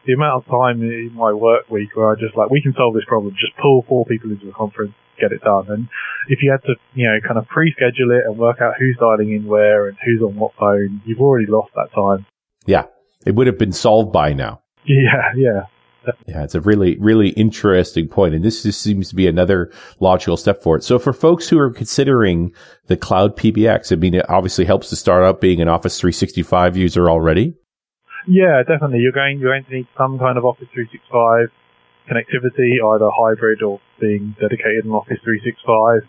the 0.06 0.14
amount 0.14 0.46
of 0.46 0.50
time 0.50 0.82
in 0.82 1.12
my 1.14 1.34
work 1.34 1.70
week 1.70 1.96
where 1.96 2.10
I 2.10 2.16
just 2.16 2.38
like, 2.38 2.50
we 2.50 2.62
can 2.62 2.74
solve 2.78 2.94
this 2.94 3.04
problem. 3.06 3.36
Just 3.40 3.58
pull 3.62 3.84
four 3.90 4.06
people 4.06 4.32
into 4.32 4.48
a 4.48 4.54
conference, 4.54 4.94
get 5.20 5.32
it 5.32 5.42
done. 5.42 5.66
And 5.70 5.88
if 6.30 6.40
you 6.42 6.52
had 6.52 6.64
to, 6.68 6.76
you 6.94 7.08
know, 7.08 7.20
kind 7.28 7.38
of 7.38 7.48
pre-schedule 7.48 8.12
it 8.12 8.24
and 8.26 8.38
work 8.38 8.62
out 8.62 8.76
who's 8.80 8.96
dialing 9.00 9.34
in 9.34 9.46
where 9.46 9.88
and 9.88 9.98
who's 10.06 10.22
on 10.22 10.36
what 10.38 10.54
phone, 10.58 11.02
you've 11.06 11.20
already 11.20 11.48
lost 11.48 11.72
that 11.76 11.92
time. 11.94 12.26
Yeah. 12.66 12.86
It 13.26 13.36
would 13.36 13.48
have 13.48 13.58
been 13.58 13.74
solved 13.74 14.12
by 14.12 14.34
now. 14.34 14.62
Yeah, 14.90 15.34
yeah. 15.36 15.62
Yeah, 16.28 16.44
it's 16.44 16.56
a 16.56 16.62
really, 16.62 16.98
really 16.98 17.30
interesting 17.30 18.08
point, 18.08 18.34
and 18.34 18.44
this 18.44 18.64
just 18.64 18.82
seems 18.82 19.10
to 19.10 19.16
be 19.16 19.28
another 19.28 19.72
logical 20.00 20.38
step 20.38 20.62
forward. 20.62 20.84
So, 20.84 21.00
for 21.00 21.14
folks 21.14 21.50
who 21.50 21.60
are 21.60 21.72
considering 21.72 22.54
the 22.88 22.98
cloud 22.98 23.36
PBX, 23.36 23.92
I 23.92 23.96
mean, 23.96 24.14
it 24.14 24.30
obviously 24.30 24.66
helps 24.66 24.90
to 24.90 24.96
start 24.96 25.24
out 25.24 25.42
being 25.42 25.62
an 25.62 25.68
Office 25.68 26.00
365 26.00 26.78
user 26.78 27.10
already. 27.10 27.56
Yeah, 28.28 28.62
definitely. 28.68 29.00
You're 29.00 29.14
going 29.14 29.40
you're 29.40 29.52
going 29.52 29.66
to 29.66 29.74
need 29.74 29.88
some 29.98 30.20
kind 30.20 30.38
of 30.38 30.46
Office 30.46 30.68
365 30.74 31.50
connectivity, 32.10 32.76
either 32.84 33.10
hybrid 33.12 33.62
or 33.62 33.80
being 34.00 34.36
dedicated 34.40 34.86
in 34.86 34.92
Office 34.92 35.20
365. 35.24 36.08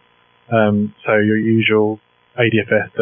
Um, 0.51 0.95
so 1.07 1.13
your 1.13 1.37
usual 1.37 2.01
ADFS 2.39 2.95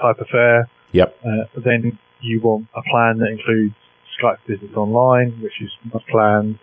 type 0.00 0.20
affair. 0.20 0.68
Yep. 0.92 1.16
Uh, 1.24 1.60
then 1.64 1.98
you 2.20 2.40
want 2.40 2.66
a 2.76 2.82
plan 2.90 3.18
that 3.18 3.30
includes 3.30 3.74
Skype 4.20 4.38
Business 4.46 4.72
Online, 4.76 5.40
which 5.42 5.60
is 5.60 5.70
not 5.92 6.02
planned, 6.10 6.58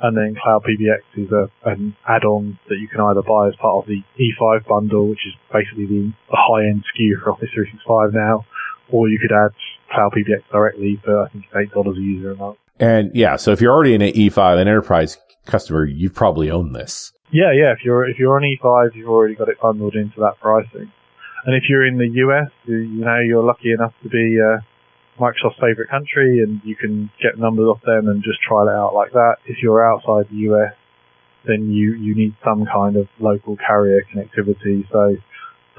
and 0.00 0.16
then 0.16 0.36
Cloud 0.40 0.62
PBX 0.64 1.00
is 1.16 1.32
a, 1.32 1.50
an 1.68 1.96
add-on 2.06 2.58
that 2.68 2.76
you 2.78 2.88
can 2.88 3.00
either 3.00 3.22
buy 3.22 3.48
as 3.48 3.56
part 3.56 3.84
of 3.84 3.86
the 3.86 4.02
E5 4.20 4.66
bundle, 4.66 5.08
which 5.08 5.26
is 5.26 5.34
basically 5.52 5.86
the, 5.86 6.12
the 6.30 6.36
high-end 6.36 6.84
SKU 6.94 7.22
for 7.22 7.32
Office 7.32 7.50
365 7.54 8.14
now, 8.14 8.46
or 8.90 9.08
you 9.08 9.18
could 9.18 9.32
add 9.32 9.50
Cloud 9.90 10.12
PBX 10.12 10.42
directly 10.52 11.00
for 11.04 11.24
I 11.24 11.28
think 11.30 11.44
it's 11.44 11.54
eight 11.56 11.72
dollars 11.72 11.96
a 11.96 12.00
user 12.00 12.32
a 12.32 12.36
month. 12.36 12.58
And 12.78 13.10
yeah, 13.14 13.36
so 13.36 13.52
if 13.52 13.60
you're 13.60 13.72
already 13.72 13.94
an 13.94 14.02
E5 14.02 14.54
an 14.54 14.68
enterprise 14.68 15.18
customer, 15.46 15.84
you 15.84 16.10
probably 16.10 16.50
own 16.50 16.72
this. 16.72 17.12
Yeah, 17.30 17.52
yeah. 17.52 17.72
If 17.72 17.84
you're 17.84 18.08
if 18.08 18.18
you're 18.18 18.36
on 18.36 18.42
E5, 18.42 18.94
you've 18.94 19.08
already 19.08 19.34
got 19.34 19.48
it 19.48 19.60
bundled 19.60 19.94
into 19.94 20.20
that 20.20 20.38
pricing. 20.40 20.92
And 21.44 21.56
if 21.56 21.64
you're 21.68 21.86
in 21.86 21.98
the 21.98 22.08
US, 22.08 22.50
you, 22.66 22.76
you 22.76 23.04
know 23.04 23.18
you're 23.20 23.42
lucky 23.42 23.72
enough 23.72 23.94
to 24.02 24.08
be 24.08 24.38
uh, 24.40 24.60
Microsoft's 25.18 25.60
favorite 25.60 25.90
country, 25.90 26.40
and 26.42 26.60
you 26.64 26.76
can 26.76 27.10
get 27.22 27.38
numbers 27.38 27.66
off 27.66 27.80
them 27.84 28.08
and 28.08 28.22
just 28.22 28.38
trial 28.46 28.68
it 28.68 28.72
out 28.72 28.94
like 28.94 29.12
that. 29.12 29.36
If 29.46 29.58
you're 29.62 29.84
outside 29.84 30.26
the 30.30 30.48
US, 30.50 30.74
then 31.44 31.70
you 31.70 31.94
you 31.94 32.14
need 32.14 32.34
some 32.44 32.66
kind 32.66 32.96
of 32.96 33.08
local 33.18 33.56
carrier 33.56 34.04
connectivity. 34.12 34.88
So 34.90 35.16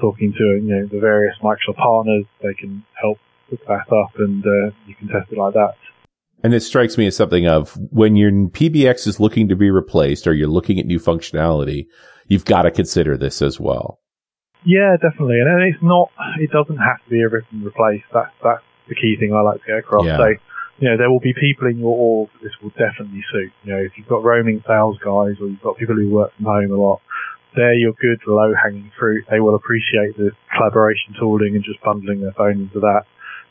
talking 0.00 0.32
to 0.32 0.44
you 0.62 0.74
know 0.74 0.86
the 0.86 1.00
various 1.00 1.34
Microsoft 1.42 1.76
partners, 1.76 2.24
they 2.42 2.54
can 2.54 2.84
help 3.00 3.18
hook 3.50 3.60
that 3.66 3.92
up, 3.92 4.12
and 4.18 4.44
uh, 4.44 4.74
you 4.86 4.94
can 4.94 5.08
test 5.08 5.32
it 5.32 5.38
like 5.38 5.54
that. 5.54 5.74
And 6.42 6.54
it 6.54 6.60
strikes 6.60 6.96
me 6.96 7.06
as 7.06 7.16
something 7.16 7.46
of 7.46 7.76
when 7.90 8.16
your 8.16 8.30
PBX 8.30 9.06
is 9.06 9.20
looking 9.20 9.48
to 9.48 9.56
be 9.56 9.70
replaced 9.70 10.26
or 10.26 10.32
you're 10.32 10.48
looking 10.48 10.78
at 10.78 10.86
new 10.86 10.98
functionality, 10.98 11.86
you've 12.28 12.46
got 12.46 12.62
to 12.62 12.70
consider 12.70 13.18
this 13.18 13.42
as 13.42 13.60
well. 13.60 14.00
Yeah, 14.64 14.96
definitely. 15.00 15.40
And 15.40 15.62
it's 15.62 15.82
not, 15.82 16.10
it 16.38 16.50
doesn't 16.50 16.78
have 16.78 17.02
to 17.04 17.10
be 17.10 17.20
a 17.20 17.28
rip 17.28 17.44
and 17.50 17.64
replace. 17.64 18.02
That's, 18.12 18.32
that's 18.42 18.62
the 18.88 18.94
key 18.94 19.16
thing 19.18 19.32
I 19.34 19.40
like 19.40 19.60
to 19.60 19.66
get 19.66 19.78
across. 19.78 20.06
Yeah. 20.06 20.16
So, 20.16 20.26
you 20.78 20.88
know, 20.88 20.96
there 20.96 21.10
will 21.10 21.20
be 21.20 21.34
people 21.34 21.68
in 21.68 21.78
your 21.78 21.94
org 21.94 22.30
that 22.32 22.42
this 22.42 22.52
will 22.62 22.70
definitely 22.70 23.22
suit. 23.32 23.52
You 23.64 23.72
know, 23.72 23.78
if 23.78 23.92
you've 23.96 24.08
got 24.08 24.24
roaming 24.24 24.62
sales 24.66 24.96
guys 24.98 25.36
or 25.40 25.48
you've 25.48 25.62
got 25.62 25.76
people 25.76 25.94
who 25.94 26.10
work 26.10 26.34
from 26.36 26.46
home 26.46 26.72
a 26.72 26.76
lot, 26.76 27.00
they're 27.54 27.74
your 27.74 27.92
good 28.00 28.20
low 28.26 28.52
hanging 28.54 28.90
fruit. 28.98 29.24
They 29.30 29.40
will 29.40 29.54
appreciate 29.54 30.16
the 30.16 30.30
collaboration 30.56 31.14
tooling 31.18 31.54
and 31.54 31.64
just 31.64 31.82
bundling 31.82 32.20
their 32.20 32.32
phone 32.32 32.60
into 32.62 32.80
that. 32.80 33.04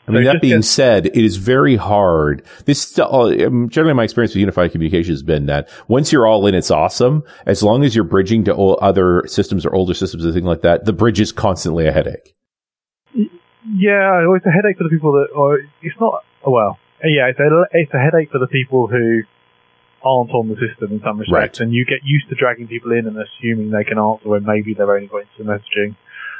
I 0.08 0.12
mean, 0.12 0.24
So 0.24 0.32
that 0.32 0.40
being 0.40 0.62
said, 0.62 1.06
it 1.06 1.16
is 1.16 1.36
very 1.36 1.76
hard. 1.76 2.44
This 2.64 2.98
uh, 2.98 3.06
um, 3.08 3.68
generally 3.68 3.94
my 3.94 4.04
experience 4.04 4.32
with 4.32 4.40
unified 4.40 4.72
communication 4.72 5.12
has 5.12 5.22
been 5.22 5.46
that 5.46 5.68
once 5.88 6.10
you're 6.10 6.26
all 6.26 6.46
in, 6.46 6.54
it's 6.54 6.70
awesome. 6.70 7.22
As 7.46 7.62
long 7.62 7.84
as 7.84 7.94
you're 7.94 8.04
bridging 8.04 8.44
to 8.44 8.54
other 8.56 9.24
systems 9.26 9.64
or 9.64 9.74
older 9.74 9.94
systems 9.94 10.24
and 10.24 10.32
things 10.32 10.46
like 10.46 10.62
that, 10.62 10.84
the 10.84 10.92
bridge 10.92 11.20
is 11.20 11.32
constantly 11.32 11.86
a 11.86 11.92
headache. 11.92 12.34
Yeah, 13.66 14.24
it's 14.34 14.46
a 14.46 14.50
headache 14.50 14.78
for 14.78 14.84
the 14.84 14.90
people 14.90 15.12
that, 15.12 15.28
or 15.34 15.58
it's 15.82 15.96
not, 16.00 16.24
well, 16.46 16.78
yeah, 17.04 17.28
it's 17.28 17.38
a, 17.38 17.48
it's 17.72 17.92
a 17.94 17.98
headache 17.98 18.30
for 18.30 18.38
the 18.38 18.46
people 18.46 18.86
who 18.86 19.22
aren't 20.02 20.30
on 20.30 20.48
the 20.48 20.56
system 20.56 20.92
in 20.92 21.00
some 21.04 21.18
respects. 21.18 21.60
Right. 21.60 21.64
And 21.66 21.72
you 21.74 21.84
get 21.84 22.00
used 22.04 22.28
to 22.30 22.34
dragging 22.34 22.68
people 22.68 22.92
in 22.92 23.06
and 23.06 23.16
assuming 23.18 23.70
they 23.70 23.84
can 23.84 23.98
answer 23.98 24.28
when 24.28 24.44
maybe 24.44 24.72
they're 24.74 24.90
only 24.94 25.08
going 25.08 25.26
to 25.36 25.44
messaging. 25.44 25.96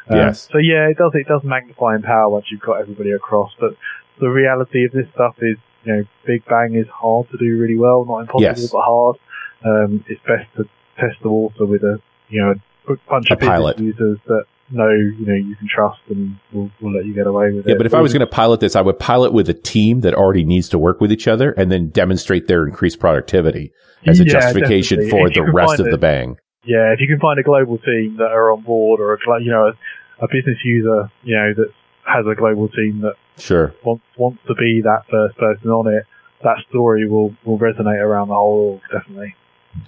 Um, 0.08 0.16
Yes. 0.16 0.48
So 0.50 0.58
yeah, 0.58 0.88
it 0.88 0.96
does, 0.96 1.12
it 1.14 1.26
does 1.28 1.42
magnify 1.44 1.94
in 1.96 2.02
power 2.02 2.28
once 2.30 2.46
you've 2.50 2.62
got 2.62 2.80
everybody 2.80 3.12
across. 3.12 3.52
But 3.60 3.76
the 4.18 4.28
reality 4.28 4.84
of 4.86 4.92
this 4.92 5.06
stuff 5.14 5.36
is, 5.40 5.56
you 5.84 5.92
know, 5.94 6.04
Big 6.26 6.44
Bang 6.46 6.74
is 6.74 6.86
hard 6.88 7.28
to 7.30 7.36
do 7.38 7.58
really 7.58 7.76
well, 7.76 8.04
not 8.06 8.20
impossible, 8.20 8.42
Yes. 8.42 8.70
but 8.72 8.80
hard. 8.82 9.16
Um, 9.64 10.04
it's 10.08 10.20
best 10.26 10.48
to 10.56 10.64
test 10.98 11.16
the 11.22 11.28
water 11.28 11.66
with 11.66 11.82
a, 11.82 12.00
you 12.30 12.42
know, 12.42 12.54
a 12.88 12.96
bunch 13.08 13.30
A 13.30 13.34
of 13.34 13.40
pilot. 13.40 13.78
users 13.78 14.18
that 14.26 14.44
know, 14.78 14.88
you 14.90 15.26
know, 15.26 15.34
you 15.34 15.56
can 15.56 15.68
trust 15.68 16.00
and 16.08 16.36
will, 16.52 16.70
will 16.80 16.92
let 16.94 17.04
you 17.06 17.14
get 17.14 17.26
away 17.26 17.52
with 17.52 17.66
it. 17.66 17.70
Yeah, 17.70 17.74
but 17.76 17.86
if 17.86 17.94
I 17.94 18.00
was 18.00 18.12
going 18.12 18.20
to 18.20 18.26
pilot 18.26 18.60
this, 18.60 18.76
I 18.76 18.80
would 18.80 18.98
pilot 18.98 19.32
with 19.32 19.48
a 19.48 19.54
team 19.54 20.00
that 20.02 20.14
already 20.14 20.44
needs 20.44 20.68
to 20.70 20.78
work 20.78 21.00
with 21.00 21.10
each 21.12 21.26
other 21.28 21.52
and 21.52 21.70
then 21.72 21.88
demonstrate 21.90 22.46
their 22.48 22.66
increased 22.66 22.98
productivity 23.00 23.72
as 24.06 24.20
a 24.20 24.24
Yeah, 24.24 24.32
justification 24.32 25.00
definitely. 25.00 25.10
for 25.20 25.28
If 25.28 25.34
the 25.34 25.52
rest 25.52 25.80
of 25.80 25.86
it- 25.86 25.90
the 25.90 25.98
bang. 25.98 26.36
Yeah, 26.64 26.92
if 26.92 27.00
you 27.00 27.06
can 27.08 27.18
find 27.20 27.38
a 27.38 27.42
global 27.42 27.78
team 27.78 28.16
that 28.18 28.30
are 28.32 28.52
on 28.52 28.60
board, 28.62 29.00
or 29.00 29.14
a 29.14 29.18
you 29.42 29.50
know 29.50 29.68
a, 29.68 30.24
a 30.24 30.28
business 30.28 30.58
user, 30.62 31.10
you 31.24 31.34
know 31.34 31.54
that 31.56 31.70
has 32.04 32.26
a 32.30 32.34
global 32.34 32.68
team 32.68 33.00
that 33.00 33.14
Sure. 33.38 33.72
wants 33.82 34.04
wants 34.18 34.40
to 34.46 34.54
be 34.54 34.82
that 34.82 35.02
first 35.10 35.38
person 35.38 35.70
on 35.70 35.86
it, 35.92 36.04
that 36.44 36.56
story 36.68 37.08
will 37.08 37.34
will 37.46 37.58
resonate 37.58 38.00
around 38.04 38.28
the 38.28 38.34
whole 38.34 38.72
org, 38.74 38.80
definitely. 38.92 39.34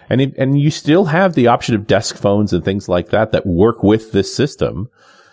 And 0.09 0.21
it, 0.21 0.35
and 0.37 0.61
you 0.61 0.71
still 0.71 1.07
have 1.07 1.35
the 1.35 1.49
option 1.49 1.75
of 1.75 1.87
desk 1.87 2.17
phones 2.17 2.53
and 2.53 2.65
things 2.65 2.89
like 2.89 3.11
that 3.11 3.33
that 3.33 3.47
work 3.47 3.83
with 3.83 4.13
this 4.13 4.35
system. 4.35 4.89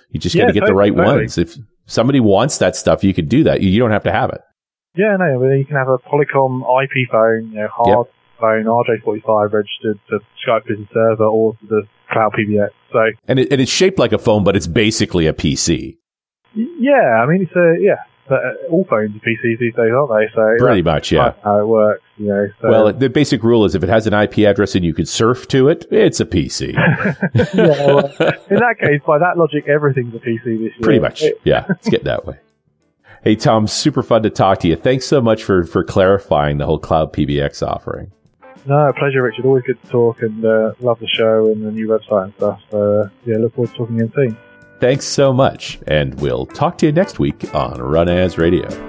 You 0.10 0.20
just 0.20 0.36
got 0.36 0.48
to 0.48 0.54
get 0.54 0.66
the 0.66 0.74
right 0.74 0.96
totally. 0.96 1.18
ones. 1.18 1.38
If 1.38 1.56
somebody 1.86 2.20
wants 2.20 2.58
that 2.58 2.76
stuff, 2.76 3.04
you 3.04 3.14
could 3.14 3.30
do 3.30 3.44
that. 3.44 3.62
You, 3.62 3.70
you 3.70 3.80
don't 3.80 3.92
have 3.92 4.04
to 4.04 4.12
have 4.12 4.32
it. 4.32 4.42
Yeah, 4.96 5.16
no, 5.20 5.44
you 5.54 5.66
can 5.66 5.76
have 5.76 5.88
a 5.88 6.00
Polycom 6.00 6.62
IP 6.84 7.10
phone, 7.12 7.52
you 7.52 7.60
know, 7.60 7.68
hard 7.72 8.08
phone, 8.40 8.66
RJ45 8.66 9.54
registered 9.54 10.00
to 10.10 10.20
Skype 10.46 10.66
Business 10.68 10.88
Server 10.94 11.26
or 11.26 11.58
the 11.70 11.84
Cloud 12.12 12.34
PBX. 12.34 12.70
So 12.92 13.00
And 13.28 13.40
it, 13.40 13.52
and 13.52 13.62
it's 13.62 13.72
shaped 13.72 14.00
like 14.00 14.14
a 14.14 14.18
phone, 14.18 14.44
but 14.44 14.56
it's 14.56 14.68
basically 14.68 15.28
a 15.28 15.34
PC. 15.34 15.98
yeah, 16.56 17.22
I 17.22 17.26
mean 17.28 17.44
it's 17.44 17.56
a 17.56 17.76
yeah. 17.80 17.98
But 18.30 18.40
uh, 18.46 18.70
all 18.72 18.86
phones 18.90 19.16
are 19.16 19.20
PCs 19.20 19.60
these 19.60 19.74
days, 19.74 19.92
aren't 19.92 20.10
they? 20.12 20.34
So 20.36 20.64
Pretty 20.64 20.84
much, 20.84 21.12
yeah. 21.12 21.34
how 21.44 21.60
it 21.60 21.68
works, 21.68 22.04
you 22.18 22.28
know. 22.28 22.48
So. 22.62 22.70
Well, 22.70 22.94
the 22.94 23.10
basic 23.10 23.44
rule 23.44 23.66
is 23.66 23.74
if 23.76 23.82
it 23.84 23.90
has 23.90 24.06
an 24.08 24.14
IP 24.14 24.40
address 24.40 24.76
and 24.76 24.86
you 24.86 24.94
could 24.94 25.08
surf 25.10 25.48
to 25.50 25.68
it, 25.68 25.88
it's 25.92 26.20
a 26.20 26.26
PC. 26.26 26.74
yeah, 27.54 27.86
well, 27.88 28.06
in 28.06 28.58
that 28.58 28.76
case, 28.80 29.02
by 29.06 29.18
that 29.18 29.38
logic, 29.38 29.68
everything's 29.68 30.14
a 30.14 30.20
PC 30.20 30.44
this 30.44 30.60
year. 30.60 30.72
Pretty 30.82 31.00
much. 31.00 31.24
It- 31.24 31.42
Yeah, 31.44 31.66
it's 31.70 31.90
getting 31.90 32.06
that 32.06 32.26
way. 32.28 32.38
Hey, 33.24 33.36
Tom, 33.36 33.68
super 33.68 34.02
fun 34.04 34.24
to 34.24 34.30
talk 34.30 34.60
to 34.60 34.68
you. 34.70 34.76
Thanks 34.78 35.06
so 35.06 35.20
much 35.22 35.44
for, 35.44 35.64
for 35.66 35.84
clarifying 35.84 36.58
the 36.58 36.66
whole 36.66 36.80
cloud 36.80 37.12
PBX 37.12 37.68
offering. 37.68 38.12
no, 38.66 38.94
pleasure, 38.98 39.24
Richard. 39.24 39.44
Always 39.46 39.64
good 39.64 39.82
to 39.84 39.90
talk 39.90 40.22
and 40.22 40.46
uh, 40.46 40.72
love 40.80 41.00
the 41.00 41.08
show 41.08 41.48
and 41.52 41.66
the 41.66 41.72
new 41.72 41.88
website 41.90 42.26
and 42.26 42.34
stuff. 42.36 42.62
So, 42.72 43.02
uh, 43.02 43.10
yeah, 43.26 43.38
look 43.38 43.56
forward 43.56 43.72
to 43.72 43.78
talking 43.78 43.96
again 44.02 44.14
soon. 44.16 44.38
Thanks 44.80 45.06
so 45.06 45.34
much. 45.34 45.80
And 45.88 46.20
we'll 46.22 46.46
talk 46.46 46.78
to 46.80 46.86
you 46.86 46.92
next 46.92 47.20
week 47.20 47.54
on 47.54 47.82
Run 47.82 48.08
As 48.08 48.38
Radio. 48.38 48.89